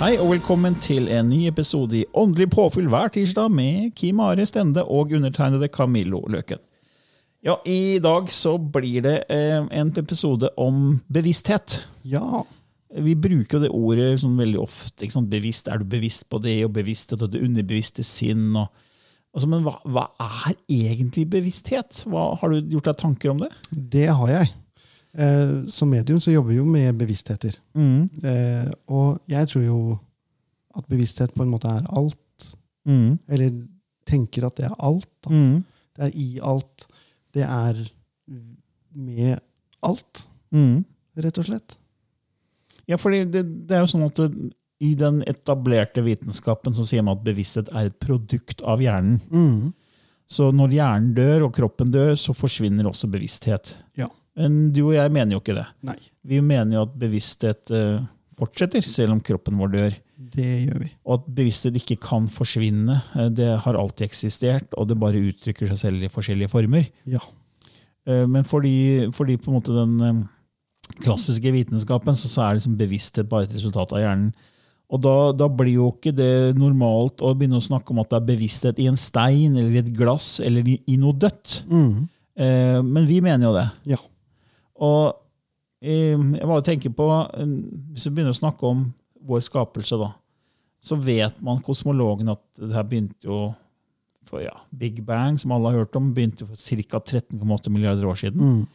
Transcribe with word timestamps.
Hei 0.00 0.14
og 0.16 0.30
velkommen 0.30 0.78
til 0.80 1.10
en 1.12 1.26
ny 1.28 1.42
episode 1.44 1.92
i 1.98 2.06
Åndelig 2.16 2.46
påfyll 2.54 2.86
hver 2.88 3.10
tirsdag 3.12 3.50
med 3.52 3.90
Kim 3.92 4.22
Are 4.24 4.46
Stende 4.48 4.80
og 4.88 5.10
undertegnede 5.12 5.68
Camillo 5.68 6.22
Løken. 6.24 6.56
Ja, 7.44 7.58
I 7.68 7.98
dag 8.00 8.30
så 8.32 8.54
blir 8.56 9.04
det 9.04 9.12
eh, 9.28 9.58
en 9.60 9.90
episode 10.00 10.48
om 10.56 11.02
bevissthet. 11.12 11.82
Ja. 12.08 12.46
Vi 12.96 13.12
bruker 13.12 13.58
jo 13.58 13.62
det 13.66 13.70
ordet 13.76 14.22
sånn 14.22 14.40
veldig 14.40 14.62
ofte. 14.64 15.04
Ikke 15.04 15.18
sant? 15.18 15.28
Bevisst, 15.28 15.68
Er 15.68 15.84
du 15.84 15.92
bevisst 15.92 16.24
på 16.32 16.40
det, 16.40 16.56
og 16.64 16.72
bevissthet 16.80 17.20
og 17.20 17.34
det 17.36 17.44
underbevisste 17.44 18.00
sinn? 18.00 18.56
Og, 18.56 18.72
altså, 19.36 19.52
men 19.52 19.68
hva, 19.68 19.76
hva 19.84 20.06
er 20.16 20.56
egentlig 20.80 21.26
bevissthet? 21.36 22.06
Hva, 22.08 22.30
har 22.40 22.56
du 22.56 22.72
gjort 22.72 22.88
deg 22.88 23.02
tanker 23.04 23.34
om 23.36 23.44
det? 23.44 23.52
Det 23.68 24.08
har 24.08 24.32
jeg. 24.32 24.54
Eh, 25.12 25.64
som 25.66 25.90
medium 25.90 26.20
så 26.22 26.30
jobber 26.32 26.52
vi 26.52 26.60
jo 26.60 26.64
med 26.68 26.94
bevisstheter. 27.00 27.56
Eh, 28.22 28.70
og 28.88 29.18
jeg 29.30 29.48
tror 29.50 29.64
jo 29.64 29.78
at 30.78 30.86
bevissthet 30.86 31.34
på 31.34 31.42
en 31.42 31.50
måte 31.50 31.68
er 31.68 31.82
alt. 31.90 32.54
Eller 33.28 33.50
tenker 34.06 34.46
at 34.46 34.56
det 34.56 34.66
er 34.68 34.76
alt. 34.78 35.10
Da. 35.26 35.30
Det 35.96 36.06
er 36.06 36.14
i 36.16 36.28
alt. 36.42 36.86
Det 37.34 37.42
er 37.46 37.76
med 38.94 39.38
alt, 39.86 40.28
rett 41.16 41.38
og 41.38 41.44
slett. 41.46 41.76
Ja, 42.90 42.96
for 42.98 43.10
det, 43.14 43.42
det 43.68 43.76
er 43.76 43.84
jo 43.84 43.90
sånn 43.92 44.02
at 44.08 44.16
det, 44.18 44.50
I 44.82 44.94
den 44.98 45.20
etablerte 45.28 46.02
vitenskapen 46.02 46.74
så 46.74 46.82
sier 46.88 47.04
man 47.06 47.18
at 47.18 47.24
bevissthet 47.26 47.68
er 47.70 47.90
et 47.90 47.98
produkt 48.02 48.62
av 48.66 48.80
hjernen. 48.82 49.20
Så 50.30 50.50
når 50.54 50.74
hjernen 50.74 51.14
dør 51.14 51.46
og 51.48 51.54
kroppen 51.54 51.90
dør, 51.94 52.14
så 52.18 52.34
forsvinner 52.34 52.86
også 52.88 53.10
bevissthet. 53.10 53.76
Ja. 53.98 54.08
Men 54.36 54.70
du 54.72 54.84
og 54.88 54.94
jeg 54.94 55.10
mener 55.12 55.32
jo 55.36 55.40
ikke 55.42 55.56
det. 55.58 55.66
Nei, 55.82 55.96
Vi 56.24 56.40
mener 56.40 56.76
jo 56.78 56.82
at 56.86 56.94
bevissthet 56.98 57.70
eh, 57.74 58.00
fortsetter, 58.38 58.82
selv 58.86 59.12
om 59.16 59.20
kroppen 59.20 59.58
vår 59.58 59.72
dør. 59.74 59.96
det 60.36 60.46
gjør 60.68 60.78
vi. 60.84 60.90
Og 61.04 61.14
at 61.18 61.26
bevissthet 61.34 61.76
ikke 61.80 61.96
kan 62.00 62.28
forsvinne. 62.28 63.00
Eh, 63.16 63.28
Det 63.28 63.50
har 63.64 63.74
alltid 63.74 64.06
eksistert, 64.06 64.68
og 64.78 64.88
det 64.88 64.98
bare 65.00 65.20
uttrykker 65.20 65.68
seg 65.68 65.78
selv 65.78 66.02
i 66.02 66.08
forskjellige 66.12 66.48
former. 66.52 66.86
Ja. 67.06 67.18
Eh, 68.06 68.26
Men 68.26 68.44
fordi, 68.44 69.10
fordi 69.12 69.36
på 69.36 69.50
en 69.50 69.58
måte 69.58 69.74
den 69.74 70.28
klassiske 71.00 71.52
vitenskapen, 71.54 72.16
så, 72.18 72.28
så 72.30 72.42
er 72.46 72.54
liksom 72.58 72.76
bevissthet 72.78 73.28
bare 73.30 73.46
et 73.48 73.54
resultat 73.54 73.92
av 73.94 74.00
hjernen. 74.02 74.30
Og 74.90 74.98
da, 75.04 75.12
da 75.38 75.46
blir 75.46 75.76
jo 75.76 75.90
ikke 75.92 76.10
det 76.18 76.56
normalt 76.58 77.20
å 77.22 77.30
begynne 77.38 77.60
å 77.60 77.62
snakke 77.62 77.92
om 77.94 78.00
at 78.02 78.08
det 78.10 78.16
er 78.18 78.24
bevissthet 78.32 78.80
i 78.82 78.88
en 78.90 78.96
stein 78.98 79.54
eller 79.56 79.70
i 79.76 79.82
et 79.84 79.92
glass 79.94 80.40
eller 80.42 80.66
i, 80.66 80.80
i 80.90 80.96
noe 80.98 81.14
dødt. 81.14 81.60
Eh, 81.70 82.80
men 82.82 83.06
vi 83.06 83.20
mener 83.22 83.46
jo 83.46 83.52
det. 83.54 83.68
Ja. 83.92 84.00
Og 84.80 85.12
eh, 85.84 86.16
jeg 86.16 86.48
bare 86.48 86.66
tenker 86.66 86.94
på, 86.96 87.08
eh, 87.36 87.54
hvis 87.92 88.08
vi 88.08 88.16
begynner 88.16 88.34
å 88.34 88.40
snakke 88.40 88.66
om 88.68 88.86
vår 89.28 89.44
skapelse, 89.44 89.98
da, 90.00 90.12
så 90.80 90.96
vet 90.96 91.36
man 91.44 91.60
kosmologen 91.64 92.32
at 92.32 92.42
det 92.56 92.72
her 92.72 92.86
begynte 92.88 93.28
jo 93.28 93.50
for 94.30 94.44
ja, 94.44 94.54
Big 94.70 95.02
Bang, 95.04 95.38
som 95.40 95.52
alle 95.52 95.72
har 95.72 95.82
hørt 95.82 95.96
om, 95.98 96.12
begynte 96.14 96.46
for 96.46 96.56
ca. 96.56 97.00
13,8 97.02 97.72
milliarder 97.72 98.06
år 98.08 98.20
siden. 98.20 98.60
Mm. 98.60 98.68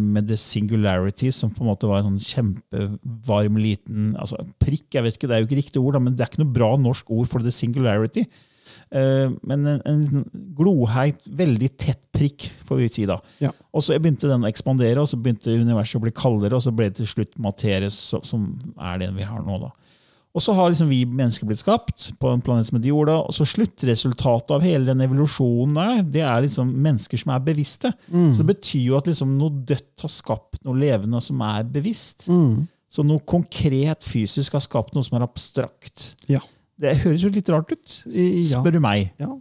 Med 0.00 0.30
the 0.30 0.36
singularity, 0.40 1.28
som 1.34 1.50
på 1.52 1.60
en 1.60 1.68
måte 1.68 1.90
var 1.90 2.00
en 2.00 2.14
sånn 2.14 2.22
kjempevarm 2.24 3.58
liten 3.60 4.14
altså 4.16 4.40
prikk. 4.62 4.86
jeg 4.96 5.04
vet 5.04 5.18
ikke, 5.18 5.28
Det 5.28 5.36
er 5.36 5.42
jo 5.42 5.48
ikke 5.50 5.58
riktig 5.60 5.82
ord, 5.82 5.98
da, 5.98 6.00
men 6.00 6.16
det 6.16 6.24
er 6.24 6.30
ikke 6.32 6.40
noe 6.40 6.54
bra 6.56 6.70
norsk 6.80 7.10
ord 7.12 7.28
for 7.28 7.44
the 7.44 7.52
singularity. 7.52 8.24
Eh, 8.90 9.30
Men 9.42 9.66
en, 9.66 9.80
en 9.86 10.24
gloheit, 10.58 11.20
veldig 11.26 11.70
tett 11.78 12.02
prikk, 12.12 12.48
får 12.66 12.80
vi 12.82 12.88
si 12.92 13.04
da. 13.06 13.18
Ja. 13.42 13.50
Og 13.72 13.82
så 13.84 13.98
begynte 13.98 14.28
den 14.30 14.44
å 14.46 14.48
ekspandere, 14.50 15.00
og 15.02 15.08
så 15.10 15.18
begynte 15.20 15.54
universet 15.54 16.00
å 16.00 16.04
bli 16.06 16.14
kaldere, 16.16 16.56
og 16.58 16.64
så 16.64 16.72
ble 16.74 16.88
det 16.90 16.96
til 17.02 17.06
slutt 17.10 17.36
materie, 17.38 17.90
som 17.90 18.48
er 18.78 18.98
den 19.04 19.14
vi 19.18 19.26
har 19.28 19.44
nå. 19.46 19.58
da. 19.62 19.70
Og 20.36 20.42
så 20.44 20.52
har 20.54 20.68
liksom 20.70 20.90
vi 20.92 21.00
mennesker 21.08 21.46
blitt 21.48 21.58
skapt 21.62 22.10
på 22.20 22.28
en 22.30 22.42
planet 22.44 22.68
som 22.68 22.76
heter 22.76 22.90
jorda, 22.92 23.14
og 23.26 23.32
så 23.34 23.46
sluttresultatet 23.48 24.52
av 24.54 24.62
hele 24.62 24.84
den 24.90 25.00
evolusjonen 25.06 25.74
der, 25.78 26.02
det 26.14 26.20
er 26.22 26.42
liksom 26.44 26.68
mennesker 26.84 27.18
som 27.18 27.32
er 27.34 27.40
bevisste. 27.46 27.90
Så 28.12 28.42
det 28.44 28.50
betyr 28.52 28.84
jo 28.90 28.98
at 29.00 29.08
liksom 29.08 29.32
noe 29.40 29.64
dødt 29.66 30.04
har 30.04 30.12
skapt 30.12 30.60
noe 30.68 30.76
levende 30.78 31.18
som 31.24 31.40
er 31.42 31.64
bevisst. 31.64 32.28
Så 32.88 33.02
noe 33.04 33.20
konkret 33.28 34.04
fysisk 34.06 34.54
har 34.56 34.62
skapt 34.64 34.94
noe 34.94 35.04
som 35.04 35.18
er 35.18 35.26
abstrakt. 35.26 36.12
Ja. 36.30 36.40
Det 36.78 36.96
høres 37.02 37.22
jo 37.24 37.30
litt 37.34 37.48
rart 37.50 37.72
ut, 37.74 37.94
spør 38.46 38.76
du 38.76 38.80
meg. 38.84 39.12
ja. 39.18 39.32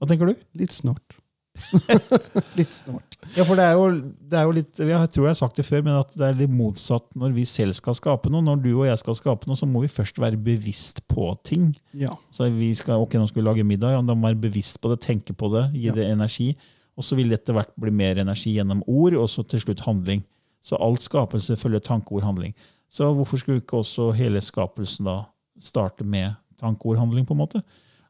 Hva 0.00 0.08
tenker 0.10 0.28
du? 0.28 0.34
Litt 0.58 0.74
snart. 0.74 1.14
litt 2.58 2.74
snart. 2.74 3.14
Ja, 3.36 3.44
for 3.46 3.54
det 3.56 3.64
er, 3.64 3.76
jo, 3.78 3.84
det 4.28 4.36
er 4.40 4.48
jo 4.48 4.54
litt 4.56 4.80
Jeg 4.82 5.10
tror 5.14 5.24
jeg 5.28 5.30
har 5.30 5.38
sagt 5.38 5.56
det 5.60 5.64
før, 5.68 5.84
men 5.86 5.94
at 6.00 6.10
det 6.18 6.26
er 6.26 6.36
litt 6.36 6.50
motsatt 6.52 7.14
når 7.18 7.32
vi 7.36 7.44
selv 7.48 7.76
skal 7.78 7.94
skape 7.96 8.30
noe. 8.32 8.42
Når 8.44 8.58
du 8.64 8.70
og 8.74 8.84
jeg 8.88 8.98
skal 9.00 9.16
skape 9.18 9.48
noe, 9.48 9.56
så 9.56 9.68
må 9.70 9.84
vi 9.84 9.90
først 9.92 10.18
være 10.20 10.36
bevisst 10.44 11.00
på 11.10 11.28
ting. 11.46 11.70
Ja. 11.96 12.10
Så 12.34 12.48
vi 12.52 12.72
skal, 12.76 13.00
ok, 13.06 13.14
nå 13.22 13.28
skal 13.30 13.40
vi 13.42 13.46
lage 13.46 13.66
middag, 13.66 13.94
ja, 13.94 14.02
da 14.02 14.16
må 14.18 14.26
vi 14.26 14.32
være 14.34 14.42
bevisst 14.48 14.80
på 14.82 14.90
det, 14.92 15.00
tenke 15.06 15.32
på 15.38 15.50
det, 15.54 15.68
gi 15.78 15.86
Ja. 15.88 15.94
det 15.96 16.08
energi. 16.10 16.50
Og 16.98 17.06
så 17.06 17.16
vil 17.18 17.30
det 17.32 17.40
etter 17.40 17.56
hvert 17.56 17.72
bli 17.80 17.90
mer 17.94 18.18
energi 18.22 18.56
gjennom 18.58 18.82
ord, 18.90 19.14
og 19.18 19.30
så 19.30 19.42
til 19.46 19.62
slutt 19.62 19.86
handling. 19.86 20.20
Så 20.64 20.76
alt 20.82 21.02
skapelse 21.06 21.56
følger 21.60 21.82
tanke, 21.86 22.12
ord, 22.14 22.26
handling. 22.26 22.52
Så 22.90 23.08
hvorfor 23.14 23.38
skulle 23.40 23.62
ikke 23.62 23.80
også 23.80 24.10
hele 24.14 24.42
skapelsen 24.44 25.06
da 25.08 25.20
starte 25.64 26.06
med 26.06 26.34
tanke, 26.60 26.86
ord, 26.86 27.00
handling, 27.00 27.26
på 27.26 27.34
en 27.36 27.42
måte? 27.42 27.62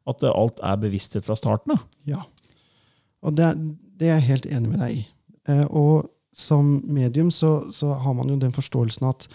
At 0.08 0.24
alt 0.28 0.60
er 0.62 0.80
bevissthet 0.80 1.24
fra 1.26 1.36
starten 1.38 1.76
av. 1.76 1.84
Ja. 2.06 2.20
Og 3.24 3.36
det, 3.38 3.54
det 4.00 4.10
er 4.10 4.18
jeg 4.18 4.30
helt 4.32 4.50
enig 4.52 4.74
med 4.74 4.82
deg 4.84 4.98
i. 4.98 5.06
Eh, 5.48 5.64
og 5.70 6.10
som 6.34 6.80
medium 6.90 7.30
så, 7.30 7.70
så 7.72 7.92
har 8.02 8.14
man 8.18 8.28
jo 8.28 8.36
den 8.42 8.52
forståelsen 8.52 9.06
at 9.06 9.28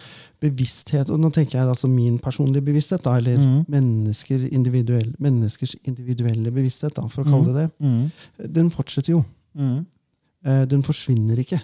bevissthet 0.44 1.07
Og 1.13 1.19
nå 1.22 1.30
tenker 1.31 1.56
jeg 1.56 1.72
altså 1.72 1.88
min 1.88 2.18
personlige 2.19 2.66
bevissthet, 2.66 3.06
da, 3.06 3.16
eller 3.18 3.40
mennesker 3.72 4.44
individuell, 4.51 5.13
menneskers 5.19 5.78
individuelle 5.88 6.51
bevissthet, 6.51 6.97
da, 6.97 7.07
for 7.12 7.24
å 7.24 7.31
kalle 7.31 7.56
det 7.56 7.66
det. 7.66 8.50
Den 8.60 8.72
fortsetter 8.74 9.15
jo. 9.15 9.24
Eh, 10.45 10.63
den 10.72 10.83
forsvinner 10.83 11.39
ikke. 11.39 11.62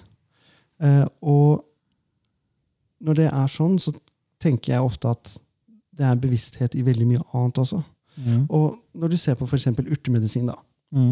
Eh, 0.84 1.06
og 1.22 1.66
når 3.06 3.20
det 3.22 3.28
er 3.30 3.52
sånn, 3.52 3.78
så 3.80 3.94
tenker 4.42 4.76
jeg 4.76 4.88
ofte 4.88 5.12
at 5.12 5.36
det 5.96 6.06
er 6.06 6.16
bevissthet 6.20 6.76
i 6.76 6.84
veldig 6.86 7.08
mye 7.08 7.24
annet 7.34 7.60
også. 7.64 7.82
Og 8.50 8.78
når 8.96 9.12
du 9.12 9.18
ser 9.20 9.36
på 9.36 9.46
f.eks. 9.48 9.68
urtemedisin, 9.76 10.48
da, 10.48 10.56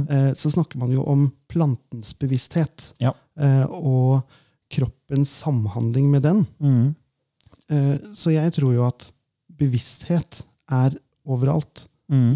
eh, 0.10 0.34
så 0.40 0.50
snakker 0.54 0.80
man 0.80 0.92
jo 0.92 1.04
om 1.04 1.26
plantens 1.52 2.14
bevissthet. 2.20 2.94
Ja. 3.04 3.14
eh, 3.40 3.66
og 3.68 4.24
kroppens 4.74 5.30
samhandling 5.44 6.10
med 6.12 6.24
den. 6.24 6.46
Eh, 7.70 7.98
så 8.16 8.32
jeg 8.34 8.54
tror 8.56 8.74
jo 8.74 8.86
at 8.88 9.12
bevissthet 9.60 10.44
er 10.72 10.96
overalt, 11.26 11.88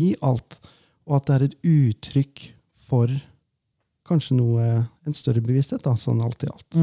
i 0.02 0.16
alt, 0.22 0.60
og 1.06 1.16
at 1.18 1.26
det 1.28 1.34
er 1.36 1.44
et 1.46 1.58
uttrykk 1.68 2.44
for 2.88 3.12
kanskje 4.08 4.38
noe, 4.40 4.64
en 5.06 5.14
større 5.14 5.42
bevissthet, 5.44 5.84
da, 5.84 5.94
sånn 6.00 6.22
alt 6.24 6.44
i 6.44 6.48
alt. 6.50 6.78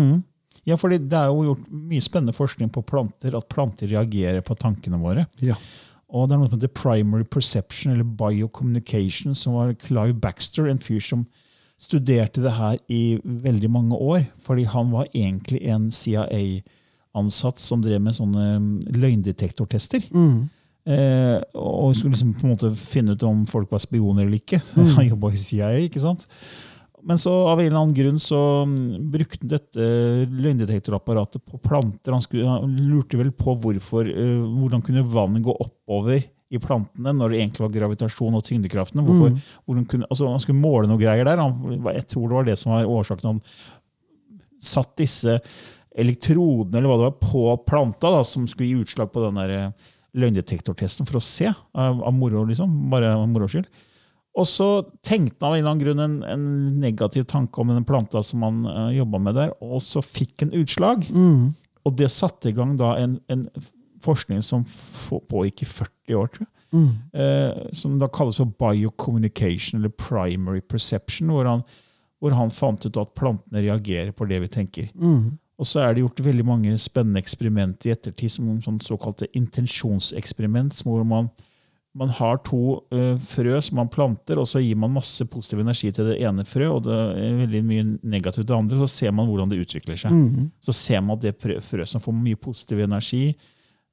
Ja, 0.69 0.79
fordi 0.81 0.99
det 1.03 1.19
er 1.19 1.33
jo 1.33 1.51
gjort 1.51 1.65
mye 1.69 2.05
spennende 2.05 2.37
forskning 2.37 2.71
på 2.73 2.85
planter, 2.89 3.37
at 3.37 3.51
planter 3.53 3.91
reagerer 3.91 4.45
på 4.45 4.57
tankene 4.57 5.01
våre. 5.03 5.27
Ja. 5.45 5.59
Og 6.15 6.29
det 6.29 6.37
er 6.37 6.41
noe 6.41 6.51
som 6.51 6.59
heter 6.59 6.73
primary 6.73 7.27
perception, 7.27 7.93
eller 7.93 8.07
biocommunication, 8.07 9.35
som 9.37 9.59
var 9.59 9.75
Clive 9.83 10.17
Baxter, 10.23 10.69
en 10.71 10.81
fyr 10.81 11.03
som 11.03 11.27
studerte 11.81 12.43
det 12.45 12.55
her 12.55 12.79
i 12.89 13.19
veldig 13.25 13.71
mange 13.73 13.99
år. 13.99 14.25
Fordi 14.47 14.67
han 14.71 14.93
var 14.95 15.09
egentlig 15.13 15.63
en 15.69 15.91
CIA-ansatt 15.93 17.61
som 17.61 17.83
drev 17.85 18.01
med 18.05 18.17
sånne 18.17 18.47
løgndetektortester. 18.95 20.07
Eh, 20.85 21.39
og 21.57 21.95
skulle 21.97 22.13
liksom 22.13 22.35
på 22.37 22.45
en 22.47 22.53
måte 22.53 22.71
finne 22.77 23.17
ut 23.17 23.23
om 23.25 23.45
folk 23.49 23.73
var 23.73 23.81
spioner 23.83 24.27
eller 24.27 24.41
ikke. 24.41 24.61
Han 24.99 25.09
jobba 25.09 25.33
i 25.33 25.41
CIA, 25.41 25.71
ikke 25.89 26.03
sant? 26.03 26.27
Men 27.05 27.19
så 27.21 27.33
av 27.33 27.61
en 27.61 27.67
eller 27.67 27.81
annen 27.81 27.97
grunn 27.97 28.21
så 28.23 28.39
mm, 28.69 29.11
brukte 29.13 29.43
han 29.45 29.53
dette 29.53 29.89
løgndetektorapparatet 30.33 31.45
på 31.45 31.61
planter. 31.61 32.15
Han, 32.15 32.25
skulle, 32.25 32.49
han 32.49 32.79
lurte 32.89 33.21
vel 33.21 33.33
på 33.37 33.57
hvorfor, 33.61 34.09
eh, 34.09 34.41
hvordan 34.41 34.85
kunne 34.85 35.05
vannet 35.13 35.45
gå 35.45 35.53
oppover 35.53 36.23
i 36.55 36.61
plantene 36.63 37.13
når 37.17 37.33
det 37.33 37.41
egentlig 37.41 37.65
var 37.67 37.75
gravitasjon 37.77 38.39
og 38.39 38.45
tyngdekraftene. 38.47 39.05
Hvorfor, 39.05 39.37
hvordan 39.65 39.87
kunne, 39.91 40.09
altså 40.09 40.31
han 40.31 40.43
skulle 40.43 40.63
måle 40.63 40.89
noe 40.89 41.01
greier 41.01 41.27
der. 41.29 41.43
Han, 41.43 41.81
jeg 41.93 42.09
tror 42.11 42.29
det 42.29 42.39
var 42.39 42.49
det 42.49 42.59
som 42.61 42.75
var 42.75 42.93
årsaken. 42.97 43.35
Han 43.35 44.61
satt 44.65 44.95
disse 45.01 45.39
elektrodene 45.95 46.81
eller 46.81 46.91
hva 46.91 46.99
det 46.99 47.09
var, 47.09 47.19
på 47.21 47.43
planta 47.69 48.11
da, 48.17 48.23
som 48.27 48.47
skulle 48.51 48.71
gi 48.71 48.85
utslag 48.85 49.13
på 49.13 49.23
den 49.27 49.41
eh, 49.45 49.91
løgndetektortesten 50.19 51.09
for 51.09 51.21
å 51.21 51.25
se, 51.25 51.51
av, 51.51 52.01
av 52.01 52.15
moro, 52.15 52.45
liksom. 52.49 52.73
Bare 52.93 53.13
av 53.17 53.27
moro 53.31 53.49
skyld. 53.51 53.69
Og 54.35 54.49
så 54.51 54.69
tenkte 55.07 55.39
han 55.45 55.53
av 55.53 55.55
en 55.55 55.61
eller 55.61 55.71
annen 55.71 55.85
grunn 55.85 56.03
en, 56.03 56.17
en 56.27 56.47
negativ 56.83 57.29
tanke 57.31 57.61
om 57.63 57.71
den 57.71 57.87
planta 57.87 58.23
som 58.27 58.43
han 58.43 58.65
uh, 58.67 58.89
jobba 58.91 59.21
med 59.23 59.39
der, 59.39 59.53
og 59.63 59.79
så 59.85 60.03
fikk 60.03 60.43
han 60.43 60.57
utslag. 60.59 61.07
Og 61.85 61.95
det 62.01 62.11
satte 62.11 62.51
i 62.51 62.57
gang 62.57 62.75
da 62.81 62.97
en, 62.99 63.19
en 63.31 63.47
forskning 64.05 64.43
som 64.43 64.65
pågikk 65.31 65.63
i 65.63 65.71
40 65.71 66.19
år, 66.19 66.33
tror 66.33 66.47
jeg. 66.47 66.51
Eh, 67.15 67.71
som 67.73 67.99
da 68.01 68.09
kalles 68.11 68.41
for 68.41 68.51
biocommunication, 68.59 69.79
eller 69.79 69.93
primary 69.95 70.61
perception, 70.61 71.31
hvor 71.31 71.47
han, 71.47 71.63
hvor 72.19 72.35
han 72.35 72.51
fant 72.51 72.85
ut 72.87 72.99
at 72.99 73.15
plantene 73.15 73.63
reagerer 73.63 74.13
på 74.17 74.27
det 74.27 74.41
vi 74.43 74.49
tenker. 74.49 74.89
Og 75.59 75.69
så 75.71 75.85
er 75.85 75.95
det 75.95 76.03
gjort 76.03 76.25
veldig 76.27 76.45
mange 76.49 76.79
spennende 76.83 77.21
eksperimenter 77.23 77.89
i 77.89 77.95
ettertid, 77.95 78.33
som 78.35 78.57
sånn 78.65 78.81
såkalte 78.83 79.29
intensjonseksperiment, 79.39 80.75
hvor 80.83 81.05
man, 81.07 81.31
man 81.95 82.09
har 82.11 82.41
to 82.43 82.61
uh, 82.93 83.15
frø 83.23 83.61
som 83.63 83.77
man 83.79 83.89
planter, 83.89 84.39
og 84.43 84.49
så 84.51 84.59
gir 84.63 84.75
man 84.77 84.91
masse 84.97 85.23
positiv 85.31 85.61
energi 85.63 85.93
til 85.95 86.09
det 86.11 86.17
ene 86.27 86.43
frø, 86.45 86.67
og 86.75 86.83
det 86.89 86.95
er 87.23 87.37
veldig 87.45 87.61
mye 87.69 87.85
negativt 88.03 88.43
til 88.43 88.51
det 88.51 88.57
andre, 88.57 88.79
så 88.83 88.89
ser 88.91 89.13
man 89.15 89.29
hvordan 89.31 89.49
det 89.53 89.61
utvikler 89.63 89.97
seg. 90.01 90.11
Så 90.65 90.75
ser 90.75 91.01
man 91.07 91.17
at 91.19 91.23
det 91.23 91.61
frø, 91.63 91.85
som 91.87 92.03
får 92.03 92.17
mye 92.19 92.37
positiv 92.41 92.83
energi, 92.83 93.37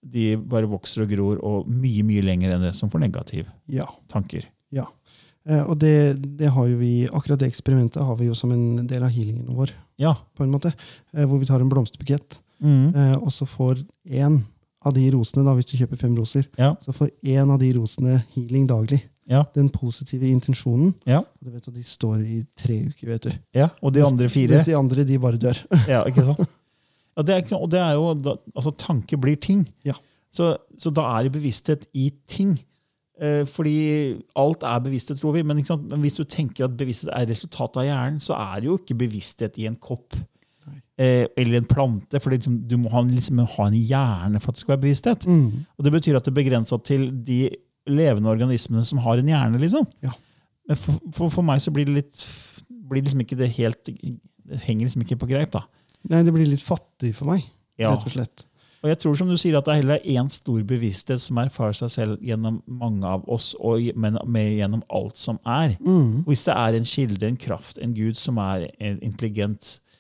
de 0.01 0.31
bare 0.36 0.65
vokser 0.65 1.03
og 1.06 1.12
gror, 1.13 1.44
og 1.45 1.68
mye, 1.69 2.01
mye 2.07 2.24
lenger 2.25 2.56
enn 2.56 2.63
det 2.65 2.74
som 2.75 2.89
får 2.89 3.03
negativ 3.03 3.45
Ja. 3.69 3.86
tanker. 4.09 4.48
ja. 4.71 4.88
Eh, 5.45 5.62
og 5.65 5.80
det, 5.81 6.21
det 6.38 6.50
har 6.53 6.68
jo 6.69 6.77
vi, 6.77 7.07
akkurat 7.09 7.39
det 7.42 7.48
eksperimentet 7.50 8.03
har 8.06 8.15
vi 8.18 8.27
jo 8.27 8.33
som 8.38 8.51
en 8.53 8.86
del 8.88 9.01
av 9.03 9.09
healingen 9.09 9.48
vår, 9.57 9.71
Ja. 9.98 10.15
på 10.38 10.44
en 10.44 10.51
måte. 10.53 10.74
Eh, 11.13 11.25
hvor 11.25 11.39
vi 11.42 11.45
tar 11.50 11.62
en 11.62 11.69
blomsterbukett, 11.69 12.42
Mm. 12.62 12.94
eh, 12.95 13.15
og 13.18 13.30
så 13.33 13.45
får 13.50 13.80
én 14.09 14.44
av 14.86 14.94
de 14.95 15.04
rosene, 15.13 15.44
da, 15.45 15.54
hvis 15.57 15.68
du 15.69 15.75
kjøper 15.78 16.00
fem 16.01 16.16
roser, 16.18 16.48
Ja. 16.57 16.72
så 16.81 16.94
får 16.95 17.12
én 17.24 17.51
av 17.54 17.60
de 17.62 17.72
rosene 17.78 18.24
healing 18.33 18.68
daglig. 18.69 19.01
Ja. 19.30 19.44
Den 19.56 19.69
positive 19.69 20.25
intensjonen. 20.28 20.95
Ja. 21.07 21.19
Og 21.19 21.45
du 21.45 21.51
vet 21.54 21.68
at 21.68 21.74
de 21.75 21.83
står 21.86 22.24
i 22.25 22.39
tre 22.57 22.80
uker, 22.89 23.07
vet 23.13 23.28
du. 23.28 23.31
ja. 23.56 23.69
Og 23.81 23.94
de 23.94 24.01
andre 24.04 24.28
fire 24.30 24.57
Mens 24.57 24.66
de 24.66 24.74
andre, 24.75 25.06
de 25.06 25.19
bare 25.22 25.38
dør. 25.38 25.60
Ja, 25.88 26.01
ikke 26.10 26.25
sant? 26.25 26.42
Ja, 27.18 27.22
det 27.28 27.36
er, 27.36 27.56
og 27.60 27.69
det 27.72 27.80
er 27.80 27.94
jo, 28.00 28.13
da, 28.16 28.33
altså 28.56 28.72
Tanke 28.78 29.18
blir 29.22 29.36
ting. 29.39 29.68
Ja. 29.86 29.94
Så, 30.33 30.56
så 30.80 30.89
da 30.95 31.04
er 31.19 31.24
det 31.27 31.34
bevissthet 31.36 31.86
i 31.94 32.10
ting. 32.27 32.57
Eh, 33.22 33.44
fordi 33.45 34.18
alt 34.39 34.63
er 34.63 34.80
bevissthet, 34.80 35.19
tror 35.22 35.34
vi. 35.36 35.44
Men, 35.44 35.62
men 35.69 36.01
hvis 36.01 36.16
du 36.18 36.24
tenker 36.24 36.66
at 36.66 36.75
bevissthet 36.80 37.12
er 37.13 37.27
resultatet 37.30 37.77
av 37.84 37.86
hjernen, 37.86 38.19
så 38.24 38.34
er 38.39 38.62
det 38.63 38.72
jo 38.72 38.77
ikke 38.80 38.98
bevissthet 39.04 39.60
i 39.62 39.68
en 39.69 39.75
kopp. 39.75 40.16
Eh, 41.01 41.25
eller 41.39 41.57
en 41.62 41.65
plante. 41.65 42.19
For 42.21 42.30
liksom, 42.33 42.59
du 42.69 42.75
må 42.77 42.92
ha, 42.94 43.00
en- 43.01 43.13
liksom, 43.15 43.39
ha 43.56 43.65
en 43.71 43.74
hjerne 43.80 44.42
for 44.44 44.51
at 44.51 44.57
det 44.59 44.62
skal 44.62 44.75
være 44.75 44.83
bevissthet. 44.86 45.25
Og 45.25 45.83
Det 45.88 45.94
betyr 45.95 46.18
at 46.19 46.27
det 46.27 46.31
er 46.33 46.39
begrensa 46.44 46.77
til 46.86 47.07
de 47.25 47.50
levende 47.89 48.30
organismene 48.30 48.86
som 48.86 49.00
har 49.01 49.18
en 49.18 49.25
hjerne. 49.31 49.57
liksom. 49.59 49.88
Ja. 50.03 50.12
Men 50.68 50.77
for, 50.77 51.00
for, 51.15 51.30
for 51.39 51.42
meg 51.48 51.59
så 51.63 51.71
blir 51.74 51.86
det 51.89 51.95
litt 51.95 52.27
blir 52.92 53.01
liksom 53.01 53.21
ikke 53.24 53.38
det 53.39 53.50
helt 53.56 53.86
Det 53.88 54.59
henger 54.68 54.86
liksom 54.86 55.01
ikke 55.06 55.18
på 55.18 55.27
greip. 55.30 55.51
da. 55.51 55.62
Nei, 56.09 56.24
det 56.24 56.33
blir 56.33 56.45
litt 56.50 56.62
fattig 56.62 57.13
for 57.15 57.25
meg, 57.31 57.44
Ja. 57.80 57.92
rett 57.95 58.06
og 58.06 58.12
slett. 58.12 58.45
Og 58.83 58.89
jeg 58.89 58.98
tror 59.00 59.15
som 59.15 59.30
du 59.30 59.38
sier 59.38 59.56
at 59.57 59.65
det 59.65 59.71
er 59.71 59.81
heller 59.81 60.00
én 60.06 60.30
stor 60.30 60.62
bevissthet 60.63 61.19
som 61.21 61.38
erfarer 61.38 61.74
seg 61.77 61.89
selv 61.94 62.18
gjennom 62.25 62.62
mange 62.68 63.06
av 63.06 63.24
oss, 63.30 63.53
og, 63.59 63.80
men 63.95 64.18
med 64.25 64.57
gjennom 64.57 64.81
alt 64.89 65.18
som 65.18 65.38
er. 65.45 65.77
Hvis 66.25 66.44
det 66.45 66.56
er 66.57 66.74
en 66.75 66.83
kilde, 66.89 67.27
en 67.27 67.38
kraft, 67.38 67.77
en 67.81 67.94
gud 67.94 68.18
som 68.18 68.38
er 68.42 68.68
en 68.81 69.00
intelligent 69.06 69.80
eh, 69.80 69.90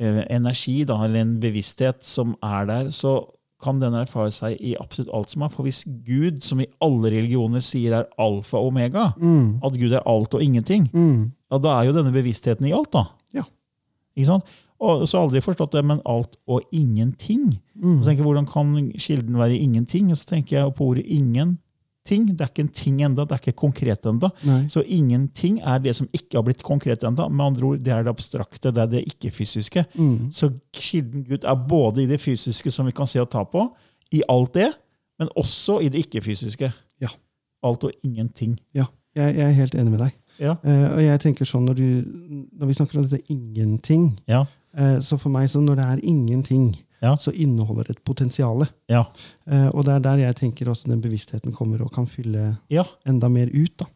energi, 0.00 0.84
da, 0.84 1.04
eller 1.04 1.20
en 1.20 1.40
bevissthet 1.40 2.04
som 2.04 2.34
er 2.42 2.66
der, 2.66 2.90
så 2.90 3.20
kan 3.64 3.78
den 3.80 3.94
erfare 3.96 4.32
seg 4.34 4.58
i 4.60 4.74
absolutt 4.76 5.12
alt 5.14 5.30
som 5.30 5.42
er. 5.46 5.48
For 5.48 5.62
hvis 5.64 5.84
Gud, 6.04 6.42
som 6.44 6.60
i 6.60 6.66
alle 6.84 7.12
religioner 7.14 7.62
sier 7.64 7.94
er 7.96 8.08
alfa 8.20 8.58
og 8.58 8.72
omega, 8.72 9.12
at 9.64 9.78
Gud 9.80 9.92
er 9.92 10.04
alt 10.10 10.34
og 10.34 10.42
ingenting, 10.42 10.90
ja, 11.50 11.58
da 11.58 11.78
er 11.78 11.88
jo 11.88 11.94
denne 11.96 12.12
bevisstheten 12.12 12.66
i 12.66 12.74
alt, 12.76 12.92
da. 12.92 13.06
Ja. 13.32 13.44
Ikke 14.16 14.26
sant? 14.26 14.44
Og 14.84 15.06
så 15.08 15.16
har 15.16 15.22
jeg 15.22 15.28
aldri 15.30 15.40
forstått 15.46 15.72
det, 15.72 15.84
men 15.86 16.02
alt 16.04 16.36
og 16.50 16.60
ingenting. 16.74 17.54
Så 18.02 18.04
tenker 18.10 18.20
jeg, 18.20 18.26
Hvordan 18.26 18.46
kan 18.46 18.92
kilden 18.98 19.38
være 19.38 19.56
ingenting? 19.56 20.10
Og 20.10 20.16
så 20.18 20.26
tenker 20.34 20.58
jeg 20.58 20.74
på 20.74 20.84
ordet 20.90 21.06
ingenting. 22.04 22.36
Det 22.36 22.44
er 22.44 22.48
ikke 22.50 22.62
en 22.62 22.68
ting 22.68 23.00
enda, 23.02 23.24
det 23.24 23.32
er 23.32 23.40
ikke 23.42 23.56
konkret 23.56 24.06
enda. 24.06 24.30
Nei. 24.44 24.66
Så 24.68 24.82
ingenting 24.86 25.60
er 25.64 25.78
det 25.80 25.94
som 25.96 26.08
ikke 26.12 26.36
har 26.38 26.42
blitt 26.44 26.62
konkret 26.62 27.02
enda. 27.04 27.28
Med 27.28 27.46
andre 27.46 27.64
ord, 27.66 27.78
det 27.78 27.92
er 27.92 28.02
det 28.04 28.10
abstrakte, 28.12 28.72
det 28.72 28.82
er 28.82 28.86
det 28.86 29.04
ikke-fysiske. 29.08 29.84
Så 30.32 30.50
kilden 30.72 31.24
Gud 31.24 31.44
er 31.44 31.54
både 31.68 32.02
i 32.02 32.06
det 32.06 32.20
fysiske 32.20 32.70
som 32.70 32.86
vi 32.86 32.92
kan 32.92 33.06
se 33.06 33.20
og 33.20 33.30
ta 33.30 33.44
på, 33.44 33.68
i 34.12 34.22
alt 34.28 34.54
det, 34.54 34.72
men 35.18 35.28
også 35.36 35.80
i 35.82 35.88
det 35.88 36.04
ikke-fysiske. 36.06 36.72
Ja. 37.00 37.08
Alt 37.64 37.84
og 37.84 37.92
ingenting. 38.04 38.58
Ja, 38.74 38.84
jeg, 39.16 39.36
jeg 39.36 39.46
er 39.48 39.56
helt 39.56 39.74
enig 39.74 39.90
med 39.94 40.00
deg. 40.04 40.12
Ja. 40.40 40.56
Uh, 40.64 40.96
og 40.96 41.00
jeg 41.02 41.20
tenker 41.22 41.46
sånn 41.46 41.64
når, 41.64 41.74
du, 41.78 42.48
når 42.58 42.66
vi 42.66 42.74
snakker 42.74 42.98
om 42.98 43.06
dette 43.06 43.22
ingenting, 43.32 44.18
Ja. 44.28 44.44
uh, 44.78 44.98
så 45.00 45.16
for 45.16 45.30
meg 45.30 45.48
så 45.48 45.60
når 45.62 45.78
det 45.78 45.84
er 45.84 46.00
ingenting, 46.02 46.74
Ja. 47.04 47.14
så 47.20 47.32
inneholder 47.32 47.88
det 47.88 47.98
et 47.98 48.04
potensial. 48.06 48.64
Ja. 48.90 49.04
Eh, 49.46 49.68
og 49.72 49.84
det 49.86 49.98
er 49.98 50.06
der 50.06 50.22
jeg 50.24 50.38
tenker 50.40 50.70
også 50.72 50.90
den 50.90 51.02
bevisstheten 51.04 51.52
kommer 51.54 51.84
og 51.84 51.92
kan 51.94 52.08
fylle 52.08 52.54
ja. 52.72 52.86
enda 53.06 53.28
mer 53.32 53.52
ut. 53.52 53.76
da. 53.80 53.90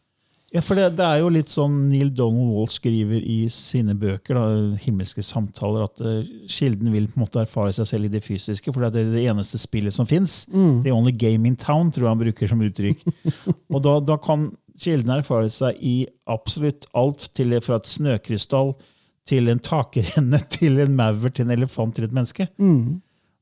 Ja, 0.49 0.63
for 0.65 0.79
det, 0.81 0.95
det 0.97 1.05
er 1.05 1.19
jo 1.21 1.29
litt 1.29 1.51
sånn 1.53 1.75
Neil 1.91 2.09
Donald 2.17 2.55
Wall 2.55 2.71
skriver 2.73 3.21
i 3.21 3.51
sine 3.53 3.93
bøker, 3.99 4.39
da, 4.39 4.77
'Himmelske 4.81 5.21
samtaler', 5.21 5.85
at 5.91 6.01
eh, 6.01 6.31
kilden 6.49 6.89
vil 6.95 7.11
på 7.11 7.19
en 7.19 7.25
måte 7.27 7.43
erfare 7.43 7.75
seg 7.77 7.91
selv 7.91 8.09
i 8.09 8.13
det 8.15 8.23
fysiske, 8.25 8.73
for 8.73 8.87
det 8.87 9.03
er 9.03 9.13
det 9.13 9.27
eneste 9.29 9.61
spillet 9.61 9.93
som 9.93 10.09
fins. 10.09 10.47
The 10.49 10.95
only 10.95 11.13
game 11.13 11.45
in 11.45 11.57
town, 11.57 11.93
tror 11.93 12.07
jeg 12.07 12.15
han 12.15 12.23
bruker 12.23 12.49
som 12.49 12.65
uttrykk. 12.65 13.05
Og 13.75 13.83
da, 13.85 13.99
da 14.01 14.17
kan 14.25 14.49
kilden 14.81 15.13
erfare 15.19 15.51
seg 15.53 15.77
i 15.85 15.97
absolutt 16.31 16.89
alt, 16.97 17.29
til, 17.37 17.53
fra 17.61 17.77
et 17.77 17.93
snøkrystall 17.93 18.73
til 19.29 19.53
en 19.53 19.61
takrenne, 19.61 20.41
til 20.57 20.81
en 20.81 20.97
maur, 20.97 21.29
til 21.29 21.45
en 21.45 21.57
elefant, 21.59 21.95
til 21.97 22.09
et 22.09 22.17
menneske. 22.17 22.49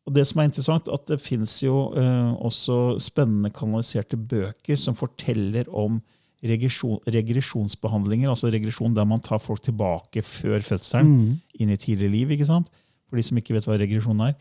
Og 0.07 0.15
det 0.15 0.23
som 0.29 0.41
er 0.41 0.49
interessant, 0.49 0.89
at 0.93 1.09
det 1.11 1.19
fins 1.23 1.59
jo 1.65 1.91
eh, 1.99 2.33
også 2.47 2.97
spennende 3.03 3.51
kanaliserte 3.55 4.17
bøker 4.17 4.79
som 4.79 4.95
forteller 4.95 5.67
om 5.75 5.99
regresjon, 6.47 7.01
regresjonsbehandlinger, 7.11 8.31
altså 8.31 8.53
regresjon 8.53 8.95
der 8.95 9.09
man 9.09 9.23
tar 9.25 9.43
folk 9.43 9.65
tilbake 9.67 10.23
før 10.23 10.63
fødselen, 10.63 11.41
inn 11.59 11.73
i 11.73 11.79
tidligere 11.81 12.15
liv, 12.15 12.37
ikke 12.37 12.49
sant? 12.49 12.71
for 13.07 13.19
de 13.19 13.23
som 13.23 13.39
ikke 13.39 13.55
vet 13.55 13.67
hva 13.69 13.77
regresjon 13.79 14.23
er. 14.27 14.33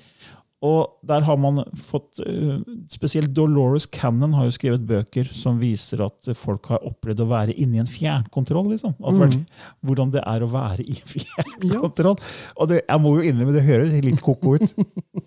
Og 0.64 1.02
der 1.06 1.26
har 1.28 1.38
man 1.38 1.60
fått, 1.76 2.22
eh, 2.24 2.62
Spesielt 2.90 3.34
Dolores 3.36 3.86
Cannon 3.92 4.34
har 4.34 4.48
jo 4.48 4.56
skrevet 4.56 4.86
bøker 4.88 5.28
som 5.36 5.60
viser 5.60 6.02
at 6.06 6.30
folk 6.38 6.70
har 6.72 6.86
opplevd 6.88 7.26
å 7.26 7.28
være 7.30 7.58
inne 7.60 7.78
i 7.78 7.84
en 7.84 7.90
fjernkontroll. 7.90 8.72
Liksom. 8.72 8.96
Vært- 9.00 9.46
Hvordan 9.86 10.14
det 10.16 10.24
er 10.26 10.46
å 10.46 10.50
være 10.50 10.86
i 10.86 10.96
en 10.96 11.12
fjernkontroll. 11.14 12.18
Og 12.58 12.72
det, 12.72 12.82
jeg 12.88 13.04
må 13.04 13.18
jo 13.18 13.28
innrømme, 13.30 13.54
det 13.54 13.68
høres 13.68 13.94
litt 14.06 14.24
ko-ko 14.24 14.56
ut. 14.56 14.76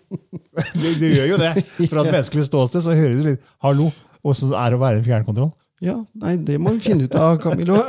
du, 0.81 0.87
du, 0.99 1.07
gjør 1.07 1.35
jo 1.35 1.37
det. 1.37 1.53
Fra 1.87 2.03
et 2.03 2.11
menneskelig 2.11 2.49
ståsted 2.49 2.83
så 2.83 2.97
hører 2.97 3.15
du 3.15 3.25
litt 3.31 3.49
Hallo, 3.63 3.91
åssen 4.25 4.51
er 4.51 4.73
det 4.73 4.79
å 4.79 4.83
være 4.83 4.99
i 4.99 5.03
en 5.03 5.07
fjernkontroll? 5.07 5.51
Ja, 5.79 5.95
nei, 6.19 6.35
det 6.43 6.57
må 6.59 6.73
vi 6.75 6.83
finne 6.89 7.07
ut 7.07 7.15
av, 7.19 7.37
Camillo. 7.43 7.79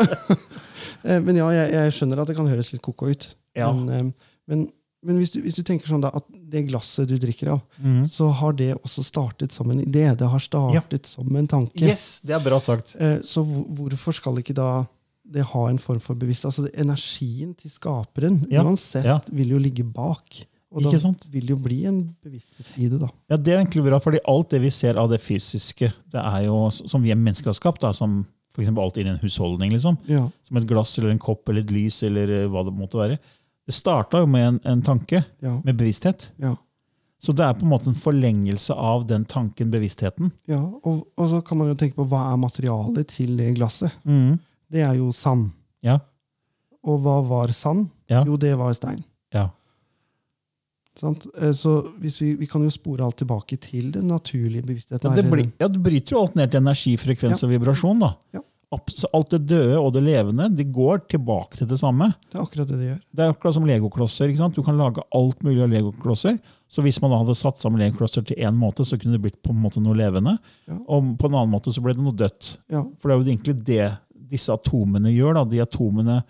Eh, 1.00 1.16
men 1.24 1.32
ja, 1.38 1.46
jeg, 1.48 1.70
jeg 1.72 1.92
skjønner 1.96 2.20
at 2.20 2.28
det 2.28 2.34
kan 2.36 2.48
høres 2.50 2.74
litt 2.74 2.82
koko 2.84 3.06
ut. 3.08 3.22
Ja. 3.56 3.70
Men, 3.72 3.86
eh, 3.88 4.34
men, 4.52 4.66
men 5.02 5.16
hvis, 5.16 5.32
du, 5.32 5.40
hvis 5.40 5.56
du 5.56 5.62
tenker 5.64 5.88
sånn 5.88 6.02
da, 6.04 6.10
at 6.12 6.26
det 6.28 6.66
glasset 6.68 7.08
du 7.08 7.16
drikker 7.20 7.54
av, 7.54 7.60
mm. 7.80 8.02
så 8.12 8.28
har 8.36 8.52
det 8.58 8.74
også 8.82 9.04
startet 9.06 9.54
som 9.54 9.70
en 9.72 9.80
idé. 9.80 10.04
Det 10.18 10.28
har 10.28 10.42
startet 10.44 11.08
som 11.08 11.28
en 11.40 11.48
tanke. 11.48 11.80
Yes, 11.80 12.20
det 12.26 12.36
er 12.36 12.42
bra 12.44 12.58
sagt. 12.60 12.92
Eh, 13.00 13.18
Så 13.24 13.44
hvorfor 13.46 14.16
skal 14.16 14.40
ikke 14.42 14.56
da 14.56 14.84
det 15.30 15.46
ha 15.52 15.62
en 15.70 15.80
form 15.80 16.02
for 16.04 16.18
bevissthet? 16.18 16.50
Altså 16.50 16.68
Energien 16.74 17.54
til 17.56 17.72
skaperen 17.72 18.42
Ja, 18.50 18.64
uansett 18.66 19.08
ja. 19.08 19.20
vil 19.32 19.54
jo 19.54 19.60
ligge 19.62 19.86
bak. 19.88 20.42
Og 20.70 20.84
da 20.84 20.92
sant? 21.02 21.24
vil 21.32 21.48
det 21.48 21.54
jo 21.54 21.62
bli 21.64 21.80
en 21.88 22.02
bevissthet 22.22 22.76
i 22.78 22.86
det. 22.90 23.00
da. 23.00 23.08
Ja, 23.32 23.36
Det 23.40 23.54
er 23.54 23.62
egentlig 23.62 23.82
bra, 23.88 23.98
fordi 23.98 24.20
alt 24.28 24.52
det 24.52 24.60
vi 24.62 24.70
ser 24.70 25.00
av 25.00 25.08
det 25.10 25.18
fysiske, 25.22 25.90
det 26.12 26.20
er 26.20 26.44
jo, 26.46 26.68
som 26.70 27.02
vi 27.02 27.16
mennesker 27.16 27.50
har 27.50 27.58
skapt, 27.58 27.82
da, 27.82 27.90
som 27.96 28.20
for 28.54 28.82
alt 28.82 28.98
inni 28.98 29.10
en 29.10 29.18
husholdning. 29.22 29.72
liksom. 29.72 29.96
Ja. 30.10 30.28
Som 30.46 30.58
et 30.58 30.66
glass 30.68 30.98
eller 30.98 31.10
en 31.10 31.22
kopp 31.22 31.48
eller 31.48 31.62
et 31.62 31.70
lys 31.70 32.02
eller 32.06 32.28
eh, 32.28 32.48
hva 32.50 32.64
det 32.66 32.74
måtte 32.76 32.98
være. 33.00 33.18
Det 33.70 33.76
starta 33.78 34.18
jo 34.24 34.26
med 34.26 34.48
en, 34.48 34.60
en 34.66 34.82
tanke, 34.82 35.22
Ja. 35.44 35.60
med 35.64 35.76
bevissthet. 35.78 36.28
Ja. 36.42 36.56
Så 37.20 37.34
det 37.36 37.44
er 37.44 37.52
på 37.54 37.62
en 37.66 37.70
måte 37.70 37.90
en 37.92 37.94
forlengelse 38.00 38.74
av 38.74 39.04
den 39.06 39.24
tanken, 39.28 39.70
bevisstheten. 39.70 40.32
ja. 40.48 40.58
Og, 40.82 41.04
og 41.16 41.28
så 41.30 41.38
kan 41.44 41.58
man 41.60 41.68
jo 41.68 41.74
tenke 41.78 41.94
på 41.98 42.06
hva 42.08 42.22
er 42.32 42.38
materialet 42.40 43.06
til 43.12 43.36
det 43.36 43.52
glasset. 43.58 43.92
Mm. 44.08 44.38
Det 44.72 44.80
er 44.86 44.94
jo 44.98 45.10
sand. 45.12 45.50
Ja. 45.84 45.98
Og 46.82 47.02
hva 47.04 47.18
var 47.28 47.52
sand? 47.52 47.90
Ja. 48.08 48.24
Jo, 48.26 48.36
det 48.40 48.54
var 48.58 48.72
stein. 48.74 49.04
ja. 49.36 49.50
Sant? 51.00 51.26
Eh, 51.40 51.52
Så 51.56 51.70
hvis 52.00 52.18
vi, 52.20 52.34
vi 52.40 52.46
kan 52.50 52.62
jo 52.64 52.70
spore 52.72 53.04
alt 53.06 53.16
tilbake 53.22 53.56
til 53.62 53.90
den 53.94 54.08
naturlige 54.10 54.64
bevisstheten. 54.66 55.10
Ja, 55.14 55.16
det, 55.22 55.30
blir, 55.30 55.46
ja, 55.60 55.68
det 55.68 55.80
bryter 55.84 56.16
jo 56.16 56.22
alt 56.24 56.34
ned 56.36 56.50
til 56.52 56.60
energi, 56.60 56.96
frekvens 57.00 57.44
og 57.46 57.52
vibrasjon. 57.54 58.00
da. 58.02 58.10
Ja. 58.34 58.40
Alt 58.70 59.32
det 59.32 59.40
døde 59.50 59.78
og 59.80 59.88
det 59.96 60.04
levende 60.06 60.44
de 60.54 60.62
går 60.70 61.00
tilbake 61.10 61.58
til 61.58 61.66
det 61.66 61.80
samme. 61.80 62.12
Det 62.30 62.38
er 62.38 62.44
akkurat 62.44 62.68
det 62.70 62.76
det 62.78 62.86
gjør. 62.86 62.98
Det 63.10 63.24
er 63.24 63.32
akkurat 63.32 63.56
som 63.56 63.64
legoklosser. 63.66 64.28
ikke 64.30 64.38
sant? 64.38 64.54
Du 64.54 64.62
kan 64.62 64.78
lage 64.78 65.02
alt 65.18 65.40
mulig 65.42 65.64
av 65.64 65.72
legoklosser. 65.72 66.36
Så 66.70 66.84
hvis 66.84 67.00
man 67.02 67.10
da 67.10 67.18
hadde 67.18 67.34
satt 67.34 67.58
sammen 67.58 67.82
legoklosser 67.82 68.22
til 68.28 68.38
én 68.38 68.54
måte, 68.54 68.86
så 68.86 68.94
kunne 68.94 69.16
det 69.16 69.24
blitt 69.24 69.40
på 69.42 69.50
en 69.50 69.58
måte 69.58 69.82
noe 69.82 69.98
levende. 69.98 70.36
Ja. 70.70 70.76
Og 70.86 71.16
på 71.18 71.26
en 71.26 71.34
annen 71.34 71.50
måte 71.50 71.74
så 71.74 71.82
ble 71.82 71.96
det 71.96 72.04
noe 72.04 72.14
dødt. 72.14 72.52
Ja. 72.70 72.84
For 73.02 73.10
det 73.10 73.16
er 73.16 73.18
jo 73.18 73.26
egentlig 73.32 73.56
det 73.72 73.88
disse 74.30 74.54
atomene 74.54 75.10
gjør. 75.10 75.40
da. 75.40 75.44
De 75.50 75.64
atomene, 75.64 76.20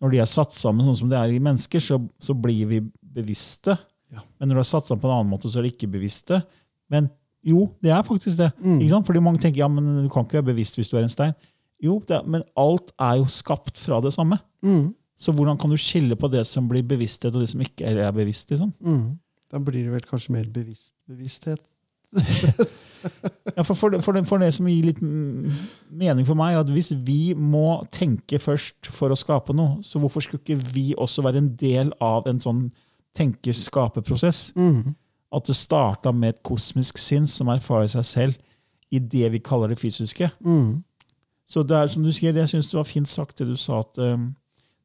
Når 0.00 0.12
de 0.12 0.20
er 0.20 0.28
satt 0.28 0.52
sammen 0.56 0.84
sånn 0.84 0.96
som 0.96 1.08
det 1.08 1.16
er 1.16 1.32
i 1.32 1.40
mennesker, 1.40 1.80
så, 1.80 1.96
så 2.20 2.36
blir 2.36 2.68
vi 2.68 2.82
bevisste. 3.00 3.78
Ja. 4.12 4.20
Men 4.38 4.48
når 4.48 4.60
de 4.60 4.62
er 4.66 4.68
satt 4.74 4.86
sammen 4.88 5.00
på 5.00 5.08
en 5.08 5.16
annen 5.16 5.32
måte, 5.32 5.48
så 5.48 5.60
er 5.60 5.66
det 5.66 5.74
ikke 5.74 5.90
bevisste. 5.96 6.42
Men 6.92 7.08
jo, 7.46 7.70
det 7.80 7.92
er 7.92 8.04
faktisk 8.04 8.36
det. 8.36 8.50
Mm. 8.60 8.80
Fordi 9.04 9.20
mange 9.24 9.40
tenker 9.40 9.62
ja, 9.62 9.68
men 9.68 10.04
du 10.04 10.08
kan 10.12 10.26
ikke 10.26 10.40
være 10.40 10.50
bevisst 10.52 10.76
hvis 10.76 10.90
du 10.92 10.98
er 10.98 11.06
en 11.06 11.12
stein. 11.12 11.36
Jo, 11.84 11.98
er, 12.12 12.24
men 12.28 12.44
alt 12.60 12.92
er 13.00 13.20
jo 13.20 13.28
skapt 13.32 13.78
fra 13.80 14.00
det 14.04 14.12
samme. 14.16 14.38
Mm. 14.62 14.90
Så 15.20 15.32
hvordan 15.36 15.58
kan 15.60 15.72
du 15.72 15.76
skille 15.80 16.16
på 16.16 16.28
det 16.32 16.46
som 16.48 16.68
blir 16.68 16.84
bevissthet, 16.86 17.34
og 17.34 17.44
det 17.44 17.50
som 17.52 17.60
ikke 17.64 17.88
er 17.88 18.12
bevisst? 18.16 18.50
liksom? 18.50 18.72
Mm. 18.80 19.18
Da 19.50 19.58
blir 19.58 19.84
det 19.84 19.92
vel 19.92 20.06
kanskje 20.06 20.32
mer 20.36 20.46
bevisst, 20.52 20.94
bevissthet. 21.08 21.60
Ja, 23.56 23.62
for, 23.64 23.74
for, 23.74 23.94
for, 24.04 24.12
det, 24.12 24.26
for 24.28 24.42
det 24.42 24.50
som 24.52 24.66
gir 24.68 24.90
litt 24.90 24.98
mening 25.00 26.26
for 26.28 26.36
meg, 26.36 26.52
er 26.52 26.60
at 26.60 26.72
hvis 26.72 26.92
vi 27.06 27.32
må 27.32 27.80
tenke 27.92 28.36
først 28.42 28.90
for 28.92 29.12
å 29.12 29.16
skape 29.16 29.54
noe, 29.56 29.78
så 29.86 30.00
hvorfor 30.02 30.24
skulle 30.24 30.42
ikke 30.42 30.72
vi 30.74 30.90
også 30.92 31.24
være 31.24 31.40
en 31.40 31.48
del 31.60 31.94
av 32.04 32.28
en 32.28 32.42
sånn 32.42 32.66
tenke-skape-prosess? 33.16 34.50
Mm. 34.52 34.92
At 35.32 35.48
det 35.48 35.56
starta 35.56 36.12
med 36.12 36.34
et 36.34 36.42
kosmisk 36.46 37.00
sinn 37.00 37.28
som 37.30 37.48
erfarer 37.52 37.88
seg 37.92 38.06
selv 38.06 38.38
i 38.92 39.00
det 39.00 39.32
vi 39.32 39.42
kaller 39.44 39.72
det 39.72 39.80
fysiske. 39.80 40.28
Mm. 40.44 40.82
Så 41.50 41.64
det 41.66 41.76
er 41.76 41.90
som 41.90 42.04
du 42.06 42.12
sier, 42.14 42.36
jeg 42.36 42.50
syns 42.52 42.70
det 42.70 42.78
var 42.78 42.86
fint 42.86 43.10
sagt 43.10 43.40
det 43.40 43.48
du 43.48 43.56
sa, 43.58 43.80
at 43.82 43.98
um, 43.98 44.28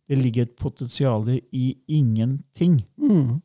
det 0.09 0.17
ligger 0.17 0.47
et 0.47 0.55
potensial 0.57 1.27
i 1.53 1.75
ingenting. 1.87 2.79
Mm. 2.97 3.41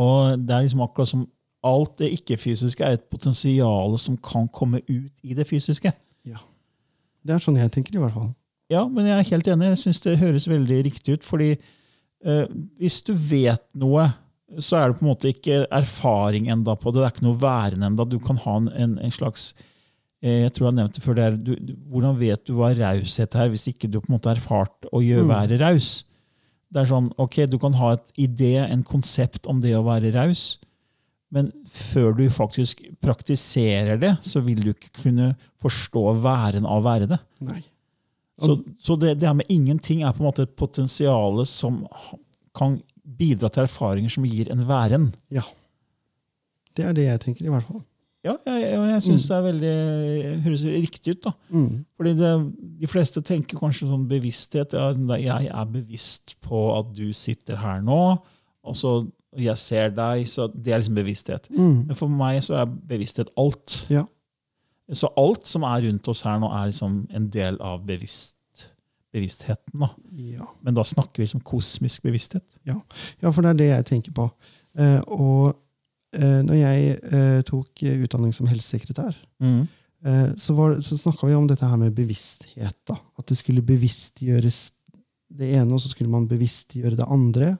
Og 0.00 0.38
det 0.40 0.54
er 0.54 0.64
liksom 0.64 0.84
akkurat 0.84 1.10
som 1.10 1.26
alt 1.64 1.98
det 2.00 2.10
ikke-fysiske 2.18 2.84
er 2.84 2.96
et 2.96 3.04
potensial 3.12 3.98
som 4.00 4.16
kan 4.16 4.48
komme 4.52 4.80
ut 4.88 5.12
i 5.22 5.36
det 5.36 5.46
fysiske. 5.48 5.92
Ja. 6.28 6.40
Det 7.24 7.36
er 7.36 7.44
sånn 7.44 7.60
jeg 7.60 7.72
tenker, 7.72 7.96
i 7.96 8.02
hvert 8.02 8.16
fall. 8.16 8.32
Ja, 8.72 8.86
men 8.88 9.08
jeg 9.08 9.16
er 9.18 9.30
helt 9.30 9.48
enig. 9.52 9.70
Jeg 9.74 9.82
syns 9.84 10.02
det 10.04 10.18
høres 10.20 10.48
veldig 10.48 10.80
riktig 10.88 11.18
ut. 11.18 11.24
fordi 11.24 11.54
uh, 12.26 12.44
hvis 12.80 13.00
du 13.04 13.12
vet 13.12 13.64
noe, 13.76 14.08
så 14.60 14.80
er 14.80 14.88
det 14.88 14.98
på 14.98 15.04
en 15.04 15.12
måte 15.12 15.32
ikke 15.32 15.64
erfaring 15.72 16.48
enda 16.52 16.76
på 16.76 16.92
det. 16.92 17.00
Det 17.00 17.06
er 17.06 17.14
ikke 17.16 17.28
noe 17.28 17.40
værende 17.40 17.92
enda. 17.92 18.08
Du 18.08 18.18
kan 18.22 18.40
ha 18.40 18.56
en, 18.60 18.68
en, 18.72 18.98
en 18.98 19.14
slags 19.14 19.52
jeg 20.24 20.52
tror 20.54 20.64
jeg 20.64 20.70
har 20.70 20.76
nevnt 20.78 20.96
det 20.96 21.04
før, 21.04 21.16
det 21.18 21.24
er, 21.24 21.36
du, 21.36 21.52
du, 21.60 21.72
Hvordan 21.92 22.16
vet 22.16 22.44
du 22.48 22.54
hva 22.56 22.70
raushet 22.72 23.34
er, 23.36 23.50
hvis 23.52 23.66
ikke 23.68 23.90
du 23.92 23.98
på 24.00 24.08
en 24.08 24.16
måte 24.16 24.30
har 24.30 24.40
erfart 24.40 24.88
å 24.88 25.02
gjøre, 25.04 25.28
være 25.28 25.58
raus? 25.60 25.90
Det 26.72 26.80
er 26.82 26.88
sånn, 26.90 27.10
ok, 27.20 27.44
Du 27.50 27.58
kan 27.62 27.76
ha 27.78 27.92
et 27.94 28.08
idé, 28.24 28.54
en 28.64 28.82
konsept 28.86 29.46
om 29.50 29.60
det 29.62 29.74
å 29.76 29.84
være 29.86 30.14
raus, 30.16 30.56
men 31.34 31.50
før 31.66 32.14
du 32.14 32.24
faktisk 32.30 32.80
praktiserer 33.02 33.98
det, 33.98 34.12
så 34.22 34.40
vil 34.44 34.60
du 34.62 34.70
ikke 34.70 34.92
kunne 35.02 35.32
forstå 35.62 36.04
væren 36.22 36.66
av 36.66 36.78
å 36.78 36.84
være 36.86 37.08
det. 37.10 37.18
Nei. 37.44 37.60
Så, 38.38 38.58
så 38.82 38.96
det, 38.98 39.16
det 39.20 39.28
her 39.28 39.36
med 39.38 39.50
ingenting 39.50 40.02
er 40.02 40.14
på 40.14 40.22
en 40.22 40.28
måte 40.28 40.46
et 40.46 40.56
potensial 40.58 41.42
som 41.46 41.84
kan 42.54 42.78
bidra 43.04 43.50
til 43.52 43.66
erfaringer 43.66 44.14
som 44.14 44.26
gir 44.26 44.50
en 44.52 44.62
væren. 44.68 45.10
Ja. 45.34 45.44
Det 46.74 46.86
er 46.86 46.96
det 46.96 47.06
jeg 47.06 47.22
tenker, 47.22 47.46
i 47.46 47.52
hvert 47.52 47.66
fall. 47.66 47.82
Ja, 48.24 48.36
jeg, 48.48 48.60
jeg, 48.62 48.84
jeg 48.88 49.02
syns 49.04 49.26
det 49.28 49.36
er 49.36 49.42
veldig, 49.44 49.72
høres 50.46 50.62
riktig 50.64 51.12
ut. 51.16 51.26
da. 51.26 51.32
Mm. 51.52 51.84
Fordi 51.96 52.14
det, 52.16 52.30
De 52.80 52.88
fleste 52.88 53.20
tenker 53.20 53.60
kanskje 53.60 53.90
sånn 53.90 54.06
bevissthet. 54.08 54.72
Ja, 54.72 54.94
jeg 55.20 55.50
er 55.52 55.66
bevisst 55.74 56.36
på 56.44 56.62
at 56.78 56.94
du 56.96 57.10
sitter 57.12 57.60
her 57.60 57.82
nå, 57.84 58.00
og 58.64 58.78
så 58.78 58.94
jeg 59.36 59.58
ser 59.58 59.90
deg. 59.90 60.28
så 60.30 60.46
Det 60.48 60.72
er 60.72 60.80
liksom 60.80 60.94
bevissthet. 60.94 61.48
Mm. 61.50 61.84
Men 61.90 61.98
for 61.98 62.08
meg 62.08 62.40
så 62.46 62.62
er 62.62 62.70
bevissthet 62.70 63.32
alt. 63.40 63.80
Ja. 63.92 64.04
Så 64.92 65.08
alt 65.20 65.46
som 65.48 65.64
er 65.64 65.82
rundt 65.86 66.08
oss 66.08 66.22
her 66.26 66.38
nå, 66.40 66.48
er 66.52 66.70
liksom 66.70 67.06
en 67.10 67.28
del 67.32 67.56
av 67.60 67.84
bevisst, 67.86 68.36
bevisstheten. 69.14 69.80
da. 69.80 69.88
Ja. 70.12 70.48
Men 70.62 70.76
da 70.76 70.84
snakker 70.84 71.22
vi 71.22 71.28
som 71.30 71.40
kosmisk 71.44 72.02
bevissthet. 72.02 72.44
Ja. 72.68 72.78
ja, 73.22 73.30
for 73.30 73.42
det 73.42 73.54
er 73.54 73.60
det 73.60 73.68
jeg 73.70 73.86
tenker 73.92 74.16
på. 74.16 74.28
Eh, 74.78 75.00
og 75.06 75.54
når 76.46 76.56
jeg 76.60 76.98
eh, 77.12 77.40
tok 77.48 77.82
eh, 77.82 78.02
utdanning 78.04 78.32
som 78.36 78.46
helsesekretær, 78.50 79.16
eh, 79.42 80.30
så, 80.36 80.54
var, 80.54 80.78
så 80.84 80.96
snakka 81.00 81.26
vi 81.26 81.34
om 81.34 81.46
dette 81.50 81.66
her 81.66 81.76
med 81.80 81.94
bevissthet. 81.96 82.76
da. 82.86 82.96
At 83.18 83.26
det 83.30 83.36
skulle 83.40 83.62
bevisstgjøres 83.64 84.70
det 85.34 85.52
ene, 85.58 85.72
og 85.74 85.80
så 85.82 85.88
skulle 85.90 86.10
man 86.12 86.28
bevisstgjøre 86.30 86.96
det 87.00 87.06
andre. 87.10 87.56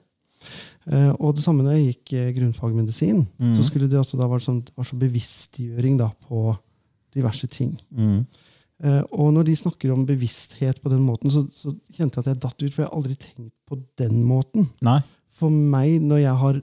Eh, 0.85 1.11
og 1.19 1.35
det 1.35 1.43
samme 1.43 1.63
når 1.65 1.73
jeg 1.79 1.87
gikk 1.93 2.13
eh, 2.19 2.33
grunnfagmedisin, 2.37 3.25
Mm. 3.39 3.55
så 3.57 3.63
skulle 3.65 3.89
det 3.89 3.97
også 3.99 4.17
da 4.19 4.27
være 4.29 4.45
sånn, 4.45 4.61
var 4.77 4.85
sånn 4.85 5.01
bevisstgjøring 5.01 5.97
da, 5.99 6.11
på 6.27 6.53
diverse 7.15 7.47
ting. 7.51 7.73
Eh, 8.83 9.01
og 9.15 9.31
når 9.33 9.45
de 9.47 9.55
snakker 9.55 9.91
om 9.93 10.05
bevissthet 10.05 10.81
på 10.83 10.89
den 10.91 11.01
måten, 11.07 11.31
så, 11.31 11.45
så 11.51 11.71
kjente 11.95 12.19
jeg 12.19 12.25
at 12.25 12.29
jeg 12.33 12.41
datt 12.43 12.61
ut, 12.63 12.71
for 12.73 12.83
jeg 12.83 12.89
har 12.89 12.95
aldri 12.99 13.15
tenkt 13.15 13.53
på 13.67 13.79
den 13.97 14.21
måten. 14.27 14.67
Nei. 14.85 14.99
For 15.35 15.49
meg, 15.51 15.97
når 16.03 16.21
jeg 16.21 16.35
har 16.43 16.61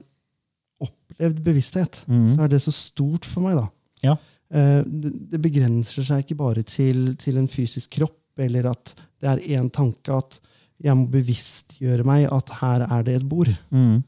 bevissthet, 1.19 2.03
mm. 2.07 2.35
så 2.35 2.45
er 2.45 2.53
det 2.53 2.61
så 2.63 2.73
stort 2.75 3.27
for 3.29 3.45
meg, 3.45 3.59
da. 3.59 3.67
Ja. 4.03 4.15
Eh, 4.53 4.81
det, 4.85 5.13
det 5.33 5.41
begrenser 5.43 6.05
seg 6.07 6.23
ikke 6.23 6.39
bare 6.41 6.63
til, 6.67 7.13
til 7.21 7.39
en 7.41 7.49
fysisk 7.51 7.99
kropp, 7.99 8.19
eller 8.41 8.71
at 8.71 8.95
det 9.21 9.29
er 9.29 9.45
én 9.59 9.69
tanke 9.73 10.15
at 10.15 10.39
jeg 10.83 10.97
må 10.97 11.05
bevisstgjøre 11.13 12.05
meg 12.07 12.25
at 12.33 12.49
her 12.59 12.87
er 12.89 13.05
det 13.05 13.19
et 13.19 13.29
bord. 13.29 13.51
Mm. 13.71 14.01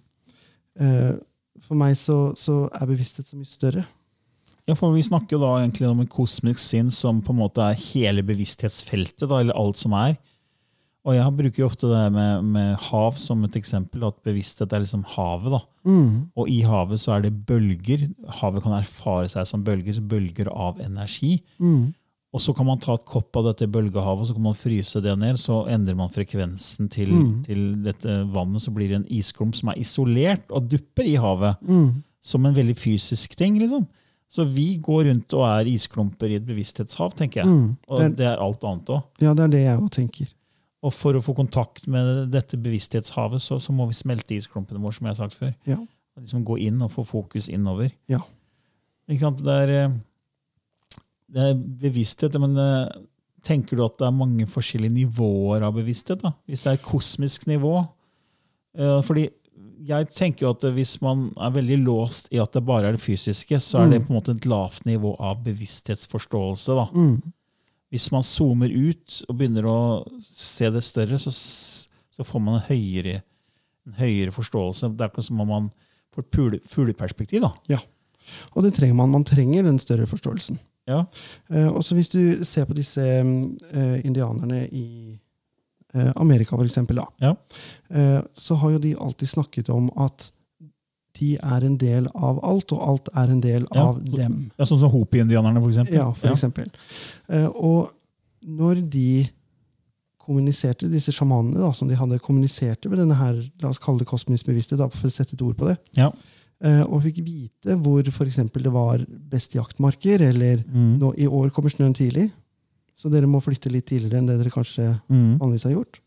for 1.63 1.79
meg 1.79 1.93
så, 1.95 2.33
så 2.35 2.65
er 2.67 2.89
bevissthet 2.89 3.29
så 3.29 3.37
mye 3.37 3.47
større. 3.47 3.85
Ja, 4.65 4.73
for 4.73 4.95
Vi 4.95 5.03
snakker 5.05 5.37
jo 5.37 5.43
da 5.43 5.51
egentlig 5.61 5.87
om 5.87 6.01
en 6.01 6.09
kosmisk 6.09 6.59
sinn 6.59 6.89
som 6.91 7.21
på 7.21 7.33
en 7.35 7.41
måte 7.43 7.61
er 7.61 7.77
hele 7.93 8.25
bevissthetsfeltet, 8.25 9.27
da, 9.29 9.39
eller 9.39 9.57
alt 9.57 9.77
som 9.77 9.93
er. 9.97 10.17
Og 11.05 11.13
jeg 11.13 11.35
bruker 11.37 11.59
jo 11.61 11.65
ofte 11.69 11.87
det 11.91 12.11
med, 12.15 12.43
med 12.43 12.77
hav 12.87 13.17
som 13.21 13.43
et 13.45 13.55
eksempel, 13.59 14.03
at 14.07 14.15
bevissthet 14.25 14.73
er 14.73 14.79
liksom 14.81 15.03
havet. 15.15 15.51
da. 15.53 15.59
Mm. 15.85 16.31
Og 16.35 16.49
i 16.49 16.61
havet 16.65 16.97
så 16.99 17.13
er 17.15 17.21
det 17.27 17.45
bølger. 17.45 18.07
Havet 18.41 18.63
kan 18.65 18.73
erfare 18.79 19.27
seg 19.29 19.45
som 19.45 19.63
bølger, 19.63 19.99
bølger 20.01 20.49
av 20.49 20.79
energi. 20.81 21.43
Mm. 21.61 21.93
Og 22.33 22.41
så 22.41 22.55
kan 22.57 22.65
man 22.67 22.79
ta 22.83 22.95
et 22.97 23.05
kopp 23.05 23.37
av 23.37 23.45
dette 23.51 23.67
bølgehavet, 23.71 24.25
og 24.25 24.27
så 24.27 24.33
kan 24.35 24.43
man 24.43 24.57
fryse 24.57 24.99
det 25.05 25.13
ned. 25.21 25.37
Så 25.39 25.61
endrer 25.71 25.95
man 25.95 26.09
frekvensen 26.11 26.89
til, 26.91 27.13
Mm. 27.13 27.43
til 27.45 27.61
dette 27.85 28.17
vannet, 28.33 28.61
så 28.65 28.73
blir 28.73 28.89
det 28.89 28.95
en 29.03 29.07
isklump 29.07 29.55
som 29.55 29.69
er 29.69 29.77
isolert 29.79 30.49
og 30.49 30.67
dupper 30.67 31.05
i 31.05 31.15
havet. 31.15 31.55
Mm. 31.61 32.01
Som 32.21 32.45
en 32.45 32.55
veldig 32.55 32.75
fysisk 32.75 33.35
ting. 33.37 33.59
liksom. 33.59 33.85
Så 34.27 34.43
vi 34.43 34.77
går 34.81 35.05
rundt 35.05 35.33
og 35.37 35.45
er 35.45 35.65
isklumper 35.69 36.27
i 36.33 36.35
et 36.35 36.45
bevissthetshav, 36.45 37.13
tenker 37.15 37.43
jeg. 37.43 37.45
Mm. 37.47 37.77
Og 37.89 37.99
Det- 37.99 38.15
det 38.17 38.25
er 38.25 38.41
alt 38.41 38.63
annet 38.63 38.85
òg. 38.89 39.03
Ja, 39.21 39.33
det 39.35 39.43
er 39.43 39.47
det 39.47 39.61
jeg 39.63 39.79
òg 39.79 39.89
tenker. 39.91 40.27
Og 40.85 40.93
for 40.93 41.17
å 41.17 41.23
få 41.23 41.33
kontakt 41.37 41.87
med 41.89 42.29
dette 42.33 42.59
bevissthetshavet, 42.61 43.41
så, 43.41 43.57
så 43.61 43.73
må 43.73 43.87
vi 43.89 43.97
smelte 43.97 44.37
isklumpene 44.37 44.81
våre, 44.83 44.93
som 44.97 45.07
jeg 45.07 45.15
har 45.15 45.21
sagt 45.23 45.39
før. 45.39 45.53
Ja. 45.69 45.79
Og 46.15 46.23
liksom 46.23 46.45
Gå 46.47 46.59
inn 46.67 46.83
og 46.85 46.93
få 46.93 47.05
fokus 47.07 47.49
innover. 47.51 47.89
Ja. 48.11 48.21
Ikke 49.09 49.25
sant? 49.25 49.41
Det 49.45 49.55
er, 49.65 49.73
eh, 49.79 50.99
det 51.35 51.47
er 51.49 51.63
bevissthet, 51.85 52.37
men 52.41 52.53
eh, 52.61 52.99
tenker 53.45 53.77
du 53.77 53.85
at 53.85 53.97
det 54.01 54.07
er 54.07 54.19
mange 54.19 54.47
forskjellige 54.49 54.93
nivåer 55.01 55.65
av 55.65 55.75
bevissthet? 55.77 56.21
da? 56.23 56.35
Hvis 56.49 56.65
det 56.65 56.71
er 56.71 56.79
et 56.79 56.85
kosmisk 56.85 57.49
nivå? 57.49 57.79
Eh, 58.77 59.01
Fordi 59.05 59.27
jeg 59.85 60.07
tenker 60.15 60.47
jo 60.47 60.53
at 60.55 60.63
hvis 60.75 60.95
man 61.03 61.27
er 61.37 61.53
veldig 61.53 61.77
låst 61.83 62.29
i 62.33 62.39
at 62.41 62.55
det 62.55 62.63
bare 62.65 62.89
er 62.89 62.95
det 62.95 63.03
fysiske, 63.03 63.59
så 63.61 63.83
er 63.83 63.91
det 63.91 63.99
på 64.05 64.13
en 64.13 64.17
måte 64.17 64.33
et 64.33 64.47
lavt 64.49 64.85
nivå 64.87 65.13
av 65.21 65.43
bevissthetsforståelse. 65.45 66.77
da. 66.79 66.85
Mm. 66.95 67.33
Hvis 67.95 68.09
man 68.11 68.25
zoomer 68.27 68.67
ut 68.75 69.21
og 69.29 69.37
begynner 69.39 69.65
å 69.71 69.77
se 70.35 70.67
det 70.75 70.83
større, 70.83 71.15
så, 71.21 71.31
så 71.31 72.25
får 72.27 72.43
man 72.43 72.57
en 72.59 72.65
høyere, 72.67 73.21
en 73.87 73.95
høyere 74.01 74.35
forståelse. 74.35 74.91
Det 74.97 75.05
er 75.07 75.13
ikke 75.13 75.23
som 75.23 75.39
om 75.45 75.51
man 75.53 75.69
får 76.15 76.25
et 76.27 76.67
fugleperspektiv. 76.71 77.41
da. 77.47 77.53
Ja. 77.71 77.79
Og 78.55 78.65
det 78.65 78.73
trenger 78.75 78.97
man. 78.99 79.13
Man 79.13 79.23
trenger 79.27 79.63
den 79.67 79.79
større 79.79 80.07
forståelsen. 80.09 80.59
Ja. 80.89 80.99
Eh, 81.49 81.69
også 81.71 81.95
hvis 81.97 82.11
du 82.13 82.43
ser 82.45 82.67
på 82.69 82.75
disse 82.77 83.01
eh, 83.01 83.95
indianerne 84.05 84.65
i 84.69 84.85
eh, 85.95 86.11
Amerika, 86.15 86.55
for 86.57 86.65
eksempel, 86.67 86.99
da, 87.01 87.07
Ja. 87.23 87.35
eh, 87.89 88.19
så 88.37 88.57
har 88.61 88.75
jo 88.75 88.81
de 88.83 88.95
alltid 88.99 89.29
snakket 89.31 89.69
om 89.73 89.89
at 89.97 90.29
de 91.19 91.35
er 91.37 91.65
en 91.65 91.77
del 91.77 92.07
av 92.15 92.39
alt, 92.43 92.71
og 92.75 92.81
alt 92.89 93.09
er 93.15 93.31
en 93.31 93.41
del 93.41 93.65
Ja, 93.73 93.81
av 93.89 94.01
så- 94.03 94.17
dem. 94.17 94.51
Ja, 94.57 94.65
sånn 94.65 94.79
som 94.79 94.91
Hopi-indianerne, 94.91 95.61
for 95.61 95.69
eksempel. 95.71 95.93
Ja, 95.93 96.11
for 96.11 96.27
eksempel. 96.29 96.69
Eh, 97.29 97.47
og 97.47 97.89
når 98.45 98.89
de 98.89 99.27
kommuniserte, 100.25 100.89
disse 100.89 101.13
sjamanene 101.13 101.59
da, 101.61 101.71
som 101.77 101.87
de 101.87 101.95
hadde 101.99 102.17
kommuniserte 102.23 102.89
med 102.89 102.97
denne 102.99 103.17
her, 103.19 103.37
la 103.61 103.69
oss 103.69 103.79
kalle 103.81 103.99
det 104.01 104.07
kosmisk 104.09 104.47
bevissthet, 104.49 104.79
da, 104.81 104.87
for 104.89 105.07
å 105.07 105.11
sette 105.13 105.33
et 105.37 105.41
ord 105.45 105.55
på 105.59 105.67
det, 105.69 105.77
Ja. 105.93 106.11
eh, 106.61 106.81
og 106.83 107.03
fikk 107.03 107.23
vite 107.23 107.77
hvor 107.81 108.03
for 108.11 108.25
eksempel 108.25 108.63
det 108.63 108.71
var 108.73 109.05
best 109.29 109.53
jaktmarker, 109.53 110.21
eller 110.21 110.57
Mm. 110.65 110.97
nå, 110.99 111.13
i 111.17 111.27
år 111.27 111.51
kommer 111.51 111.69
snøen 111.69 111.93
tidlig, 111.93 112.31
så 112.97 113.11
dere 113.11 113.27
må 113.27 113.41
flytte 113.43 113.71
litt 113.71 113.85
tidligere 113.85 114.17
enn 114.17 114.25
det 114.27 114.39
dere 114.39 114.49
kanskje 114.49 114.99
Mm. 115.09 115.37
vanligvis 115.37 115.63
har 115.63 115.73
gjort, 115.73 115.99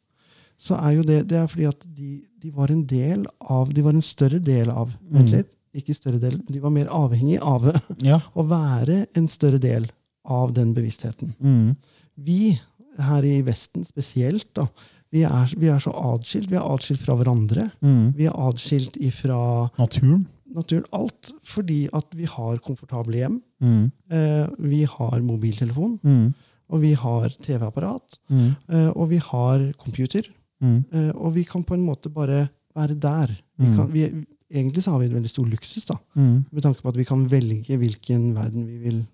så 0.58 0.74
er 0.82 0.96
jo 0.96 1.02
det, 1.06 1.20
det 1.30 1.36
er 1.38 1.46
fordi 1.50 1.66
at 1.70 1.84
de, 1.94 2.22
de 2.42 2.50
var 2.54 2.70
en 2.74 2.84
del 2.90 3.24
av, 3.40 3.70
de 3.74 3.82
var 3.86 3.94
en 3.94 4.02
større 4.02 4.40
del 4.42 4.70
av, 4.70 4.90
vent 5.10 5.30
Mm. 5.30 5.36
litt, 5.38 5.52
ikke 5.78 5.94
større 5.94 6.18
del, 6.18 6.38
de 6.48 6.58
var 6.60 6.70
mer 6.74 6.88
avhengig 6.90 7.38
av 7.44 7.68
Ja. 8.02 8.18
å 8.34 8.42
være 8.48 9.06
en 9.16 9.28
større 9.30 9.60
del 9.62 9.86
av 10.26 10.52
den 10.56 10.72
bevisstheten. 10.74 11.34
Mm. 11.40 11.76
Vi 12.16 12.58
her 12.98 13.22
i 13.24 13.36
Vesten 13.46 13.84
spesielt, 13.86 14.48
da, 14.58 14.66
vi 15.14 15.22
er, 15.24 15.52
vi 15.56 15.68
er 15.72 15.78
så 15.80 15.92
adskilt. 15.94 16.50
Vi 16.50 16.56
er 16.58 16.66
adskilt 16.66 17.00
fra 17.00 17.14
hverandre. 17.16 17.70
Mm. 17.80 18.10
Vi 18.18 18.26
er 18.28 18.34
adskilt 18.36 18.96
ifra 19.00 19.70
Naturen. 19.78 20.26
naturen. 20.52 20.84
Alt 20.92 21.30
fordi 21.48 21.86
at 21.96 22.10
vi 22.18 22.26
har 22.28 22.58
komfortable 22.58 23.16
hjem. 23.22 23.38
Mm. 23.62 23.86
Eh, 24.10 24.48
vi 24.58 24.82
har 24.84 25.20
mobiltelefon, 25.24 25.98
Mm. 26.04 26.34
og 26.68 26.80
vi 26.82 26.92
har 26.94 27.28
TV-apparat, 27.40 28.18
Mm. 28.28 28.56
eh, 28.68 28.90
og 28.96 29.08
vi 29.08 29.16
har 29.18 29.72
computer. 29.78 30.26
Mm. 30.62 30.84
Eh, 30.92 31.10
og 31.14 31.34
vi 31.34 31.44
kan 31.44 31.62
på 31.64 31.74
en 31.74 31.84
måte 31.86 32.10
bare 32.12 32.48
være 32.76 32.94
der. 32.98 33.28
Vi 33.58 33.66
Mm. 33.68 33.76
kan, 33.76 33.92
vi, 33.92 34.26
egentlig 34.52 34.82
så 34.82 34.90
har 34.92 34.98
vi 35.00 35.06
en 35.06 35.14
veldig 35.14 35.30
stor 35.30 35.44
luksus, 35.46 35.84
da, 35.86 35.94
Mm. 36.16 36.44
med 36.52 36.62
tanke 36.62 36.82
på 36.82 36.88
at 36.88 36.96
vi 36.96 37.04
kan 37.04 37.28
velge 37.28 37.76
hvilken 37.78 38.34
verden 38.34 38.66
vi 38.66 38.78
vil 38.78 39.06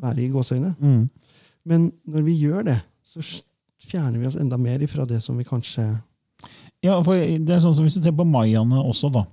være 0.00 0.22
i. 0.24 0.28
gåsøgne. 0.28 0.74
Mm. 0.80 1.10
Men 1.66 1.92
når 2.08 2.22
vi 2.24 2.38
gjør 2.46 2.64
det, 2.64 2.82
så 3.04 3.42
fjerner 3.82 4.18
vi 4.18 4.26
oss 4.26 4.36
enda 4.36 4.56
mer 4.56 4.78
ifra 4.78 5.06
det 5.06 5.22
som 5.22 5.36
vi 5.36 5.44
kanskje 5.44 6.00
Ja, 6.82 7.02
for 7.02 7.12
det 7.14 7.50
er 7.50 7.58
sånn 7.60 7.74
som 7.74 7.84
Hvis 7.84 7.94
du 7.94 8.02
ser 8.02 8.12
på 8.12 8.24
mayaene 8.24 8.78
også, 8.82 9.12
da. 9.12 9.24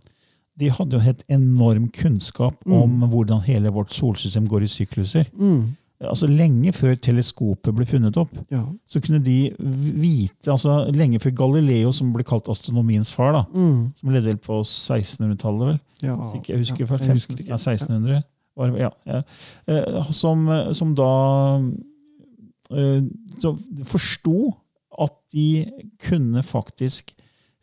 De 0.57 0.67
hadde 0.69 0.91
jo 0.91 0.99
helt 0.99 1.23
enorm 1.29 1.87
kunnskap 1.93 2.55
om 2.65 2.99
hvordan 3.09 3.41
hele 3.43 3.69
vårt 3.71 3.91
solsystem 3.93 4.47
går 4.47 4.63
i 4.63 4.65
sykluser. 4.67 5.25
mm, 5.37 5.77
Altså 5.99 6.27
Lenge 6.29 6.69
før 6.77 6.93
teleskopet 7.01 7.73
ble 7.73 7.85
funnet 7.89 8.17
opp, 8.21 8.29
Ja. 8.53 8.59
så 8.85 8.99
kunne 9.01 9.17
de 9.25 9.49
vite 9.57 10.51
altså 10.53 10.91
Lenge 10.93 11.17
før 11.19 11.31
Galileo, 11.35 11.91
som 11.91 12.11
ble 12.13 12.23
kalt 12.23 12.45
astronomiens 12.53 13.09
far, 13.13 13.31
da, 13.33 13.41
Mm, 13.53 13.93
som 13.97 14.09
levde 14.13 14.27
vel 14.29 14.37
på 14.37 14.59
1600-tallet, 14.61 15.65
vel? 15.71 15.79
ja, 16.03 16.15
ikke 16.35 16.53
jeg 16.53 16.59
husker 16.59 16.79
ja, 16.79 16.85
fra 16.85 16.97
jeg 17.01 17.21
15, 17.25 17.47
ja, 17.47 17.55
1600. 17.57 18.23
Var, 18.57 18.77
ja. 18.77 19.21
Eh, 19.67 20.03
Som, 20.11 20.45
som 20.73 20.93
da 20.95 21.61
eh, 22.71 23.01
forsto 23.85 24.53
at 25.01 25.13
de 25.33 25.65
kunne 26.01 26.41
faktisk 26.43 27.13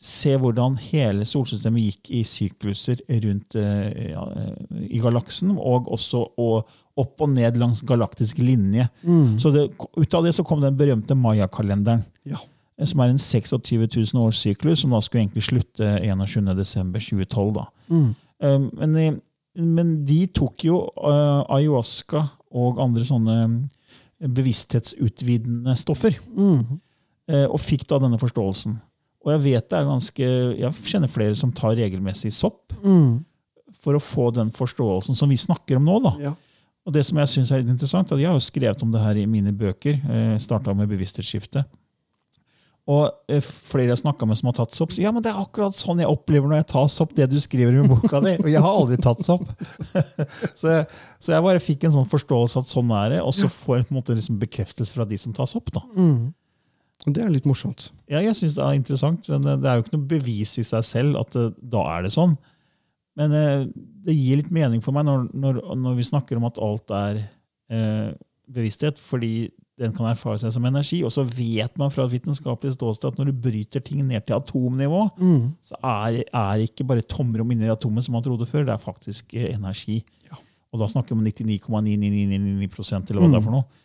se 0.05 0.35
hvordan 0.37 0.75
hele 0.91 1.25
solsystemet 1.25 1.87
gikk 1.87 2.11
i 2.13 2.23
sykluser 2.29 2.99
rundt 3.25 3.55
eh, 3.57 4.11
ja, 4.11 4.25
eh, 4.37 4.83
i 4.93 5.01
galaksen, 5.01 5.55
og 5.57 5.89
også 5.97 6.21
og 6.45 6.69
opp 7.01 7.25
og 7.25 7.31
ned 7.33 7.57
langs 7.59 7.81
galaktisk 7.89 8.39
linje. 8.45 8.85
Mm, 9.03 9.39
Så 9.41 9.51
det, 9.55 9.65
ut 9.81 10.15
av 10.15 10.27
det 10.27 10.35
så 10.37 10.45
kom 10.47 10.61
den 10.61 10.77
berømte 10.77 11.17
Maya-kalenderen 11.17 12.05
ja. 12.29 12.37
eh, 12.77 12.87
som 12.87 13.01
er 13.01 13.15
en 13.15 13.19
26 13.19 13.89
000 14.13 14.21
års 14.23 14.43
syklus, 14.45 14.83
som 14.85 14.93
da 14.93 15.01
skulle 15.01 15.25
egentlig 15.25 15.47
slutte 15.49 15.89
21.12.2012. 16.05 17.55
da. 17.57 17.67
Mm, 17.89 18.15
Men, 18.77 19.21
men 19.57 19.93
de 20.05 20.27
tok 20.37 20.67
jo 20.67 20.83
uh, 21.01 21.47
ayahuasca 21.55 22.27
og 22.53 22.81
andre 22.83 23.07
sånne 23.09 23.37
bevissthetsutvidende 24.21 25.77
stoffer, 25.81 26.19
mm, 26.37 26.81
Uh, 27.25 27.47
og 27.49 27.57
fikk 27.57 27.87
da 27.89 27.97
denne 28.03 28.19
forståelsen. 28.21 28.75
Og 29.25 29.31
jeg 29.33 29.45
vet 29.47 29.69
det 29.71 29.79
er 29.79 29.87
ganske, 29.89 30.33
jeg 30.61 30.89
kjenner 30.91 31.11
flere 31.13 31.37
som 31.39 31.53
tar 31.57 31.79
regelmessig 31.79 32.33
sopp 32.37 32.75
mm, 32.85 33.23
for 33.81 33.97
å 33.97 34.03
få 34.03 34.29
den 34.37 34.51
forståelsen 34.55 35.17
som 35.17 35.33
vi 35.33 35.39
snakker 35.41 35.81
om 35.81 35.89
nå. 35.89 36.01
da. 36.05 36.17
ja. 36.29 36.35
Og 36.85 36.93
det 36.93 37.01
som 37.09 37.17
jeg 37.17 37.31
synes 37.33 37.53
er 37.53 37.63
interessant, 37.65 38.11
er 38.13 38.19
at 38.19 38.21
jeg 38.21 38.29
har 38.29 38.37
jo 38.37 38.45
skrevet 38.45 38.83
om 38.85 38.91
det 38.93 39.01
her 39.01 39.17
i 39.17 39.25
mine 39.29 39.55
bøker. 39.57 39.97
Eh, 40.05 40.35
Starta 40.43 40.75
med 40.77 40.91
bevissthetsskifte. 40.91 41.65
Og 42.85 43.33
eh, 43.33 43.41
flere 43.41 43.87
jeg 43.87 43.95
har 43.95 44.01
snakka 44.03 44.27
med 44.29 44.37
som 44.37 44.51
har 44.51 44.59
tatt 44.59 44.77
sopp, 44.77 44.93
sier 44.93 45.07
ja, 45.07 45.13
men 45.15 45.25
det 45.25 45.31
er 45.33 45.41
akkurat 45.41 45.73
sånn 45.73 46.03
jeg 46.03 46.11
opplever 46.13 46.51
når 46.51 46.61
jeg 46.61 46.69
tar 46.75 46.91
sopp, 46.93 47.15
det 47.17 47.31
du 47.33 47.39
skriver 47.41 47.79
i 47.81 47.87
boka 47.89 48.21
di. 48.21 48.35
Og 48.43 48.51
jeg 48.53 48.61
har 48.61 48.77
aldri 48.83 48.99
tatt 49.01 49.25
sopp. 49.25 49.47
så, 50.61 50.83
så 51.17 51.33
jeg 51.33 51.47
bare 51.49 51.65
fikk 51.65 51.89
en 51.89 51.97
sånn 51.97 52.11
forståelse 52.11 52.61
at 52.61 52.69
sånn 52.75 52.93
er 53.01 53.17
det, 53.17 53.23
og 53.25 53.33
så 53.33 53.49
får 53.49 53.79
jeg 53.81 53.89
på 53.89 53.95
en 53.95 54.01
måte 54.03 54.19
liksom 54.19 54.41
bekreftelse 54.43 54.99
fra 54.99 55.09
de 55.09 55.21
som 55.25 55.33
tar 55.37 55.49
sopp. 55.49 55.73
da. 55.73 55.81
Mm. 55.97 56.35
Det 57.05 57.21
er 57.21 57.33
litt 57.33 57.47
morsomt. 57.49 57.91
Ja, 58.09 58.23
jeg 58.25 58.37
syns 58.39 58.57
det 58.57 58.65
er 58.65 58.79
interessant, 58.79 59.29
men 59.29 59.47
eh, 59.49 59.59
det 59.61 59.69
er 59.71 59.79
jo 59.79 59.85
ikke 59.85 59.97
noe 59.99 60.11
bevis 60.15 60.57
i 60.61 60.65
seg 60.67 60.87
selv 60.89 61.21
at 61.21 61.35
det, 61.37 61.49
da 61.75 61.83
er 61.97 62.07
det 62.07 62.15
sånn. 62.15 62.37
Men 63.19 63.35
eh, 63.37 63.67
det 64.07 64.15
gir 64.17 64.41
litt 64.41 64.55
mening 64.55 64.81
for 64.85 64.97
meg 64.97 65.07
når, 65.09 65.29
når, 65.37 65.61
når 65.81 65.99
vi 65.99 66.07
snakker 66.09 66.41
om 66.41 66.49
at 66.49 66.61
alt 66.63 66.95
er 66.97 67.21
eh, 67.73 68.09
bevissthet, 68.51 68.99
fordi 69.01 69.51
den 69.81 69.95
kan 69.95 70.07
erfare 70.07 70.39
seg 70.39 70.53
som 70.55 70.67
energi. 70.69 71.01
Og 71.07 71.13
så 71.15 71.25
vet 71.27 71.79
man 71.81 71.93
fra 71.93 72.07
et 72.07 72.15
vitenskapelig 72.15 72.77
ståsted 72.77 73.11
at 73.11 73.21
når 73.21 73.31
du 73.31 73.41
bryter 73.47 73.83
ting 73.83 74.05
ned 74.07 74.27
til 74.27 74.39
atomnivå, 74.39 75.09
Mm, 75.19 75.55
så 75.63 75.79
er, 75.83 76.21
det 76.59 76.69
ikke 76.71 76.87
bare 76.87 77.03
tomrom 77.03 77.51
inni 77.53 77.71
atomet 77.71 78.07
som 78.07 78.15
man 78.15 78.23
trodde 78.23 78.47
før, 78.47 78.65
det 78.65 78.75
er 78.75 78.83
faktisk 78.83 79.35
eh, 79.35 79.55
energi. 79.55 80.03
Ja. 80.31 80.39
Og 80.75 80.81
da 80.83 80.91
snakker 80.91 81.15
vi 81.15 81.21
om 81.21 81.27
99,9999 81.27 83.11
eller 83.11 83.23
hva 83.23 83.31
det 83.31 83.39
er 83.39 83.45
for 83.45 83.55
noe. 83.55 83.84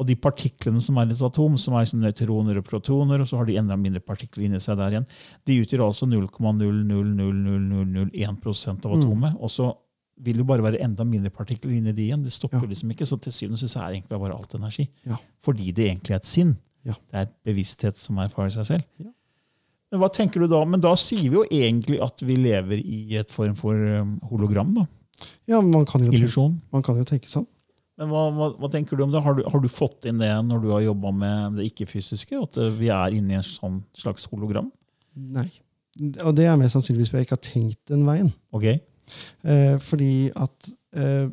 Og 0.00 0.06
de 0.08 0.14
partiklene 0.16 0.80
som 0.80 0.96
er 0.96 1.10
i 1.10 1.12
et 1.12 1.20
atom, 1.26 1.58
som 1.60 1.74
er 1.76 1.84
nøytroner 2.00 2.56
og 2.56 2.64
protoner, 2.64 3.20
og 3.20 3.28
så 3.28 3.36
har 3.36 3.44
de 3.50 3.58
enda 3.60 3.76
mindre 3.76 4.00
partikler 4.00 4.46
inni 4.46 4.56
seg 4.64 4.78
der 4.80 4.94
igjen, 4.96 5.04
de 5.44 5.58
utgjør 5.60 5.82
altså 5.90 6.08
0,0000001% 6.08 8.86
av 8.88 8.96
atomet. 8.96 9.36
Og 9.40 9.50
så 9.52 9.68
vil 10.20 10.36
det 10.40 10.46
bare 10.48 10.62
være 10.64 10.80
enda 10.84 11.04
mindre 11.08 11.30
partikler 11.32 11.72
inni 11.76 11.92
de 11.96 12.02
igjen. 12.08 12.22
Det 12.24 12.32
stopper 12.32 12.60
Ja. 12.62 12.66
liksom 12.68 12.90
ikke. 12.92 13.06
Så 13.08 13.16
til 13.20 13.32
syvende 13.32 13.56
og 13.56 13.60
sist 13.62 13.76
er 13.76 13.88
egentlig 13.92 14.18
bare 14.20 14.34
alt 14.36 14.54
energi. 14.54 14.88
Ja. 15.06 15.16
Fordi 15.40 15.72
det 15.72 15.84
egentlig 15.86 16.10
er 16.10 16.16
et 16.16 16.26
sinn. 16.26 16.56
Ja. 16.84 16.92
Det 16.92 17.14
er 17.14 17.20
et 17.22 17.34
bevissthet 17.44 17.96
som 17.96 18.16
erfarer 18.18 18.50
seg 18.50 18.66
selv. 18.66 18.82
Men 19.90 20.00
hva 20.00 20.08
tenker 20.12 20.40
du 20.40 20.46
da? 20.46 20.64
Men 20.64 20.80
da 20.80 20.94
sier 20.94 21.22
vi 21.28 21.36
jo 21.36 21.44
egentlig 21.50 22.00
at 22.00 22.20
vi 22.22 22.36
lever 22.36 22.78
i 22.84 23.16
et 23.16 23.30
form 23.30 23.54
for 23.54 23.74
um, 23.74 24.20
hologram. 24.30 24.74
da. 24.74 24.86
Ja, 25.46 25.60
man 25.60 25.84
kan, 25.84 26.04
jo 26.04 26.10
tenke, 26.10 26.60
man 26.72 26.82
kan 26.82 26.96
jo 26.96 27.04
tenke 27.04 27.28
sånn. 27.28 27.46
Men 28.00 28.08
hva, 28.08 28.20
hva, 28.32 28.46
hva 28.56 28.68
tenker 28.72 28.96
du 28.96 29.04
om 29.04 29.12
det? 29.12 29.20
Har 29.20 29.36
du, 29.36 29.42
har 29.44 29.60
du 29.60 29.68
fått 29.68 30.06
inn 30.08 30.22
det 30.22 30.32
når 30.48 30.62
du 30.62 30.70
har 30.72 30.84
jobba 30.86 31.10
med 31.12 31.58
det 31.60 31.66
ikke-fysiske? 31.68 32.38
At 32.40 32.56
eh, 32.56 32.70
vi 32.78 32.88
er 32.94 33.16
inne 33.16 33.34
i 33.34 33.40
en 33.40 33.44
sånn 33.44 33.82
slags 33.96 34.24
hologram? 34.32 34.70
Nei. 35.36 35.50
Og 36.24 36.32
det 36.38 36.46
er 36.48 36.56
mest 36.56 36.78
sannsynligvis 36.78 37.10
fordi 37.12 37.24
jeg 37.24 37.28
ikke 37.28 37.36
har 37.36 37.48
tenkt 37.50 37.80
den 37.92 38.06
veien. 38.08 38.30
Ok? 38.56 38.70
Eh, 38.72 39.74
fordi 39.84 40.30
at 40.38 40.70
eh, 40.96 41.26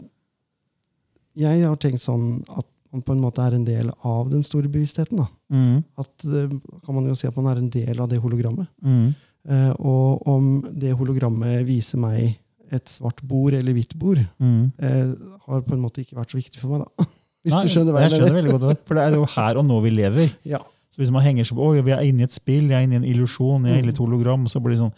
Jeg 1.38 1.62
har 1.62 1.78
tenkt 1.78 2.02
sånn 2.02 2.42
at 2.50 2.68
man 2.92 3.04
på 3.06 3.14
en 3.14 3.22
måte 3.22 3.44
er 3.44 3.54
en 3.54 3.66
del 3.68 3.92
av 4.08 4.32
den 4.32 4.44
store 4.44 4.72
bevisstheten. 4.72 5.22
da. 5.22 5.28
Mm. 5.54 5.84
At 6.02 6.26
eh, 6.28 6.58
kan 6.84 6.98
man 6.98 7.08
jo 7.08 7.16
si 7.16 7.30
at 7.30 7.38
man 7.38 7.52
er 7.52 7.62
en 7.62 7.72
del 7.72 8.02
av 8.02 8.10
det 8.12 8.20
hologrammet. 8.24 8.68
Mm. 8.84 9.14
Eh, 9.48 9.72
og 9.80 10.28
om 10.28 10.50
det 10.76 10.96
hologrammet 10.98 11.64
viser 11.68 12.02
meg 12.02 12.36
et 12.72 12.90
svart 12.90 13.22
bord 13.24 13.54
eller 13.54 13.74
hvitt 13.74 13.94
bord, 14.00 14.20
Mm. 14.40 14.72
eh, 14.80 15.14
har 15.48 15.62
på 15.62 15.74
en 15.74 15.82
måte 15.82 16.02
ikke 16.04 16.16
vært 16.18 16.32
så 16.34 16.38
viktig 16.40 16.60
for 16.60 16.70
meg, 16.76 16.86
da. 16.88 17.06
Hvis 17.48 17.54
Nei, 17.54 17.62
du 17.64 17.70
skjønner 17.72 17.94
hva 17.96 18.02
jeg 18.02 18.12
jeg 18.12 18.20
skjønner 18.20 18.36
veldig 18.42 18.60
godt. 18.60 18.82
For 18.88 18.94
det 18.96 19.04
er 19.08 19.14
jo 19.16 19.26
her 19.26 19.58
og 19.58 19.66
nå 19.66 19.82
vi 19.84 19.90
lever. 19.96 20.34
Ja. 20.56 20.60
Så 20.92 21.02
hvis 21.04 21.12
man 21.14 21.22
henger 21.24 21.46
seg 21.46 21.56
på 21.60 21.68
vi 21.86 21.92
er 21.94 22.02
inne 22.02 22.24
i 22.26 22.28
et 22.28 22.34
spill, 22.34 22.68
jeg 22.72 22.74
er 22.74 22.84
inne 22.88 22.98
i 22.98 23.02
en 23.04 23.06
illusjon, 23.06 23.66
jeg 23.68 23.76
er 23.76 23.80
inne 23.84 23.92
i 23.92 23.94
et 23.94 24.00
Mm. 24.00 24.06
hologram, 24.08 24.48
så, 24.50 24.60
blir 24.60 24.74
det 24.74 24.80
sånn, 24.82 24.94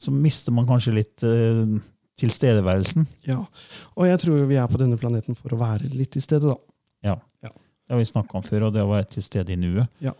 så 0.00 0.10
mister 0.10 0.52
man 0.56 0.66
kanskje 0.66 0.94
litt 0.94 1.22
eh, 1.22 1.78
tilstedeværelsen. 2.18 3.06
ja. 3.28 3.44
Og 3.96 4.06
jeg 4.08 4.18
tror 4.22 4.46
vi 4.48 4.56
er 4.56 4.66
på 4.70 4.78
denne 4.80 4.96
planeten 4.98 5.36
for 5.36 5.54
å 5.54 5.58
være 5.60 5.90
litt 5.94 6.12
til 6.16 6.22
stede, 6.24 6.48
da. 6.48 6.56
Ja. 7.04 7.16
Ja. 7.44 7.50
Det 7.50 7.92
har 7.92 7.98
vi 8.00 8.04
snakka 8.08 8.38
om 8.40 8.42
før, 8.46 8.66
og 8.68 8.72
det 8.74 8.82
å 8.82 8.88
være 8.90 9.08
til 9.12 9.22
stede 9.26 9.52
i 9.52 9.56
nuet. 9.60 9.88
Ja. 10.00 10.12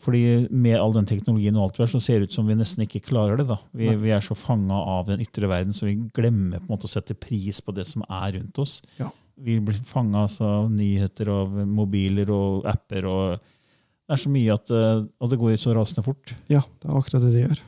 Fordi 0.00 0.46
med 0.50 0.76
all 0.78 0.92
den 0.94 1.06
teknologien 1.08 1.56
og 1.58 1.64
alt 1.68 1.78
vi 1.78 1.82
har, 1.84 1.90
så 1.90 2.00
ser 2.02 2.20
det 2.22 2.28
ut 2.30 2.36
som 2.36 2.46
vi 2.46 2.54
nesten 2.58 2.84
ikke 2.84 3.00
klarer 3.08 3.36
det. 3.40 3.48
da. 3.48 3.56
Vi, 3.74 3.88
vi 3.98 4.10
er 4.14 4.20
så 4.24 4.36
fanga 4.38 4.76
av 4.96 5.06
den 5.08 5.20
ytre 5.24 5.48
verden, 5.50 5.72
så 5.74 5.88
vi 5.88 5.96
glemmer 6.14 6.60
på 6.60 6.68
en 6.68 6.74
måte 6.76 6.86
å 6.86 6.92
sette 6.92 7.16
pris 7.18 7.60
på 7.64 7.74
det 7.74 7.86
som 7.88 8.04
er 8.08 8.36
rundt 8.38 8.58
oss. 8.62 8.78
Ja. 9.00 9.10
Vi 9.38 9.58
blir 9.62 9.78
fanga 9.86 10.24
av 10.26 10.70
nyheter 10.70 11.28
og 11.30 11.56
mobiler 11.66 12.30
og 12.34 12.66
apper. 12.66 13.04
og 13.06 13.38
Det 13.38 14.16
er 14.16 14.22
så 14.24 14.30
mye 14.34 14.54
at 14.54 14.70
eh, 14.74 15.04
Og 15.20 15.30
det 15.30 15.38
går 15.38 15.56
så 15.62 15.74
rasende 15.76 16.02
fort. 16.06 16.34
Ja, 16.50 16.62
det 16.82 16.88
er 16.90 16.98
akkurat 16.98 17.22
det 17.26 17.32
det 17.36 17.44
gjør. 17.46 17.60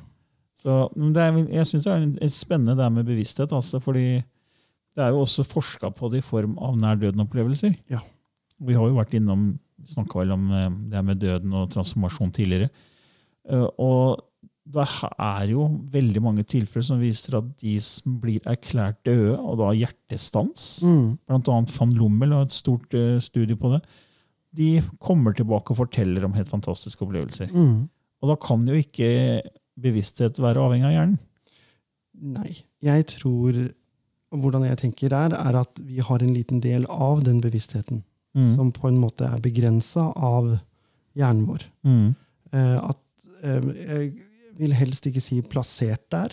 Så, 0.60 0.74
men 0.96 1.12
det 1.16 1.22
er, 1.24 1.38
jeg 1.56 1.66
syns 1.70 1.86
det 1.86 1.92
er 1.92 2.02
en- 2.04 2.30
spennende 2.34 2.74
det 2.76 2.90
med 2.92 3.06
bevissthet. 3.08 3.52
Altså, 3.56 3.78
fordi 3.80 4.22
det 4.96 5.02
er 5.06 5.10
jo 5.14 5.22
også 5.22 5.44
forska 5.46 5.88
på 5.96 6.10
det 6.12 6.18
i 6.20 6.26
form 6.26 6.58
av 6.58 6.74
nær 6.76 6.98
døden-opplevelser. 7.00 7.76
Ja. 7.88 8.00
Vi 8.60 8.74
har 8.76 8.90
jo 8.90 8.98
vært 8.98 9.14
innom 9.16 9.54
snakka 9.88 10.18
vel 10.22 10.32
om 10.32 10.50
eh, 10.52 10.68
det 10.90 10.98
her 10.98 11.06
med 11.06 11.20
døden 11.22 11.52
og 11.54 11.70
transformasjon 11.70 12.32
tidligere. 12.36 12.70
Eh, 13.48 13.66
Og 13.78 14.20
det 14.70 14.84
er 15.18 15.46
jo 15.50 15.64
veldig 15.90 16.20
mange 16.22 16.44
tilfeller 16.46 16.84
som 16.86 17.00
viser 17.00 17.38
at 17.38 17.48
de 17.58 17.78
som 17.82 18.20
blir 18.20 18.40
erklært 18.46 19.00
døde, 19.04 19.38
og 19.38 19.58
da 19.58 19.72
hjertestans, 19.74 20.82
Mm. 20.84 21.18
annet 21.28 21.78
van 21.78 21.94
Lommel 21.96 22.32
har 22.32 22.42
et 22.42 22.52
stort 22.52 22.92
eh, 22.94 23.18
studie 23.18 23.56
på 23.56 23.72
det, 23.72 23.82
de 24.54 24.80
kommer 25.00 25.32
tilbake 25.34 25.70
og 25.72 25.76
forteller 25.76 26.24
om 26.24 26.32
helt 26.34 26.48
fantastiske 26.48 27.02
opplevelser. 27.02 27.50
Mm. 27.52 27.88
Og 28.22 28.28
da 28.28 28.36
kan 28.36 28.60
jo 28.66 28.74
ikke 28.74 29.42
bevissthet 29.80 30.38
være 30.38 30.58
avhengig 30.60 30.86
av 30.86 30.92
hjernen. 30.94 31.18
Nei. 32.20 32.56
Jeg 32.82 33.06
tror 33.06 33.70
Hvordan 34.30 34.62
jeg 34.62 34.78
tenker 34.78 35.08
der, 35.10 35.32
er 35.34 35.56
at 35.58 35.74
vi 35.82 35.98
har 35.98 36.22
en 36.22 36.30
liten 36.32 36.60
del 36.62 36.84
av 36.86 37.24
den 37.24 37.40
bevisstheten 37.42 38.04
Mm. 38.36 38.50
som 38.54 38.68
på 38.70 38.86
en 38.86 38.98
måte 39.00 39.26
er 39.26 39.40
begrensa 39.42 40.04
av 40.14 40.52
hjernen 41.18 41.46
vår. 41.48 41.64
Mm. 41.82 42.14
Eh, 42.54 42.76
at 42.78 43.26
eh, 43.42 43.70
Jeg 43.80 44.12
vil 44.60 44.74
helst 44.76 45.06
ikke 45.08 45.22
si 45.24 45.40
plassert 45.42 46.04
der, 46.14 46.30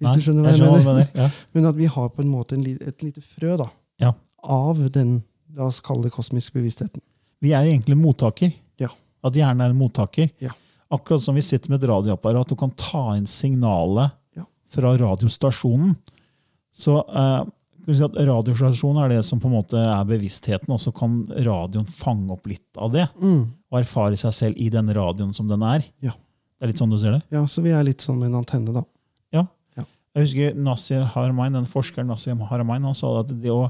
hvis 0.00 0.08
Nei, 0.08 0.14
du 0.18 0.24
skjønner 0.24 0.42
hva 0.48 0.52
jeg, 0.56 0.62
mener. 0.62 0.84
mener. 0.84 1.08
Ja. 1.14 1.28
Men 1.54 1.68
at 1.70 1.76
vi 1.78 1.86
har 1.86 2.08
på 2.14 2.22
en 2.24 2.30
måte 2.32 2.56
en, 2.58 2.64
et 2.66 3.02
lite 3.06 3.22
frø 3.22 3.56
da, 3.60 3.68
Ja. 4.02 4.12
av 4.42 4.80
den 4.94 5.20
la 5.54 5.66
oss 5.70 5.78
kalle 5.84 6.02
det 6.08 6.12
kosmiske 6.14 6.54
bevisstheten. 6.58 7.02
Vi 7.42 7.52
er 7.54 7.66
egentlig 7.70 7.96
mottaker. 7.98 8.50
Ja. 8.78 8.88
At 9.24 9.34
hjernen 9.38 9.62
er 9.62 9.70
en 9.70 9.78
mottaker. 9.78 10.30
Ja. 10.42 10.50
Akkurat 10.90 11.22
som 11.22 11.34
vi 11.38 11.42
sitter 11.44 11.70
med 11.70 11.82
et 11.82 11.88
radioapparat 11.90 12.50
og 12.54 12.58
kan 12.58 12.70
ta 12.78 13.12
inn 13.18 13.26
signalet 13.30 14.14
fra 14.68 14.90
radiostasjonen. 15.00 15.94
Så 16.76 16.98
eh, 17.08 17.44
radiostasjonen 17.88 19.02
er 19.04 19.14
det 19.16 19.22
som 19.26 19.40
på 19.40 19.48
en 19.48 19.56
måte 19.56 19.80
er 19.80 20.04
bevisstheten, 20.08 20.70
og 20.74 20.80
så 20.82 20.92
kan 20.94 21.22
radioen 21.32 21.86
fange 21.88 22.30
opp 22.34 22.46
litt 22.50 22.76
av 22.76 22.92
det. 22.94 23.08
Mm. 23.22 23.46
Og 23.72 23.80
erfare 23.80 24.18
seg 24.20 24.34
selv 24.36 24.60
i 24.60 24.68
den 24.72 24.92
radioen 24.94 25.34
som 25.36 25.48
den 25.48 25.64
er. 25.66 25.84
Ja. 26.04 26.12
Det 26.58 26.66
er 26.66 26.72
litt 26.72 26.80
sånn 26.80 26.90
du 26.90 26.98
ser 26.98 27.14
det? 27.18 27.22
Ja, 27.34 27.44
Så 27.46 27.62
vi 27.62 27.70
er 27.70 27.84
litt 27.86 28.02
sånn 28.04 28.18
med 28.18 28.32
en 28.32 28.40
antenne, 28.40 28.72
da. 28.74 28.82
Ja. 29.34 29.44
Ja. 29.78 29.84
Jeg 30.16 30.24
husker 30.26 30.56
Nasir 30.58 31.04
Haramain, 31.14 31.52
den 31.54 31.68
forskeren 31.70 32.08
Nasir 32.10 32.34
Haramain, 32.50 32.82
han 32.82 32.96
sa 32.98 33.12
at 33.20 33.30
det 33.30 33.52
å 33.54 33.68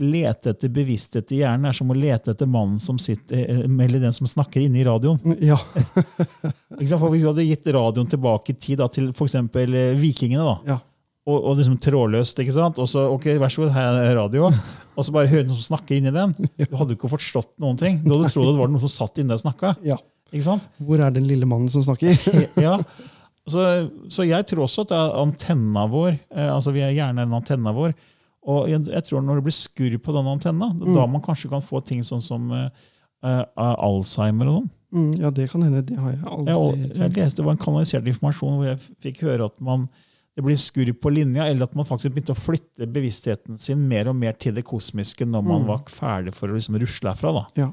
lete 0.00 0.54
etter 0.54 0.70
bevissthet 0.72 1.30
i 1.36 1.42
hjernen 1.42 1.68
er 1.68 1.76
som 1.76 1.90
å 1.92 1.96
lete 1.98 2.32
etter 2.32 2.48
mannen 2.48 2.80
som 2.80 2.96
sitter, 2.98 3.36
eh, 3.44 3.64
eller 3.68 4.00
den 4.00 4.14
som 4.16 4.26
snakker 4.30 4.62
inne 4.64 4.80
i 4.80 4.86
radioen. 4.88 5.20
Mm, 5.20 5.36
Ja. 5.50 5.58
For 7.00 7.10
Hvis 7.12 7.22
du 7.26 7.28
hadde 7.28 7.44
gitt 7.44 7.66
radioen 7.74 8.08
tilbake 8.08 8.54
i 8.54 8.56
tid 8.56 8.78
da, 8.80 8.88
til 8.88 9.10
f.eks. 9.12 9.36
vikingene, 10.00 10.46
da, 10.46 10.56
ja. 10.66 10.78
Og, 11.30 11.38
og 11.50 11.58
liksom 11.60 11.78
trådløst, 11.82 12.42
ikke 12.42 12.54
sant? 12.56 12.80
og 12.82 12.88
så 12.90 13.06
ok, 13.14 13.32
vær 13.40 13.52
så 13.52 13.64
god, 13.64 13.74
her 13.74 13.98
er 14.02 14.14
radio, 14.18 14.50
og 14.50 15.06
så 15.06 15.14
bare 15.14 15.30
høre 15.30 15.46
noen 15.46 15.58
som 15.58 15.76
snakker 15.76 15.98
inni 15.98 16.12
den, 16.14 16.34
du 16.58 16.76
hadde 16.76 16.96
ikke 16.96 17.12
forstått 17.12 17.54
noen 17.62 17.78
ting. 17.80 18.00
Du 18.04 18.14
hadde 18.16 18.32
trodd 18.34 18.50
det 18.52 18.60
var 18.60 18.72
noen 18.72 18.82
som 18.84 18.92
satt 18.92 19.22
inne 19.22 19.38
og 19.38 19.44
snakka. 19.44 19.76
ja. 19.86 20.00
Ikke 20.30 20.46
sant? 20.46 20.68
Hvor 20.86 21.00
er 21.02 21.10
den 21.10 21.24
lille 21.26 21.46
mannen 21.48 21.70
som 21.72 21.82
snakker? 21.82 22.14
Ja. 22.66 22.76
Så, 23.50 23.62
så 24.12 24.22
jeg 24.28 24.46
tror 24.46 24.66
også 24.68 24.84
at 24.84 24.92
det 24.92 24.98
er 25.00 25.16
antenna 25.18 25.86
vår, 25.90 26.12
eh, 26.12 26.50
altså 26.52 26.70
vi 26.76 26.84
er 26.86 26.92
gjerne 26.94 27.24
en 27.24 27.32
antenna 27.34 27.72
vår, 27.74 27.96
og 28.50 28.68
jeg, 28.70 28.84
jeg 28.92 29.06
tror 29.08 29.24
når 29.24 29.40
det 29.40 29.46
blir 29.48 29.56
skurr 29.56 29.96
på 30.04 30.14
den 30.14 30.28
antenna, 30.30 30.68
da 30.80 31.06
man 31.10 31.24
kanskje 31.24 31.50
kan 31.50 31.64
få 31.64 31.80
ting 31.84 32.04
sånn 32.06 32.22
som 32.24 32.46
uh, 32.54 32.68
uh, 33.26 33.42
Alzheimer 33.58 34.48
og 34.48 34.60
sånn. 34.60 34.70
Mm, 34.90 35.10
ja, 35.22 35.30
det 35.34 35.48
kan 35.52 35.62
hende. 35.62 35.82
Det 35.86 35.98
har 36.00 36.14
jeg 36.14 36.22
aldri 36.26 36.54
Jeg, 36.54 36.94
jeg 36.98 37.12
leste 37.14 37.40
det 37.42 37.46
var 37.46 37.54
en 37.54 37.62
kanalisert 37.62 38.08
informasjon 38.10 38.56
hvor 38.58 38.70
jeg 38.70 38.80
fikk 39.04 39.20
høre 39.28 39.50
at 39.50 39.54
man, 39.62 39.84
det 40.40 40.46
blir 40.48 40.58
skurr 40.60 40.90
på 40.96 41.12
linja, 41.12 41.44
eller 41.46 41.68
at 41.68 41.74
man 41.78 41.86
faktisk 41.88 42.14
begynte 42.14 42.32
å 42.32 42.38
flytte 42.40 42.88
bevisstheten 42.90 43.58
sin 43.60 43.82
mer 43.90 44.08
og 44.10 44.16
mer 44.16 44.32
til 44.40 44.56
det 44.56 44.64
kosmiske 44.68 45.26
når 45.28 45.44
man 45.46 45.66
var 45.68 45.84
ferdig 45.92 46.32
for 46.36 46.48
å 46.50 46.56
liksom 46.56 46.78
rusle 46.80 47.12
herfra. 47.12 47.32
da. 47.36 47.44
Ja. 47.60 47.68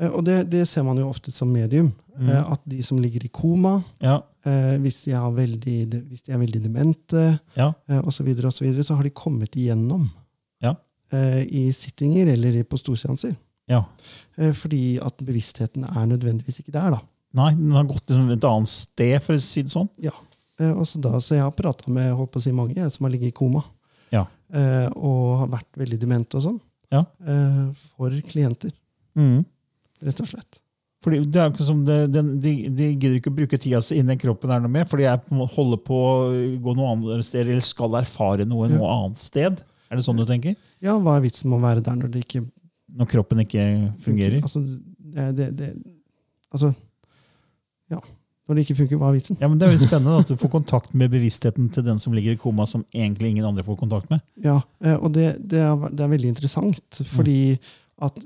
Eh, 0.00 0.10
Og 0.10 0.24
det, 0.24 0.38
det 0.52 0.64
ser 0.70 0.86
man 0.86 0.98
jo 1.00 1.08
ofte 1.10 1.32
som 1.34 1.50
medium. 1.52 1.90
Mm. 2.18 2.30
eh, 2.30 2.52
At 2.54 2.62
de 2.64 2.82
som 2.86 2.98
ligger 3.02 3.26
i 3.26 3.30
koma, 3.34 3.82
Ja, 4.00 4.22
eh, 4.46 4.76
hvis, 4.82 5.02
de 5.06 5.12
veldig, 5.12 5.76
hvis 6.08 6.24
de 6.26 6.32
er 6.32 6.40
veldig 6.40 6.62
demente 6.64 7.26
ja, 7.58 7.72
osv., 8.00 8.22
så, 8.22 8.24
videre, 8.30 8.46
og 8.48 8.56
så, 8.56 8.64
videre, 8.64 8.86
så 8.86 8.96
har 8.98 9.06
de 9.06 9.10
kommet 9.14 9.54
igjennom 9.58 10.08
ja, 10.64 10.74
i 11.48 11.68
sittinger 11.72 12.32
eller 12.34 12.62
på 12.68 12.78
storseanser. 12.80 13.36
ja. 13.68 13.84
Fordi 14.36 14.98
at 15.02 15.18
bevisstheten 15.24 15.84
er 15.88 16.06
nødvendigvis 16.06 16.60
ikke 16.60 16.74
der. 16.74 16.90
da. 16.96 17.00
Nei, 17.38 17.52
den 17.54 17.72
har 17.76 17.84
gått 17.88 18.06
til 18.08 18.30
et 18.32 18.44
annet 18.44 18.70
sted, 18.70 19.18
for 19.24 19.36
å 19.36 19.42
si 19.42 19.62
det 19.66 19.72
sånn. 19.72 19.88
Ja. 20.00 20.14
Eh, 20.60 20.72
Og 20.74 20.86
så, 20.86 21.00
da, 21.00 21.10
så 21.22 21.34
jeg 21.36 21.42
har 21.44 21.52
prata 21.54 21.90
med 21.90 22.12
holdt 22.18 22.32
på 22.34 22.40
å 22.40 22.42
si 22.42 22.52
mange 22.52 22.90
som 22.90 23.04
har 23.06 23.12
ligget 23.14 23.28
i 23.32 23.36
koma 23.36 23.62
Ja. 24.10 24.26
eh, 24.52 24.88
og 24.96 25.38
har 25.44 25.48
vært 25.58 25.72
veldig 25.78 25.98
demente 26.00 26.34
og 26.36 26.42
sånn, 26.42 26.60
Ja. 26.90 27.04
eh, 27.26 27.72
for 27.94 28.10
klienter, 28.30 28.72
Mm. 29.16 29.44
rett 30.02 30.20
og 30.20 30.26
slett. 30.26 30.60
Fordi 31.02 31.20
det 31.30 31.36
er 31.36 31.50
ikke 31.52 31.64
som 31.64 31.84
det, 31.84 32.10
de, 32.10 32.22
de, 32.40 32.68
de 32.70 32.86
gidder 32.96 33.20
ikke 33.20 33.30
å 33.30 33.36
bruke 33.36 33.58
tida 33.60 33.80
si 33.80 33.94
inni 34.00 34.08
den 34.08 34.18
kroppen 34.18 34.50
er 34.50 34.58
noe 34.60 34.68
mer, 34.68 34.84
fordi 34.84 35.04
jeg 35.06 35.20
holder 35.54 35.78
på 35.78 35.94
å 35.94 36.60
gå 36.60 36.74
noe 36.76 36.90
annet 36.96 37.24
sted, 37.24 37.46
eller 37.46 37.60
skal 37.62 37.90
erfare 38.00 38.44
noe 38.46 38.66
noe 38.68 38.88
annet 39.06 39.18
sted. 39.18 39.62
Er 39.90 39.96
det 39.96 40.04
sånn 40.04 40.16
du 40.18 40.24
tenker? 40.26 40.56
Ja, 40.82 40.98
hva 40.98 41.16
er 41.16 41.22
vitsen 41.22 41.48
med 41.50 41.60
å 41.60 41.62
være 41.62 41.82
der 41.82 41.94
når 41.94 42.10
det 42.10 42.24
ikke 42.26 42.50
Når 42.90 43.06
kroppen 43.06 43.38
ikke 43.44 43.94
fungerer? 44.00 44.40
Altså, 44.42 44.62
det, 44.98 45.36
det, 45.36 45.56
det, 45.56 45.70
altså 46.52 46.74
Ja. 47.90 48.00
Når 48.48 48.56
det 48.56 48.62
ikke 48.64 48.78
funker, 48.78 48.96
hva 49.00 49.10
er 49.12 49.18
vitsen? 49.18 49.36
Ja, 49.42 49.48
men 49.52 49.58
Det 49.60 49.66
er 49.68 49.74
jo 49.76 49.82
spennende 49.84 50.22
at 50.22 50.30
du 50.32 50.36
får 50.40 50.50
kontakt 50.54 50.94
med 50.96 51.10
bevisstheten 51.12 51.66
til 51.74 51.84
den 51.84 51.98
som 52.00 52.14
ligger 52.16 52.32
i 52.32 52.40
koma, 52.40 52.64
som 52.66 52.84
egentlig 52.96 53.34
ingen 53.34 53.44
andre 53.44 53.64
får 53.66 53.76
kontakt 53.82 54.08
med. 54.10 54.22
Ja, 54.44 54.60
eh, 54.84 54.96
Og 54.96 55.12
det, 55.12 55.34
det, 55.52 55.60
er, 55.60 55.88
det 55.92 56.00
er 56.06 56.12
veldig 56.14 56.30
interessant, 56.32 57.02
fordi 57.12 57.58
at 58.00 58.16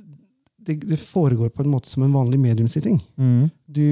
det, 0.62 0.78
det 0.86 1.00
foregår 1.02 1.50
på 1.50 1.64
en 1.64 1.72
måte 1.72 1.90
som 1.90 2.04
en 2.06 2.14
vanlig 2.14 2.38
mediumsitting. 2.38 3.00
Du 3.66 3.82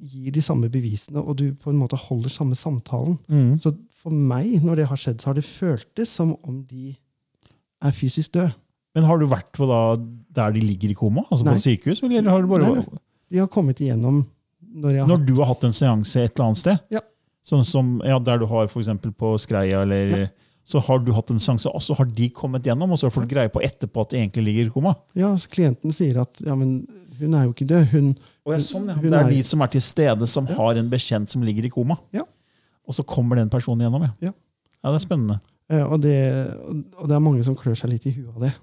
gir 0.00 0.32
de 0.32 0.42
samme 0.44 0.68
bevisene, 0.72 1.20
og 1.20 1.38
du 1.40 1.46
på 1.56 1.70
en 1.72 1.78
måte 1.80 1.96
holder 1.96 2.28
samme 2.32 2.56
samtalen. 2.56 3.16
Så 3.60 3.72
for 4.00 4.12
meg, 4.12 4.58
når 4.64 4.82
det 4.82 4.86
har 4.88 5.00
skjedd, 5.00 5.20
så 5.20 5.30
har 5.30 5.38
det 5.40 5.44
føltes 5.48 6.12
som 6.20 6.34
om 6.44 6.60
de 6.68 6.92
er 7.84 7.96
fysisk 7.96 8.34
døde. 8.36 8.52
Men 8.96 9.06
har 9.06 9.20
du 9.20 9.26
vært 9.30 9.48
på 9.56 9.64
da, 9.70 9.80
der 10.34 10.52
de 10.56 10.60
ligger 10.64 10.92
i 10.92 10.96
koma? 10.98 11.22
Altså 11.30 11.44
Nei. 11.46 11.54
på 11.56 11.62
sykehus? 11.64 12.00
Eller 12.04 12.28
har 12.32 12.42
du 12.44 12.48
bare, 12.50 12.68
Nei, 12.68 12.84
nei. 12.84 13.00
De 13.30 13.38
har 13.38 13.46
kommet 13.52 13.78
igjennom 13.80 14.24
når 14.70 14.94
jeg 14.94 15.02
har 15.02 15.08
Når 15.10 15.24
du 15.26 15.34
har 15.40 15.50
hatt 15.50 15.64
en 15.66 15.74
seanse 15.76 16.20
et 16.20 16.32
eller 16.34 16.50
annet 16.50 16.60
sted? 16.62 16.78
Ja. 16.94 17.02
Sånn 17.46 17.64
som 17.66 17.96
ja, 18.04 18.18
der 18.22 18.38
du 18.42 18.46
har 18.50 18.68
eksempel 18.68 19.12
på 19.16 19.32
Skreia, 19.40 19.82
eller 19.82 20.28
så 20.70 20.78
har 20.86 21.00
du 21.02 21.10
hatt 21.16 21.30
en 21.32 21.40
seanse, 21.42 21.70
og 21.72 21.82
så 21.82 21.96
har 21.98 22.06
de 22.06 22.28
kommet 22.36 22.66
gjennom, 22.68 22.92
og 22.92 23.00
så 23.00 23.08
har 23.08 23.14
folk 23.14 23.30
greie 23.30 23.50
på 23.50 23.62
etterpå 23.64 24.04
at 24.04 24.12
de 24.12 24.20
egentlig 24.20 24.44
ligger 24.46 24.68
i 24.68 24.74
koma? 24.74 24.92
Ja, 25.18 25.32
så 25.40 25.48
klienten 25.50 25.94
sier 25.94 26.20
at 26.22 26.38
ja, 26.44 26.54
men 26.54 26.84
hun 27.18 27.34
er 27.34 27.46
jo 27.48 27.54
ikke 27.54 27.66
død. 27.68 27.86
Hun, 27.94 28.10
Og 28.46 28.54
jeg, 28.54 28.66
sånn, 28.68 28.86
ja. 28.92 28.96
hun 29.00 29.10
Det 29.10 29.18
er 29.18 29.32
de 29.32 29.40
som 29.48 29.64
er 29.64 29.72
til 29.72 29.82
stede, 29.84 30.28
som 30.30 30.46
har 30.46 30.78
en 30.80 30.92
bekjent 30.92 31.32
som 31.32 31.42
ligger 31.44 31.66
i 31.66 31.72
koma. 31.72 31.96
Ja. 32.16 32.26
Og 32.86 32.96
så 32.96 33.04
kommer 33.06 33.40
den 33.40 33.50
personen 33.52 33.86
gjennom. 33.86 34.06
Ja, 34.08 34.30
Ja. 34.30 34.32
ja 34.84 34.92
det 34.92 35.00
er 35.00 35.06
spennende. 35.06 35.40
Eh, 35.70 35.84
Og 35.84 36.00
det, 36.02 36.16
og 36.98 37.08
det 37.08 37.16
er 37.16 37.24
mange 37.24 37.44
som 37.46 37.56
klør 37.56 37.76
seg 37.78 37.90
litt 37.90 38.06
i 38.06 38.14
huet 38.16 38.30
av 38.36 38.46
det. 38.46 38.54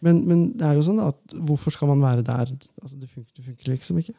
Men, 0.00 0.22
men 0.26 0.44
det 0.56 0.64
er 0.64 0.78
jo 0.78 0.86
sånn 0.86 1.00
at 1.04 1.34
hvorfor 1.36 1.74
skal 1.74 1.90
man 1.92 2.00
være 2.00 2.24
der? 2.24 2.52
Altså, 2.80 2.96
det, 2.96 3.08
funker, 3.10 3.32
det 3.36 3.44
funker 3.44 3.72
liksom 3.74 3.98
ikke. 4.00 4.14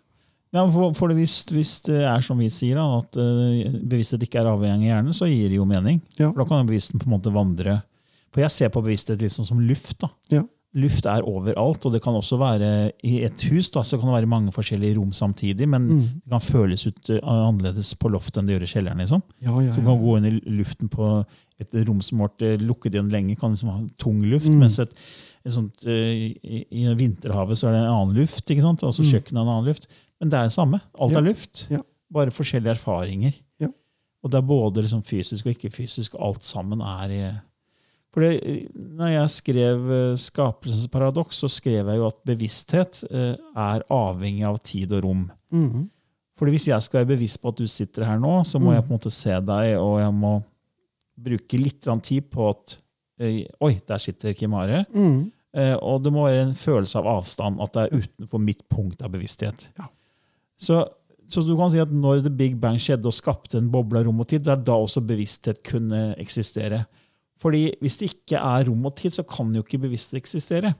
Ja, 0.53 0.65
for, 0.67 0.91
for 0.97 1.07
det 1.07 1.15
hvis, 1.21 1.45
hvis 1.55 1.77
det 1.87 2.01
er 2.03 2.19
som 2.25 2.37
vi 2.41 2.49
sier, 2.51 2.75
da, 2.75 2.97
at 2.99 3.15
uh, 3.15 3.77
bevissthet 3.87 4.23
ikke 4.25 4.41
er 4.41 4.49
avhengig 4.51 4.89
av 4.89 4.97
hjernen, 4.97 5.13
så 5.15 5.29
gir 5.31 5.47
det 5.47 5.55
jo 5.61 5.65
mening. 5.69 6.01
Ja. 6.19 6.31
For 6.33 6.41
Da 6.43 6.47
kan 6.49 6.67
bevisstheten 6.67 6.99
på 6.99 7.07
en 7.07 7.15
måte 7.17 7.31
vandre. 7.31 7.77
For 8.33 8.41
jeg 8.43 8.51
ser 8.51 8.69
på 8.73 8.81
bevissthet 8.83 9.21
litt 9.23 9.31
sånn 9.35 9.47
som 9.47 9.61
luft. 9.63 9.97
da. 10.03 10.09
Ja. 10.31 10.41
Luft 10.75 11.03
er 11.05 11.23
overalt, 11.27 11.83
og 11.87 11.91
det 11.91 11.99
kan 12.03 12.15
også 12.15 12.37
være 12.39 12.91
i 13.03 13.17
et 13.27 13.41
hus. 13.51 13.69
da, 13.75 13.81
så 13.83 13.97
kan 13.99 14.07
det 14.07 14.13
være 14.21 14.29
mange 14.31 14.51
forskjellige 14.55 14.95
rom 14.95 15.09
samtidig, 15.11 15.67
men 15.67 15.87
Mm. 15.89 16.03
det 16.23 16.29
kan 16.31 16.39
føles 16.39 16.85
ut 16.87 17.09
eh, 17.11 17.19
annerledes 17.27 17.93
på 17.99 18.07
loftet 18.11 18.37
enn 18.39 18.47
det 18.47 18.55
gjør 18.55 18.63
i 18.63 18.71
kjelleren. 18.71 18.97
liksom. 19.03 19.21
Ja, 19.43 19.51
ja, 19.59 19.73
Så 19.73 19.81
du 19.81 19.87
kan 19.87 19.99
gå 19.99 20.17
inn 20.17 20.29
i 20.29 20.39
luften 20.59 20.87
på 20.89 21.25
et 21.59 21.75
rom 21.87 21.99
som 22.01 22.19
har 22.19 22.29
vært 22.29 22.41
eh, 22.47 22.57
lukket 22.63 22.95
igjen 22.95 23.11
lenge, 23.11 23.35
kan 23.39 23.51
liksom 23.51 23.69
ha 23.69 23.81
tung 23.99 24.21
luft. 24.23 24.47
Mm. 24.47 24.59
Mens 24.63 24.79
et, 24.79 24.93
sånt, 25.47 25.83
eh, 25.85 26.31
i, 26.39 26.65
i 26.71 26.87
vinterhavet 26.95 27.59
så 27.59 27.67
er 27.67 27.75
det 27.75 27.81
en 27.83 27.91
annen 27.97 28.15
luft. 28.15 28.47
ikke 28.49 28.61
sant? 28.63 28.83
Altså 28.87 29.03
Kjøkkenet 29.03 29.39
er 29.39 29.43
en 29.43 29.51
annen 29.57 29.67
luft. 29.73 29.87
Men 30.21 30.29
det 30.29 30.37
er 30.39 30.43
det 30.49 30.53
samme. 30.53 30.79
Alt 30.99 31.11
Mm. 31.15 31.17
Er 31.17 31.27
luft. 31.31 31.67
Ja. 31.73 31.79
Bare 32.13 32.31
forskjellige 32.31 32.75
erfaringer. 32.77 33.33
Og 34.23 34.29
det 34.29 34.37
er 34.37 34.45
både 34.45 34.83
liksom 34.83 35.01
fysisk 35.01 35.47
og 35.47 35.55
ikke-fysisk. 35.55 36.13
Alt 36.21 36.43
sammen 36.45 36.79
er 36.85 37.09
i 37.09 37.21
for 38.13 38.21
eh, 38.27 38.67
når 38.75 39.07
jeg 39.15 39.29
skrev 39.33 39.91
eh, 39.91 40.15
'Skapelsens 40.19 40.87
paradoks', 40.91 41.39
så 41.41 41.47
skrev 41.49 41.87
jeg 41.87 41.97
jo 41.97 42.05
at 42.05 42.19
bevissthet 42.27 43.03
eh, 43.09 43.35
er 43.55 43.81
avhengig 43.89 44.43
av 44.45 44.59
tid 44.59 44.91
og 44.91 45.03
rom. 45.05 45.31
Mhm. 45.51 45.89
Fordi 46.37 46.51
hvis 46.51 46.67
jeg 46.67 46.81
skal 46.83 46.99
være 46.99 47.15
bevisst 47.17 47.41
på 47.41 47.47
at 47.47 47.55
du 47.57 47.65
sitter 47.67 48.03
her 48.05 48.19
nå, 48.19 48.43
så 48.45 48.59
må 48.59 48.69
Mm. 48.69 48.73
jeg 48.75 48.83
på 48.83 48.91
en 48.91 48.97
måte 48.99 49.11
se 49.11 49.29
deg, 49.31 49.77
og 49.79 49.99
jeg 50.01 50.13
må 50.13 50.43
bruke 51.17 51.57
litt 51.57 51.81
tid 52.03 52.29
på 52.29 52.49
at 52.49 52.77
Oi, 53.61 53.79
der 53.87 53.97
sitter 53.97 54.33
Kim 54.33 54.53
Are. 54.53 54.85
Eh, 55.53 55.75
og 55.81 56.03
det 56.03 56.11
må 56.13 56.25
være 56.25 56.41
en 56.49 56.53
følelse 56.53 56.95
av 56.97 57.05
avstand, 57.07 57.61
at 57.61 57.73
det 57.73 57.81
er 57.93 57.97
utenfor 58.01 58.39
mitt 58.39 58.67
punkt 58.69 59.01
av 59.03 59.11
bevissthet. 59.11 59.67
Ja. 59.79 59.85
Så, 60.61 60.83
så 61.31 61.43
du 61.45 61.55
kan 61.57 61.71
si 61.73 61.81
at 61.81 61.91
når 61.93 62.25
The 62.25 62.33
Big 62.33 62.57
Bang 62.61 62.79
skjedde 62.81 63.09
og 63.09 63.17
skapte 63.17 63.57
en 63.59 63.71
boble 63.73 64.01
av 64.01 64.07
rom 64.07 64.21
og 64.21 64.29
tid, 64.29 64.45
det 64.45 64.53
er 64.53 64.65
da 64.67 64.77
også 64.77 65.03
bevissthet 65.05 65.63
kunne 65.67 66.11
eksistere. 66.21 66.83
Fordi 67.41 67.71
hvis 67.81 67.97
det 67.97 68.11
ikke 68.11 68.41
er 68.41 68.67
rom 68.69 68.85
og 68.85 68.95
tid, 68.99 69.15
så 69.15 69.25
kan 69.25 69.49
jo 69.55 69.63
ikke 69.65 69.81
bevissthet 69.81 70.21
eksistere. 70.21 70.75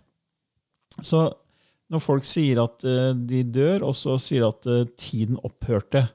Så 1.02 1.26
når 1.92 2.04
folk 2.04 2.28
sier 2.28 2.62
at 2.64 2.86
eh, 2.88 3.12
de 3.16 3.42
dør, 3.50 3.88
og 3.90 3.96
så 3.98 4.18
sier 4.22 4.46
at 4.48 4.68
eh, 4.70 4.86
tiden 5.00 5.40
opphørte. 5.42 6.06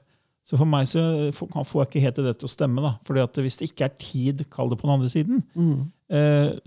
Så 0.47 0.55
for 0.55 0.69
meg 0.69 0.87
så 0.87 1.01
får 1.35 1.81
jeg 1.81 1.89
ikke 1.89 2.03
helt 2.05 2.21
det 2.23 2.37
til 2.39 2.47
å 2.47 2.53
stemme. 2.53 2.83
da. 2.85 2.93
Fordi 3.05 3.19
at 3.25 3.39
hvis 3.43 3.59
det 3.59 3.67
ikke 3.73 3.89
er 3.89 3.97
tid, 3.99 4.45
kall 4.53 4.71
det 4.71 4.77
på 4.79 4.87
den 4.87 4.93
andre 4.93 5.09
siden, 5.11 5.41
mm. 5.59 5.81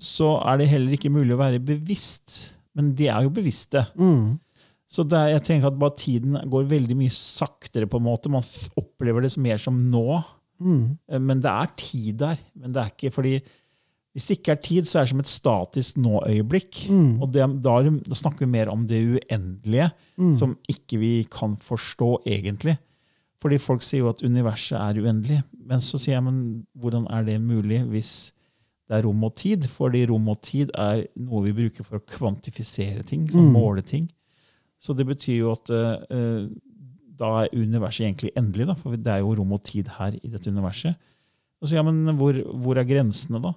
så 0.04 0.34
er 0.44 0.60
det 0.60 0.66
heller 0.68 0.92
ikke 0.92 1.08
mulig 1.14 1.32
å 1.32 1.40
være 1.40 1.62
bevisst. 1.64 2.34
Men 2.76 2.90
de 2.98 3.08
er 3.08 3.24
jo 3.24 3.32
bevisste. 3.32 3.86
Mm. 3.96 4.36
Så 4.90 5.05
det 5.07 5.20
jeg 5.31 5.42
tenker 5.46 5.70
at 5.70 5.79
bare 5.79 5.94
tiden 5.96 6.35
går 6.50 6.64
veldig 6.70 6.96
mye 6.98 7.12
saktere. 7.14 7.87
på 7.87 8.00
en 8.00 8.07
måte. 8.09 8.29
Man 8.33 8.42
opplever 8.76 9.22
det 9.22 9.37
mer 9.38 9.57
som 9.62 9.79
nå. 9.79 10.22
Mm. 10.61 10.98
Eh, 11.09 11.18
Men 11.20 11.40
det 11.40 11.50
er 11.50 11.70
tid 11.76 12.18
der. 12.18 12.38
Men 12.59 12.72
det 12.74 12.83
er 12.83 12.90
ikke 12.90 13.12
fordi 13.14 13.40
hvis 14.12 14.26
det 14.26 14.38
ikke 14.40 14.50
er 14.57 14.62
tid, 14.66 14.85
så 14.90 14.98
er 14.98 15.05
det 15.05 15.11
som 15.12 15.20
et 15.20 15.31
statisk 15.31 15.96
nå-øyeblikk. 16.03 16.81
Mm. 16.90 17.20
Og 17.22 17.31
det, 17.31 17.44
da, 17.62 17.76
da 18.11 18.14
snakker 18.18 18.40
vi 18.42 18.50
mer 18.50 18.68
om 18.72 18.83
det 18.87 18.98
uendelige, 19.07 19.92
Mm. 20.18 20.37
som 20.37 20.57
ikke 20.68 20.98
vi 20.98 21.24
kan 21.31 21.55
forstå 21.57 22.26
egentlig. 22.26 22.74
Fordi 23.40 23.57
folk 23.62 23.81
sier 23.83 24.00
jo 24.03 24.09
at 24.11 24.20
universet 24.26 24.76
er 24.76 24.98
uendelig. 25.00 25.38
Men 25.64 25.79
så 25.81 25.96
sier 25.96 26.16
jeg, 26.18 26.24
men 26.26 26.66
hvordan 26.76 27.07
er 27.09 27.22
det 27.24 27.38
mulig 27.40 27.79
hvis 27.88 28.33
det 28.90 28.98
er 28.98 29.07
rom 29.07 29.22
og 29.24 29.37
tid? 29.37 29.62
Fordi 29.70 30.03
rom 30.11 30.29
og 30.29 30.42
tid 30.42 30.70
er 30.74 31.07
noe 31.16 31.44
vi 31.46 31.53
bruker 31.53 31.85
for 31.87 31.96
å 31.96 32.05
kvantifisere 32.05 33.07
ting, 33.07 33.29
sånn 33.31 33.46
Mm. 33.48 33.53
måle 33.55 33.83
ting. 33.87 34.11
Så 34.80 34.94
det 34.96 35.04
betyr 35.08 35.38
jo 35.42 35.50
at 35.52 35.70
eh, 35.74 36.46
da 37.20 37.30
er 37.44 37.52
universet 37.52 38.06
egentlig 38.06 38.30
endelig, 38.38 38.66
da, 38.70 38.74
for 38.80 38.96
det 38.96 39.12
er 39.12 39.20
jo 39.20 39.34
rom 39.36 39.50
og 39.52 39.62
tid 39.68 39.90
her 39.98 40.14
i 40.16 40.30
dette 40.32 40.48
universet. 40.48 40.96
Og 41.60 41.68
så, 41.68 41.74
ja, 41.76 41.82
men 41.84 42.14
hvor, 42.16 42.38
hvor 42.62 42.78
er 42.80 42.86
grensene, 42.88 43.42
da? 43.44 43.52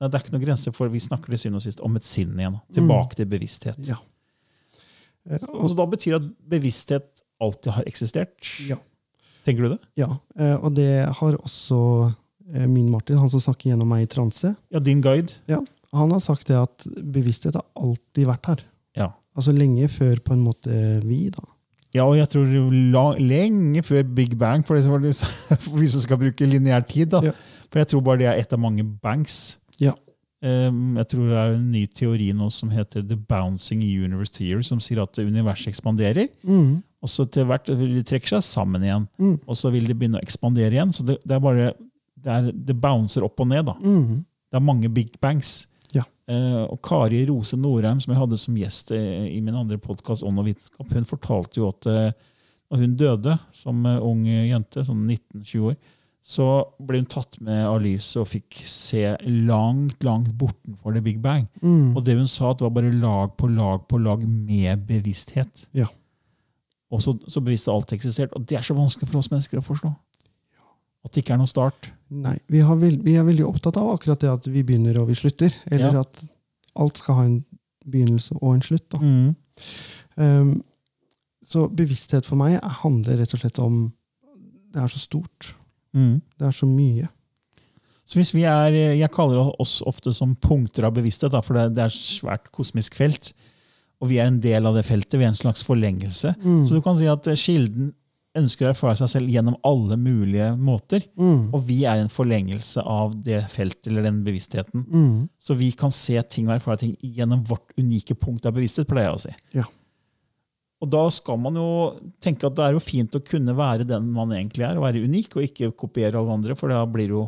Nei, 0.00 0.08
det 0.08 0.16
er 0.18 0.22
ikke 0.24 0.34
noen 0.34 0.44
grenser, 0.44 0.74
for 0.76 0.92
vi 0.92 1.00
snakker 1.00 1.32
til 1.32 1.40
syvende 1.40 1.60
og 1.60 1.64
sist 1.64 1.80
om 1.84 1.96
et 1.96 2.04
sinn 2.08 2.36
igjen. 2.36 2.58
da. 2.58 2.76
Tilbake 2.76 3.16
til 3.16 3.28
bevissthet. 3.32 3.80
Ja. 3.88 3.96
Eh, 5.28 5.42
Og 5.54 5.70
så 5.72 5.76
da 5.80 5.86
betyr 5.88 6.14
det 6.16 6.20
at 6.22 6.30
bevissthet 6.54 7.24
alltid 7.40 7.72
har 7.78 7.88
eksistert. 7.88 8.36
Ja. 8.68 8.76
Tenker 9.46 9.64
du 9.64 9.74
det? 9.74 9.80
Ja, 9.96 10.10
eh, 10.36 10.56
og 10.60 10.74
det 10.76 10.88
har 11.16 11.36
også 11.40 11.80
eh, 12.52 12.66
min 12.68 12.90
Martin, 12.92 13.16
han 13.20 13.32
som 13.32 13.40
snakker 13.40 13.70
gjennom 13.72 13.88
meg 13.88 14.04
i 14.04 14.10
transe. 14.12 14.52
Ja, 14.72 14.80
din 14.84 15.00
guide. 15.04 15.38
Ja, 15.48 15.62
han 15.96 16.12
har 16.12 16.20
sagt 16.20 16.48
det 16.52 16.58
at 16.60 16.84
bevissthet 17.00 17.56
har 17.56 17.64
alltid 17.80 18.28
vært 18.28 18.50
her. 18.52 18.66
Altså 19.36 19.54
lenge 19.54 19.88
før 19.88 20.20
på 20.24 20.34
en 20.34 20.44
måte 20.44 20.82
vi, 21.06 21.28
da. 21.32 21.44
Ja, 21.94 22.04
og 22.06 22.16
jeg 22.18 22.28
tror 22.30 23.16
lenge 23.18 23.82
før 23.82 24.04
Big 24.14 24.36
Bang, 24.38 24.62
for, 24.66 24.78
det 24.78 24.84
for 24.86 25.78
vi 25.78 25.88
som 25.90 26.02
skal 26.06 26.20
bruke 26.20 26.46
lineær 26.46 26.86
tid. 26.86 27.06
da. 27.06 27.22
Ja. 27.30 27.32
For 27.70 27.82
jeg 27.82 27.90
tror 27.90 28.04
bare 28.06 28.18
det 28.22 28.28
er 28.30 28.38
ett 28.38 28.52
av 28.52 28.62
mange 28.62 28.84
banks. 28.84 29.58
Ja. 29.80 29.94
Um, 30.40 30.96
jeg 30.96 31.08
tror 31.12 31.26
det 31.28 31.36
er 31.36 31.54
en 31.54 31.66
ny 31.72 31.82
teori 31.86 32.30
nå 32.32 32.46
som 32.54 32.70
heter 32.72 33.02
The 33.04 33.16
Bouncing 33.16 33.82
Universe 33.82 34.32
Theory, 34.32 34.62
som 34.64 34.80
sier 34.80 35.02
at 35.02 35.18
universet 35.18 35.72
ekspanderer. 35.72 36.30
Mm. 36.46 36.80
Og 37.00 37.10
så 37.10 37.26
til 37.32 37.48
hvert 37.48 37.68
de 37.68 38.02
trekke 38.06 38.28
seg 38.28 38.44
sammen 38.44 38.84
igjen. 38.86 39.06
Mm. 39.20 39.36
Og 39.46 39.58
så 39.58 39.72
vil 39.74 39.88
det 39.88 39.98
begynne 39.98 40.20
å 40.20 40.24
ekspandere 40.24 40.76
igjen. 40.76 40.94
Så 40.94 41.04
det, 41.06 41.18
det 41.24 41.36
er 41.36 41.42
bare 41.44 41.72
det, 42.20 42.30
er, 42.30 42.50
det 42.54 42.76
bouncer 42.80 43.26
opp 43.26 43.40
og 43.40 43.50
ned. 43.50 43.66
da. 43.66 43.76
Mm. 43.80 44.22
Det 44.50 44.58
er 44.58 44.66
mange 44.66 44.90
big 44.92 45.14
bangs. 45.22 45.64
Eh, 46.30 46.64
og 46.70 46.78
Kari 46.86 47.24
Rose 47.28 47.58
Norheim, 47.58 48.00
som 48.02 48.12
jeg 48.14 48.20
hadde 48.20 48.38
som 48.38 48.58
gjest 48.58 48.92
i 48.94 49.40
min 49.42 49.56
andre 49.56 49.80
podkast, 49.82 50.22
Ånd 50.26 50.38
og 50.38 50.46
vitenskap, 50.46 50.90
hun 50.94 51.08
fortalte 51.08 51.58
jo 51.58 51.70
at 51.72 51.88
eh, 51.90 52.12
når 52.70 52.84
hun 52.84 52.98
døde 52.98 53.38
som 53.56 53.80
eh, 53.88 54.04
ung 54.06 54.26
jente, 54.28 54.84
sånn 54.86 55.02
19-20 55.08 55.72
år, 55.72 55.80
så 56.30 56.46
ble 56.84 57.00
hun 57.00 57.08
tatt 57.10 57.38
med 57.42 57.64
av 57.64 57.78
lyset 57.82 58.20
og 58.20 58.28
fikk 58.28 58.60
se 58.68 59.06
langt, 59.48 60.04
langt 60.04 60.28
bortenfor 60.38 60.94
det 60.94 61.02
big 61.06 61.18
bang. 61.24 61.48
Mm. 61.64 61.96
Og 61.96 62.04
det 62.06 62.18
hun 62.18 62.28
sa, 62.28 62.52
at 62.52 62.60
det 62.60 62.66
var 62.68 62.76
bare 62.76 62.92
lag 62.92 63.32
på 63.40 63.48
lag 63.50 63.86
på 63.88 63.98
lag 64.04 64.22
med 64.28 64.84
bevissthet. 64.86 65.64
Ja. 65.74 65.88
Og 66.92 67.02
så, 67.02 67.16
så 67.30 67.40
bevisste 67.42 67.72
alt 67.72 67.94
eksistert. 67.96 68.36
Og 68.36 68.44
det 68.46 68.58
er 68.58 68.66
så 68.66 68.76
vanskelig 68.76 69.08
for 69.08 69.22
oss 69.22 69.30
mennesker 69.32 69.62
å 69.62 69.64
forstå. 69.64 69.94
At 71.04 71.12
det 71.14 71.22
ikke 71.22 71.34
er 71.36 71.40
noe 71.40 71.48
start. 71.50 71.90
Nei, 72.10 72.34
vi, 72.50 72.60
har 72.66 72.76
vel, 72.80 72.98
vi 73.04 73.14
er 73.16 73.24
veldig 73.24 73.46
opptatt 73.46 73.78
av 73.80 73.92
akkurat 73.94 74.20
det 74.20 74.30
at 74.32 74.48
vi 74.50 74.64
begynner 74.66 74.98
og 75.00 75.08
vi 75.08 75.16
slutter. 75.16 75.54
Eller 75.70 75.94
Ja. 75.94 76.00
at 76.00 76.24
alt 76.76 76.98
skal 76.98 77.14
ha 77.16 77.24
en 77.24 77.38
begynnelse 77.86 78.34
og 78.40 78.54
en 78.54 78.62
slutt. 78.66 78.98
Mm. 79.00 79.36
Um, 80.20 80.50
så 81.46 81.68
bevissthet 81.72 82.26
for 82.28 82.36
meg 82.36 82.58
handler 82.82 83.18
rett 83.20 83.32
og 83.34 83.40
slett 83.40 83.58
om 83.62 83.92
Det 84.70 84.78
er 84.82 84.86
så 84.92 85.00
stort. 85.02 85.54
Mm. 85.96 86.20
Det 86.38 86.46
er 86.46 86.52
så 86.54 86.66
mye. 86.68 87.08
Så 88.06 88.18
hvis 88.20 88.30
vi 88.34 88.44
er, 88.46 88.70
Jeg 88.72 89.10
kaller 89.10 89.50
oss 89.58 89.80
ofte 89.86 90.12
som 90.14 90.36
punkter 90.36 90.84
av 90.86 90.94
bevissthet, 90.94 91.32
da, 91.32 91.40
for 91.40 91.54
det, 91.54 91.74
det 91.74 91.82
er 91.82 91.90
et 91.90 91.92
svært 91.92 92.52
kosmisk 92.54 92.94
felt. 92.94 93.32
Og 94.00 94.08
vi 94.12 94.18
er 94.18 94.26
en 94.30 94.38
del 94.40 94.66
av 94.66 94.74
det 94.74 94.84
feltet. 94.86 95.18
Vi 95.18 95.24
er 95.26 95.32
en 95.32 95.38
slags 95.38 95.62
forlengelse. 95.66 96.34
Mm. 96.42 96.66
Så 96.68 96.74
du 96.74 96.80
kan 96.80 96.96
si 96.98 97.06
at 97.10 97.26
Kilden 97.36 97.92
ønsker 98.38 98.68
å 98.68 98.70
erfare 98.70 98.94
seg 99.00 99.10
selv 99.10 99.32
gjennom 99.32 99.56
alle 99.66 99.96
mulige 99.98 100.52
måter. 100.60 101.02
Mm. 101.18 101.50
Og 101.56 101.64
vi 101.66 101.80
er 101.88 101.98
en 102.02 102.12
forlengelse 102.12 102.84
av 102.86 103.16
det 103.26 103.42
feltet 103.50 103.90
eller 103.90 104.06
den 104.06 104.22
bevisstheten. 104.26 104.84
Mm. 104.86 105.28
Så 105.40 105.56
vi 105.58 105.72
kan 105.76 105.92
se 105.94 106.20
ting 106.30 106.48
og 106.48 106.56
erfare 106.58 106.82
ting 106.84 106.94
gjennom 107.02 107.42
vårt 107.48 107.74
unike 107.80 108.14
punkt 108.14 108.46
av 108.46 108.54
bevissthet. 108.56 108.88
pleier 108.90 109.10
jeg 109.10 109.18
å 109.18 109.24
si. 109.26 109.34
Ja. 109.58 109.66
Og 110.80 110.88
da 110.88 111.02
skal 111.12 111.36
man 111.42 111.58
jo 111.58 111.68
tenke 112.24 112.48
at 112.48 112.56
det 112.56 112.66
er 112.66 112.76
jo 112.76 112.82
fint 112.82 113.16
å 113.16 113.20
kunne 113.24 113.52
være 113.56 113.84
den 113.88 114.08
man 114.14 114.30
egentlig 114.32 114.64
er, 114.64 114.78
og 114.78 114.86
være 114.86 115.02
unik, 115.04 115.34
og 115.36 115.44
ikke 115.44 115.74
kopiere 115.76 116.16
alle 116.16 116.38
andre, 116.38 116.56
for 116.56 116.72
da 116.72 116.80
blir 116.88 117.10
det 117.10 117.18
jo 117.18 117.26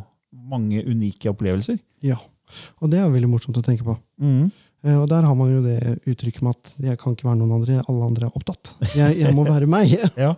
mange 0.48 0.80
unike 0.86 1.28
opplevelser. 1.34 1.76
Ja. 2.06 2.16
Og 2.80 2.92
det 2.92 3.00
er 3.00 3.12
veldig 3.12 3.28
morsomt 3.28 3.58
å 3.60 3.64
tenke 3.64 3.84
på. 3.84 3.96
Mm. 4.22 4.48
Og 4.96 5.04
der 5.10 5.26
har 5.28 5.36
man 5.38 5.50
jo 5.52 5.60
det 5.62 5.78
uttrykket 6.10 6.42
med 6.42 6.56
at 6.56 6.72
jeg 6.88 6.98
kan 6.98 7.14
ikke 7.14 7.28
være 7.28 7.38
noen 7.42 7.54
andre, 7.60 7.76
alle 7.86 8.08
andre 8.08 8.26
er 8.26 8.38
opptatt. 8.38 8.72
Jeg, 8.96 9.20
jeg 9.20 9.36
må 9.36 9.44
være 9.46 9.68
meg. 9.70 9.94
Ja. 10.18 10.34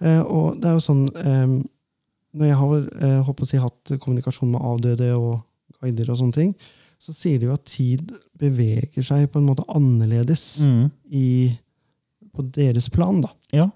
Eh, 0.00 0.20
og 0.22 0.58
det 0.60 0.68
er 0.70 0.76
jo 0.76 0.84
sånn 0.84 1.04
Når 2.36 2.46
jeg 2.50 2.56
har 2.60 2.72
eh, 3.06 3.28
å 3.30 3.46
si, 3.48 3.56
hatt 3.62 3.92
kommunikasjon 4.02 4.50
med 4.52 4.60
avdøde 4.60 5.12
og 5.16 5.38
guider, 5.80 6.10
og 6.12 6.18
sånne 6.20 6.36
ting, 6.36 6.50
så 7.00 7.12
sier 7.16 7.38
de 7.40 7.48
jo 7.48 7.54
at 7.54 7.64
tid 7.68 8.12
beveger 8.40 9.04
seg 9.04 9.28
på 9.32 9.40
en 9.40 9.48
måte 9.48 9.64
annerledes 9.72 10.60
Mm. 10.64 10.90
i, 11.12 11.26
på 12.36 12.44
deres 12.52 12.88
plan. 12.92 13.20
da. 13.24 13.30
Ja. 13.52 13.66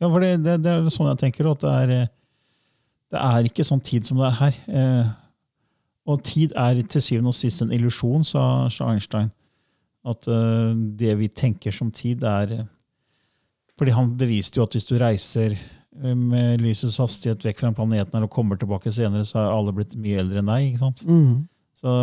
ja, 0.00 0.08
for 0.08 0.20
det, 0.24 0.34
det, 0.44 0.58
det 0.64 0.72
er 0.72 0.88
sånn 0.92 1.10
jeg 1.12 1.20
tenker, 1.26 1.50
at 1.52 1.60
det 1.64 1.72
er, 1.82 1.92
det 3.12 3.22
er 3.24 3.48
ikke 3.48 3.64
sånn 3.64 3.80
tid 3.84 4.08
som 4.08 4.20
det 4.20 4.28
er 4.28 4.38
her. 4.40 4.58
Eh, 4.68 5.10
og 6.08 6.22
tid 6.24 6.52
er 6.56 6.80
til 6.88 7.04
syvende 7.04 7.32
og 7.32 7.36
sist 7.36 7.60
en 7.64 7.72
illusjon, 7.76 8.24
sa, 8.24 8.68
sa 8.72 8.88
Einstein. 8.94 9.28
At 10.08 10.28
eh, 10.32 10.72
det 10.96 11.16
vi 11.20 11.28
tenker 11.28 11.72
som 11.76 11.90
tid, 11.92 12.24
er 12.24 12.62
Fordi 13.78 13.94
han 13.94 14.14
beviste 14.18 14.58
jo 14.58 14.66
at 14.66 14.74
hvis 14.74 14.88
du 14.88 14.96
reiser 14.98 15.54
eh, 15.54 16.14
med 16.14 16.64
lysets 16.64 16.98
hastighet 17.02 17.44
vekk 17.46 17.62
fra 17.62 17.74
planeten 17.76 18.18
her 18.18 18.26
og 18.26 18.32
kommer 18.34 18.58
tilbake 18.58 18.92
senere, 18.94 19.26
så 19.28 19.42
er 19.42 19.52
alle 19.52 19.74
blitt 19.76 19.94
mye 19.98 20.24
eldre 20.24 20.42
enn 20.42 20.50
deg. 20.50 20.72
ikke 20.72 20.82
sant? 20.82 21.04
Mm. 21.06 21.46
Så 21.78 21.94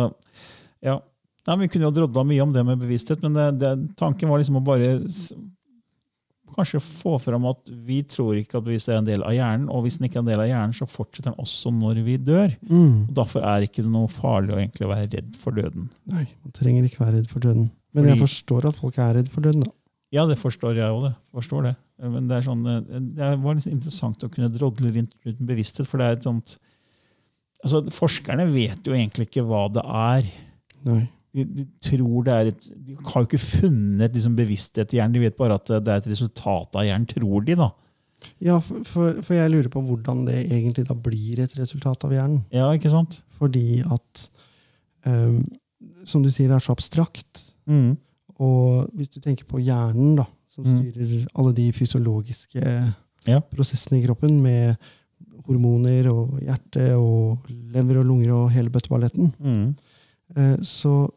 ja, 0.84 1.00
Nei, 1.46 1.60
Vi 1.62 1.68
kunne 1.70 1.86
jo 1.86 1.94
drodla 1.94 2.24
mye 2.26 2.42
om 2.42 2.50
det 2.50 2.64
med 2.66 2.80
bevissthet, 2.82 3.20
men 3.22 3.36
det, 3.36 3.44
det, 3.60 3.68
tanken 3.98 4.26
var 4.26 4.40
liksom 4.40 4.58
å 4.58 4.64
bare 4.66 4.96
kanskje 6.56 6.80
få 6.82 7.16
fram 7.22 7.46
at 7.50 7.70
vi 7.86 8.00
tror 8.08 8.38
ikke 8.40 8.58
at 8.58 8.66
bevissthet 8.66 8.96
er 8.96 9.00
en 9.02 9.08
del 9.08 9.24
av 9.26 9.34
hjernen, 9.34 9.68
og 9.70 9.84
hvis 9.84 9.98
den 9.98 10.08
ikke 10.08 10.20
er 10.20 10.24
en 10.24 10.30
del 10.30 10.42
av 10.42 10.48
hjernen, 10.48 10.74
så 10.74 10.88
fortsetter 10.90 11.30
den 11.30 11.40
også 11.42 11.72
når 11.74 12.02
vi 12.06 12.16
dør. 12.18 12.54
Mm. 12.66 13.08
Og 13.08 13.14
Derfor 13.18 13.46
er 13.46 13.62
det 13.62 13.70
ikke 13.70 13.86
noe 13.86 14.10
farlig 14.10 14.54
å 14.54 14.60
egentlig 14.60 14.90
være 14.90 15.08
redd 15.14 15.38
for 15.42 15.58
døden. 15.58 15.88
Nei, 16.14 16.24
man 16.42 16.56
trenger 16.56 16.88
ikke 16.88 17.04
være 17.04 17.18
redd 17.20 17.30
for 17.30 17.46
døden. 17.46 17.68
Men 17.96 18.10
jeg 18.10 18.20
forstår 18.20 18.70
at 18.70 18.80
folk 18.80 18.98
er 19.00 19.18
redd 19.20 19.30
for 19.32 19.46
døden. 19.46 19.66
da. 19.68 19.74
Ja, 20.14 20.26
det 20.28 20.38
forstår 20.38 20.78
jeg 20.78 20.94
òg. 20.94 21.08
Det. 21.08 21.14
Forstår 21.34 21.66
det. 21.66 21.74
Men 22.04 22.28
det, 22.28 22.38
er 22.38 22.46
sånn, 22.46 22.62
eh, 22.70 23.02
det 23.16 23.32
var 23.42 23.58
litt 23.58 23.68
interessant 23.70 24.22
å 24.22 24.30
kunne 24.32 24.52
drodle 24.52 24.92
rundt 24.94 25.16
uten 25.24 25.48
bevissthet, 25.48 25.88
for 25.88 26.00
det 26.00 26.08
er 26.08 26.18
et 26.18 26.26
sånt 26.28 26.56
altså, 27.64 27.82
Forskerne 27.94 28.46
vet 28.52 28.86
jo 28.86 28.94
egentlig 28.96 29.30
ikke 29.30 29.46
hva 29.48 29.66
det 29.72 29.84
er. 29.84 30.28
Nei. 30.86 31.00
de, 31.34 31.44
de 31.56 31.64
tror 31.82 32.26
det 32.26 32.36
er 32.36 32.50
et, 32.52 32.68
de 32.86 32.94
har 33.00 33.24
jo 33.24 33.28
ikke 33.28 33.42
funnet 33.42 34.14
liksom, 34.14 34.36
bevissthet 34.38 34.94
i 34.94 35.00
hjernen. 35.00 35.16
De 35.16 35.24
vet 35.24 35.38
bare 35.38 35.58
at 35.58 35.72
det 35.74 35.92
er 35.92 36.04
et 36.04 36.12
resultat 36.12 36.78
av 36.78 36.86
hjernen, 36.86 37.08
tror 37.10 37.44
de. 37.48 37.58
da. 37.58 37.72
Ja, 38.42 38.56
for, 38.64 38.84
for, 38.88 39.20
for 39.24 39.36
jeg 39.36 39.52
lurer 39.52 39.68
på 39.72 39.82
hvordan 39.84 40.24
det 40.28 40.38
egentlig 40.46 40.86
da 40.88 40.96
blir 40.96 41.42
et 41.44 41.54
resultat 41.58 42.06
av 42.06 42.14
hjernen. 42.14 42.42
Ja, 42.54 42.70
ikke 42.76 42.92
sant? 42.92 43.18
Fordi 43.36 43.82
at, 43.84 44.26
um, 45.08 45.42
som 46.08 46.24
du 46.24 46.30
sier, 46.32 46.48
det 46.48 46.58
er 46.58 46.64
så 46.64 46.76
abstrakt. 46.76 47.42
Mm. 47.68 47.96
Og 48.38 48.90
hvis 48.94 49.08
du 49.14 49.20
tenker 49.20 49.44
på 49.48 49.60
hjernen, 49.62 50.16
da, 50.16 50.26
som 50.46 50.64
Mm. 50.64 50.76
styrer 50.92 51.26
alle 51.34 51.52
de 51.54 51.72
fysiologiske 51.72 52.94
Ja. 53.26 53.40
prosessene 53.40 54.00
i 54.02 54.06
kroppen, 54.06 54.40
med 54.42 54.76
hormoner 55.46 56.08
og 56.12 56.40
hjerte 56.42 56.92
og 56.98 57.38
lever 57.48 57.98
og 58.00 58.06
lunger 58.06 58.32
og 58.34 58.50
hele 58.50 58.70
bøtteballetten, 58.70 59.32
Mm. 59.40 59.76
eh, 60.36 60.56
så 60.62 61.08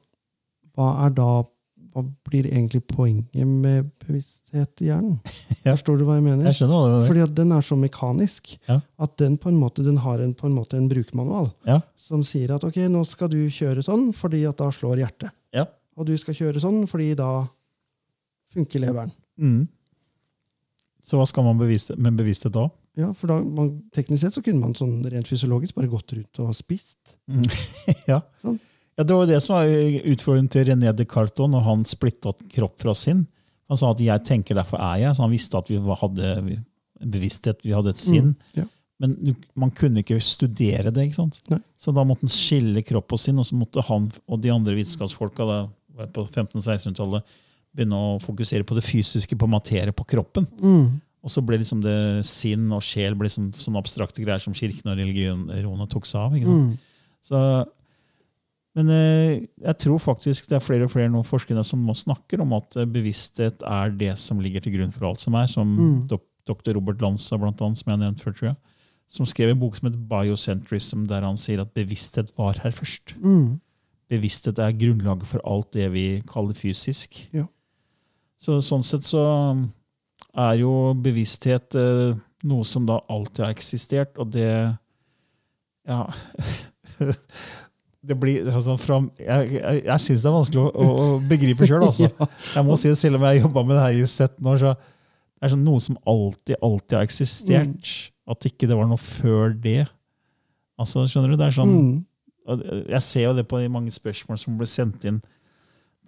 hva 0.76 1.06
er 1.06 1.10
da 1.12 1.44
hva 1.92 2.04
blir 2.30 2.46
egentlig 2.46 2.84
poenget 2.86 3.48
med 3.48 3.90
bevissthet 4.06 4.80
i 4.82 4.86
hjernen? 4.92 5.20
Ja. 5.66 5.74
Forstår 5.74 5.98
du 5.98 6.06
hva 6.06 6.16
jeg 6.16 6.24
mener? 6.24 6.46
Jeg 6.46 6.54
skjønner 6.56 6.78
hva 6.78 6.86
du 6.86 6.94
mener. 6.94 7.08
Fordi 7.10 7.24
at 7.24 7.34
den 7.36 7.52
er 7.52 7.62
så 7.62 7.76
mekanisk 7.76 8.58
Ja. 8.70 8.80
at 9.00 9.18
den 9.18 9.38
på 9.38 9.48
en 9.50 9.60
måte 9.60 9.84
den 9.84 9.98
har 9.98 10.20
en, 10.20 10.34
på 10.36 10.46
en, 10.46 10.54
måte 10.56 10.78
en 10.78 10.88
brukermanual 10.88 11.52
Ja. 11.66 11.82
som 11.98 12.22
sier 12.24 12.54
at 12.56 12.64
ok, 12.64 12.76
nå 12.88 13.06
skal 13.08 13.28
du 13.28 13.48
kjøre 13.50 13.84
sånn 13.84 14.14
fordi 14.14 14.48
at 14.48 14.58
da 14.58 14.70
slår 14.70 14.98
hjertet. 15.02 15.32
Ja. 15.54 15.66
Og 16.00 16.08
du 16.08 16.16
skal 16.20 16.38
kjøre 16.38 16.62
sånn 16.64 16.86
fordi 16.88 17.12
da 17.20 17.44
funker 18.56 18.82
leveren. 18.82 19.12
Mm. 19.40 19.68
Så 21.06 21.20
hva 21.20 21.26
skal 21.28 21.46
man 21.46 21.60
bevise 21.60 21.96
med 22.00 22.18
bevissthet 22.20 22.54
da? 22.56 22.68
Ja, 23.00 23.12
for 23.16 23.32
da, 23.32 23.40
man, 23.44 23.76
Teknisk 23.96 24.24
sett 24.24 24.36
så 24.36 24.44
kunne 24.44 24.64
man 24.64 24.76
sånn 24.78 25.02
rent 25.10 25.30
fysiologisk 25.30 25.78
bare 25.78 25.92
gått 25.92 26.14
rundt 26.16 26.42
og 26.44 26.56
spist. 26.58 27.16
ja. 28.12 28.22
Sånn. 28.44 28.58
ja, 28.98 29.04
Det 29.06 29.16
var 29.16 29.26
jo 29.26 29.32
det 29.32 29.42
som 29.46 29.56
var 29.56 29.70
utfordringen 30.14 30.50
til 30.54 30.68
René 30.72 30.94
Descartes 30.96 31.52
når 31.52 31.68
han 31.68 31.86
splitta 31.88 32.34
kropp 32.56 32.80
fra 32.82 32.96
sinn. 32.98 33.28
Han 33.70 33.78
sa 33.78 33.92
at 33.94 34.02
'jeg 34.02 34.26
tenker, 34.26 34.58
derfor 34.58 34.82
er 34.82 34.98
jeg'. 35.06 35.16
Så 35.16 35.22
han 35.22 35.32
visste 35.32 35.58
at 35.58 35.70
vi 35.70 35.78
hadde 35.78 36.60
bevissthet, 37.00 37.64
vi 37.64 37.76
hadde 37.76 37.94
et 37.94 38.02
sinn. 38.02 38.36
Ja. 38.58 38.66
Men 39.00 39.36
man 39.56 39.72
kunne 39.72 40.02
ikke 40.04 40.20
studere 40.20 40.92
det. 40.92 41.06
ikke 41.08 41.16
sant? 41.22 41.40
Nei. 41.50 41.62
Så 41.78 41.94
da 41.96 42.04
måtte 42.04 42.26
han 42.28 42.34
skille 42.34 42.84
kropp 42.84 43.14
og 43.16 43.20
sinn, 43.22 43.40
og 43.40 43.46
så 43.48 43.56
måtte 43.56 43.86
han 43.88 44.10
og 44.28 44.42
de 44.42 44.52
andre 44.52 44.76
vitenskapsfolka 44.76 45.70
på 46.08 46.24
1500-1600-tallet 46.30 47.24
begynne 47.76 47.98
å 48.00 48.20
fokusere 48.24 48.66
på 48.66 48.76
det 48.78 48.86
fysiske, 48.88 49.36
på 49.38 49.48
materie, 49.50 49.94
på 49.94 50.06
kroppen. 50.10 50.48
Mm. 50.62 51.02
Og 51.20 51.30
så 51.34 51.44
ble 51.46 51.60
liksom 51.60 51.82
det 51.84 52.26
sinn 52.26 52.70
og 52.72 52.82
sjel 52.86 53.14
ble 53.20 53.28
liksom 53.28 53.52
sånne 53.54 53.82
abstrakte 53.82 54.24
greier 54.24 54.40
som 54.42 54.56
kirken 54.56 54.90
og 54.90 54.98
religionen 54.98 55.92
tok 55.92 56.08
seg 56.08 56.22
av. 56.22 56.38
ikke 56.40 56.48
sant? 56.48 56.72
Mm. 56.72 56.78
Så, 57.30 57.42
men 58.80 58.90
eh, 58.96 59.34
jeg 59.66 59.78
tror 59.84 60.00
faktisk 60.00 60.48
det 60.50 60.56
er 60.58 60.64
flere 60.64 60.88
og 60.88 60.94
flere 60.94 61.12
nå 61.12 61.22
forskere 61.28 61.66
som 61.68 61.84
nå 61.86 61.94
snakker 61.98 62.42
om 62.46 62.56
at 62.58 62.78
eh, 62.80 62.88
bevissthet 62.90 63.62
er 63.68 63.92
det 64.00 64.14
som 64.22 64.40
ligger 64.40 64.64
til 64.64 64.78
grunn 64.78 64.94
for 64.96 65.10
alt 65.10 65.20
som 65.22 65.36
er, 65.36 65.50
som 65.52 65.76
Mm. 65.76 66.08
dok 66.08 66.26
dr. 66.50 66.74
Robert 66.74 67.02
Lanza, 67.04 67.38
blant 67.38 67.60
annet, 67.62 67.78
som 67.78 67.92
jeg 67.92 68.00
nevnte 68.02 68.24
før, 68.26 68.34
tror 68.34 68.48
jeg, 68.48 68.56
som 69.10 69.26
skrev 69.30 69.52
en 69.52 69.60
bok 69.62 69.76
som 69.78 69.86
heter 69.90 70.02
Biocentrism, 70.10 71.04
der 71.06 71.22
han 71.22 71.38
sier 71.38 71.62
at 71.62 71.76
bevissthet 71.76 72.32
var 72.40 72.58
her 72.64 72.72
først. 72.74 73.14
Mm. 73.22 73.60
Bevissthet 74.10 74.60
er 74.64 74.74
grunnlaget 74.78 75.28
for 75.30 75.44
alt 75.46 75.72
det 75.76 75.90
vi 75.94 76.06
kaller 76.30 76.58
fysisk. 76.58 77.20
Ja. 77.36 77.46
Så 78.40 78.58
sånn 78.66 78.86
sett 78.88 79.06
så 79.06 79.22
er 80.40 80.60
jo 80.62 80.94
bevissthet 80.98 81.76
eh, 81.78 82.16
noe 82.48 82.66
som 82.66 82.86
da 82.88 83.02
alltid 83.12 83.44
har 83.46 83.56
eksistert, 83.56 84.18
og 84.22 84.32
det 84.36 84.50
Ja. 85.90 86.06
Det 88.00 88.16
blir 88.16 88.46
altså, 88.48 88.78
fra, 88.80 89.02
Jeg, 89.20 89.50
jeg, 89.58 89.82
jeg 89.84 90.02
syns 90.06 90.22
det 90.24 90.30
er 90.30 90.34
vanskelig 90.38 90.62
å, 90.62 90.70
å, 90.72 90.86
å 91.04 91.08
begripe 91.28 91.68
sjøl. 91.68 91.84
Altså. 91.84 92.08
Jeg 92.56 92.64
må 92.64 92.78
si 92.80 92.88
det, 92.88 92.96
selv 93.02 93.20
om 93.20 93.26
jeg 93.26 93.42
har 93.42 93.44
jobba 93.44 93.64
med 93.68 93.76
det 93.76 93.82
her 93.84 93.98
i 93.98 94.06
17 94.08 94.48
år, 94.48 94.62
så 94.62 94.72
det 94.80 95.44
er 95.48 95.52
sånn 95.52 95.66
noe 95.68 95.84
som 95.84 95.98
alltid, 96.08 96.56
alltid 96.64 96.96
har 96.96 97.04
eksistert. 97.10 97.92
At 98.30 98.48
ikke 98.48 98.70
det 98.72 98.78
var 98.80 98.88
noe 98.88 99.00
før 99.04 99.52
det. 99.52 99.82
Altså, 100.80 101.04
skjønner 101.12 101.34
du? 101.36 101.38
Det 101.42 101.50
er 101.50 101.58
sånn, 101.60 101.76
Mm. 101.76 101.92
Jeg 102.58 103.02
ser 103.06 103.28
jo 103.28 103.34
det 103.38 103.48
på 103.50 103.60
de 103.62 103.70
mange 103.72 103.92
spørsmål 103.94 104.40
som 104.42 104.58
blir 104.60 104.70
sendt 104.70 105.06
inn 105.10 105.20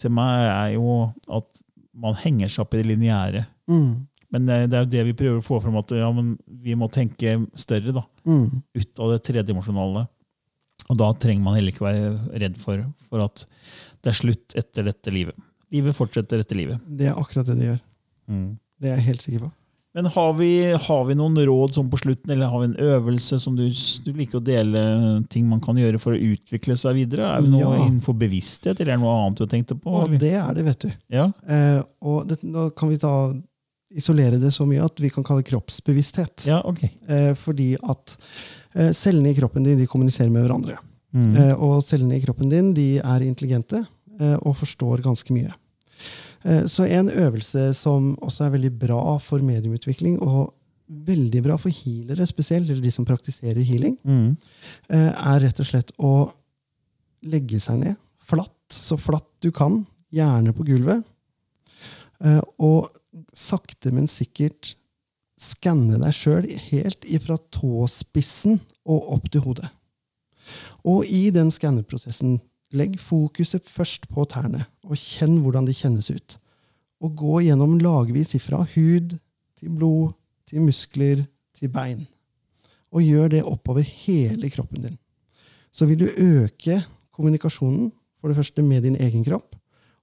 til 0.02 0.14
meg, 0.16 0.48
er 0.50 0.72
jo 0.78 1.12
at 1.30 1.62
man 1.94 2.16
henger 2.18 2.50
seg 2.50 2.64
opp 2.64 2.74
i 2.74 2.82
det 2.82 2.88
lineære. 2.90 3.44
Mm. 3.70 3.92
Men 4.32 4.46
det, 4.48 4.58
det 4.72 4.78
er 4.80 4.86
jo 4.86 4.92
det 4.94 5.04
vi 5.10 5.14
prøver 5.20 5.42
å 5.42 5.44
få 5.46 5.60
fram, 5.62 5.76
at 5.82 5.92
ja, 5.92 6.08
men 6.16 6.34
vi 6.64 6.74
må 6.80 6.88
tenke 6.92 7.36
større. 7.60 7.94
da, 7.98 8.06
Mm. 8.26 8.62
Ut 8.78 9.00
av 9.02 9.12
det 9.12 9.22
tredimensjonale. 9.28 10.08
Og 10.90 10.98
da 10.98 11.12
trenger 11.14 11.44
man 11.44 11.56
heller 11.58 11.72
ikke 11.74 11.86
være 11.86 12.40
redd 12.42 12.58
for, 12.62 12.82
for 13.10 13.24
at 13.26 13.46
det 14.02 14.12
er 14.12 14.18
slutt 14.18 14.56
etter 14.58 14.88
dette 14.88 15.12
livet. 15.14 15.36
Livet 15.72 15.96
fortsetter 15.96 16.42
etter 16.42 16.58
livet. 16.60 16.80
Det 16.88 17.08
er 17.12 17.18
akkurat 17.20 17.48
det 17.48 17.58
det 17.60 17.68
gjør. 17.70 17.82
Det 18.82 18.90
er 18.90 18.96
jeg 18.98 19.06
helt 19.12 19.22
sikker 19.26 19.44
på. 19.46 19.52
Men 19.94 20.06
har 20.08 20.34
vi, 20.40 20.50
har 20.72 21.02
vi 21.06 21.16
noen 21.20 21.36
råd 21.36 21.74
sånn 21.76 21.90
på 21.92 21.98
slutten, 22.00 22.32
eller 22.32 22.48
har 22.48 22.62
vi 22.62 22.68
en 22.70 22.78
øvelse 22.94 23.40
som 23.44 23.58
du, 23.58 23.66
du 24.06 24.12
liker 24.16 24.40
å 24.40 24.44
dele 24.48 24.84
ting 25.30 25.50
man 25.50 25.60
kan 25.60 25.76
gjøre 25.76 26.00
for 26.00 26.16
å 26.16 26.22
utvikle 26.32 26.78
seg 26.80 26.96
videre? 26.96 27.28
Er 27.28 27.44
det 27.44 27.52
noe 27.52 27.74
Ja. 27.76 27.86
innenfor 27.90 28.16
bevissthet, 28.16 28.80
eller 28.80 28.94
er 28.94 28.98
det 28.98 29.04
noe 29.04 29.18
annet 29.26 29.42
du 29.42 29.44
har 29.44 29.52
tenkt 29.52 29.74
på? 29.76 29.92
Og 29.92 30.16
det 30.22 30.32
er 30.40 30.54
det, 30.56 30.64
vet 30.70 30.86
du. 30.86 30.92
Ja? 31.12 31.26
Eh, 31.44 31.82
og 32.08 32.24
det, 32.30 32.40
nå 32.48 32.70
kan 32.78 32.88
vi 32.94 33.02
ta, 33.04 33.12
isolere 33.92 34.40
det 34.40 34.54
så 34.56 34.64
mye 34.64 34.86
at 34.88 34.96
vi 35.04 35.10
kan 35.12 35.26
kalle 35.28 35.44
det 35.44 35.50
kroppsbevissthet. 35.52 36.46
ja, 36.48 36.62
ok. 36.64 36.86
Eh, 37.12 37.34
fordi 37.36 37.74
at 37.84 38.16
eh, 38.76 38.94
cellene 38.96 39.34
i 39.34 39.36
kroppen 39.36 39.68
din 39.68 39.78
de 39.84 39.90
kommuniserer 39.92 40.32
med 40.32 40.46
hverandre. 40.48 40.78
Mm. 41.12 41.34
Eh, 41.36 41.54
og 41.60 41.82
cellene 41.84 42.16
i 42.16 42.24
kroppen 42.24 42.48
din 42.48 42.72
de 42.74 42.94
er 43.04 43.26
intelligente 43.28 43.82
eh, 44.22 44.38
og 44.40 44.56
forstår 44.56 45.04
ganske 45.04 45.36
mye. 45.36 45.52
Eh, 46.44 46.66
så 46.66 46.88
en 46.90 47.10
øvelse 47.10 47.74
som 47.78 48.16
også 48.22 48.46
er 48.48 48.56
veldig 48.56 48.72
bra 48.82 49.18
for 49.22 49.44
mediumutvikling, 49.46 50.20
og 50.22 50.54
veldig 50.92 51.44
bra 51.46 51.56
for 51.62 51.72
healere 51.72 52.26
spesielt, 52.28 52.70
eller 52.70 52.82
de 52.84 52.92
som 52.92 53.06
praktiserer 53.08 53.64
healing, 53.64 53.98
Mm. 54.04 54.38
eh, 54.90 55.12
er 55.14 55.40
rett 55.40 55.60
og 55.60 55.66
slett 55.66 55.92
å 56.00 56.32
legge 57.24 57.60
seg 57.60 57.80
ned 57.80 57.96
flatt, 58.20 58.58
så 58.70 58.98
flatt 59.00 59.28
du 59.42 59.52
kan, 59.52 59.86
gjerne 60.12 60.52
på 60.54 60.66
gulvet, 60.66 61.04
eh, 62.24 62.42
og 62.60 62.90
sakte, 63.34 63.92
men 63.92 64.08
sikkert 64.08 64.76
skanne 65.40 65.98
deg 66.00 66.14
sjøl 66.14 66.46
helt 66.70 67.02
ifra 67.06 67.38
tåspissen 67.52 68.60
og 68.86 69.14
opp 69.16 69.32
til 69.32 69.42
hodet. 69.42 69.70
Og 70.86 71.06
i 71.06 71.30
den 71.34 71.50
skanneprosessen, 71.52 72.40
legg 72.76 72.98
fokuset 73.02 73.68
først 73.68 74.08
på 74.12 74.26
tærne, 74.30 74.66
og 74.88 75.00
kjenn 75.00 75.40
hvordan 75.44 75.68
de 75.68 75.76
kjennes 75.76 76.10
ut. 76.12 76.38
Og 77.02 77.16
gå 77.18 77.42
gjennom 77.48 77.80
lagvis 77.82 78.36
ifra 78.38 78.62
hud 78.76 79.16
til 79.60 79.74
blod, 79.74 80.12
til 80.50 80.64
muskler, 80.66 81.24
til 81.58 81.72
bein. 81.74 82.06
Og 82.92 83.06
gjør 83.06 83.32
det 83.36 83.46
oppover 83.48 83.86
hele 83.86 84.50
kroppen 84.52 84.86
din. 84.86 84.98
Så 85.72 85.88
vil 85.88 86.02
du 86.02 86.08
øke 86.18 86.82
kommunikasjonen, 87.16 87.92
for 88.20 88.30
det 88.30 88.38
første 88.38 88.62
med 88.62 88.84
din 88.86 89.00
egen 89.02 89.24
kropp. 89.26 89.56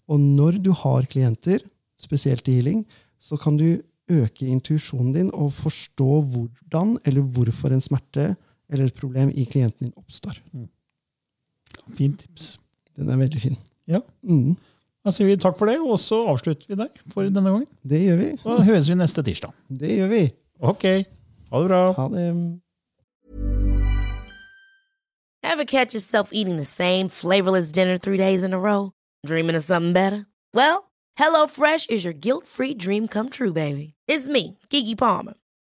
Og 0.09 0.19
når 0.21 0.59
du 0.65 0.73
har 0.73 1.07
klienter, 1.07 1.63
spesielt 1.99 2.49
i 2.49 2.57
healing, 2.59 2.83
så 3.21 3.37
kan 3.37 3.57
du 3.59 3.79
øke 4.09 4.47
intuisjonen 4.47 5.13
din 5.13 5.31
og 5.35 5.53
forstå 5.53 6.11
hvordan 6.33 6.97
eller 7.05 7.21
hvorfor 7.21 7.75
en 7.75 7.85
smerte 7.85 8.33
eller 8.69 8.89
et 8.89 8.99
problem 8.99 9.31
i 9.35 9.45
klienten 9.45 9.87
din 9.87 9.97
oppstår. 9.97 10.41
Fint 11.97 12.21
tips. 12.21 12.59
Den 12.97 13.11
er 13.11 13.17
veldig 13.21 13.41
fin. 13.41 13.57
Ja. 13.89 14.01
Mm, 14.23 14.57
Da 15.07 15.13
sier 15.15 15.29
vi 15.31 15.37
takk 15.41 15.57
for 15.57 15.71
det, 15.71 15.79
og 15.81 15.97
så 16.03 16.19
avslutter 16.29 16.67
vi 16.69 16.75
der 16.77 16.89
for 17.15 17.25
denne 17.29 17.49
gangen. 17.49 17.67
det 17.87 18.01
gjør 18.03 18.17
vi. 18.19 18.31
Da 18.45 18.57
høres 18.67 18.89
vi 18.91 18.95
neste 18.99 19.23
tirsdag. 19.25 19.53
Det 19.71 19.89
gjør 19.97 20.09
vi. 20.11 20.23
Ok. 20.61 20.83
Ha 21.51 21.61
det 21.63 21.69
bra. 21.71 21.93
Ha 21.97 22.09
det. 22.13 22.25
Ever 25.43 25.65
catch 25.65 25.95
yourself 25.95 26.31
eating 26.33 26.57
the 26.57 26.65
same 26.65 27.09
flavorless 27.09 27.73
dinner 27.73 27.97
three 27.97 28.19
days 28.19 28.43
in 28.43 28.53
a 28.53 28.59
row? 28.59 28.93
Dreaming 29.27 29.57
of 29.57 29.65
something 29.65 29.93
better? 29.95 30.27
Well, 30.53 30.91
HelloFresh 31.19 31.89
is 31.91 32.05
your 32.05 32.13
guilt-free 32.13 32.75
dream 32.75 33.09
come 33.09 33.29
true, 33.31 33.53
baby. 33.53 33.95
It's 34.07 34.29
me, 34.29 34.59
Kiki 34.69 34.95
Palmer. 34.95 35.35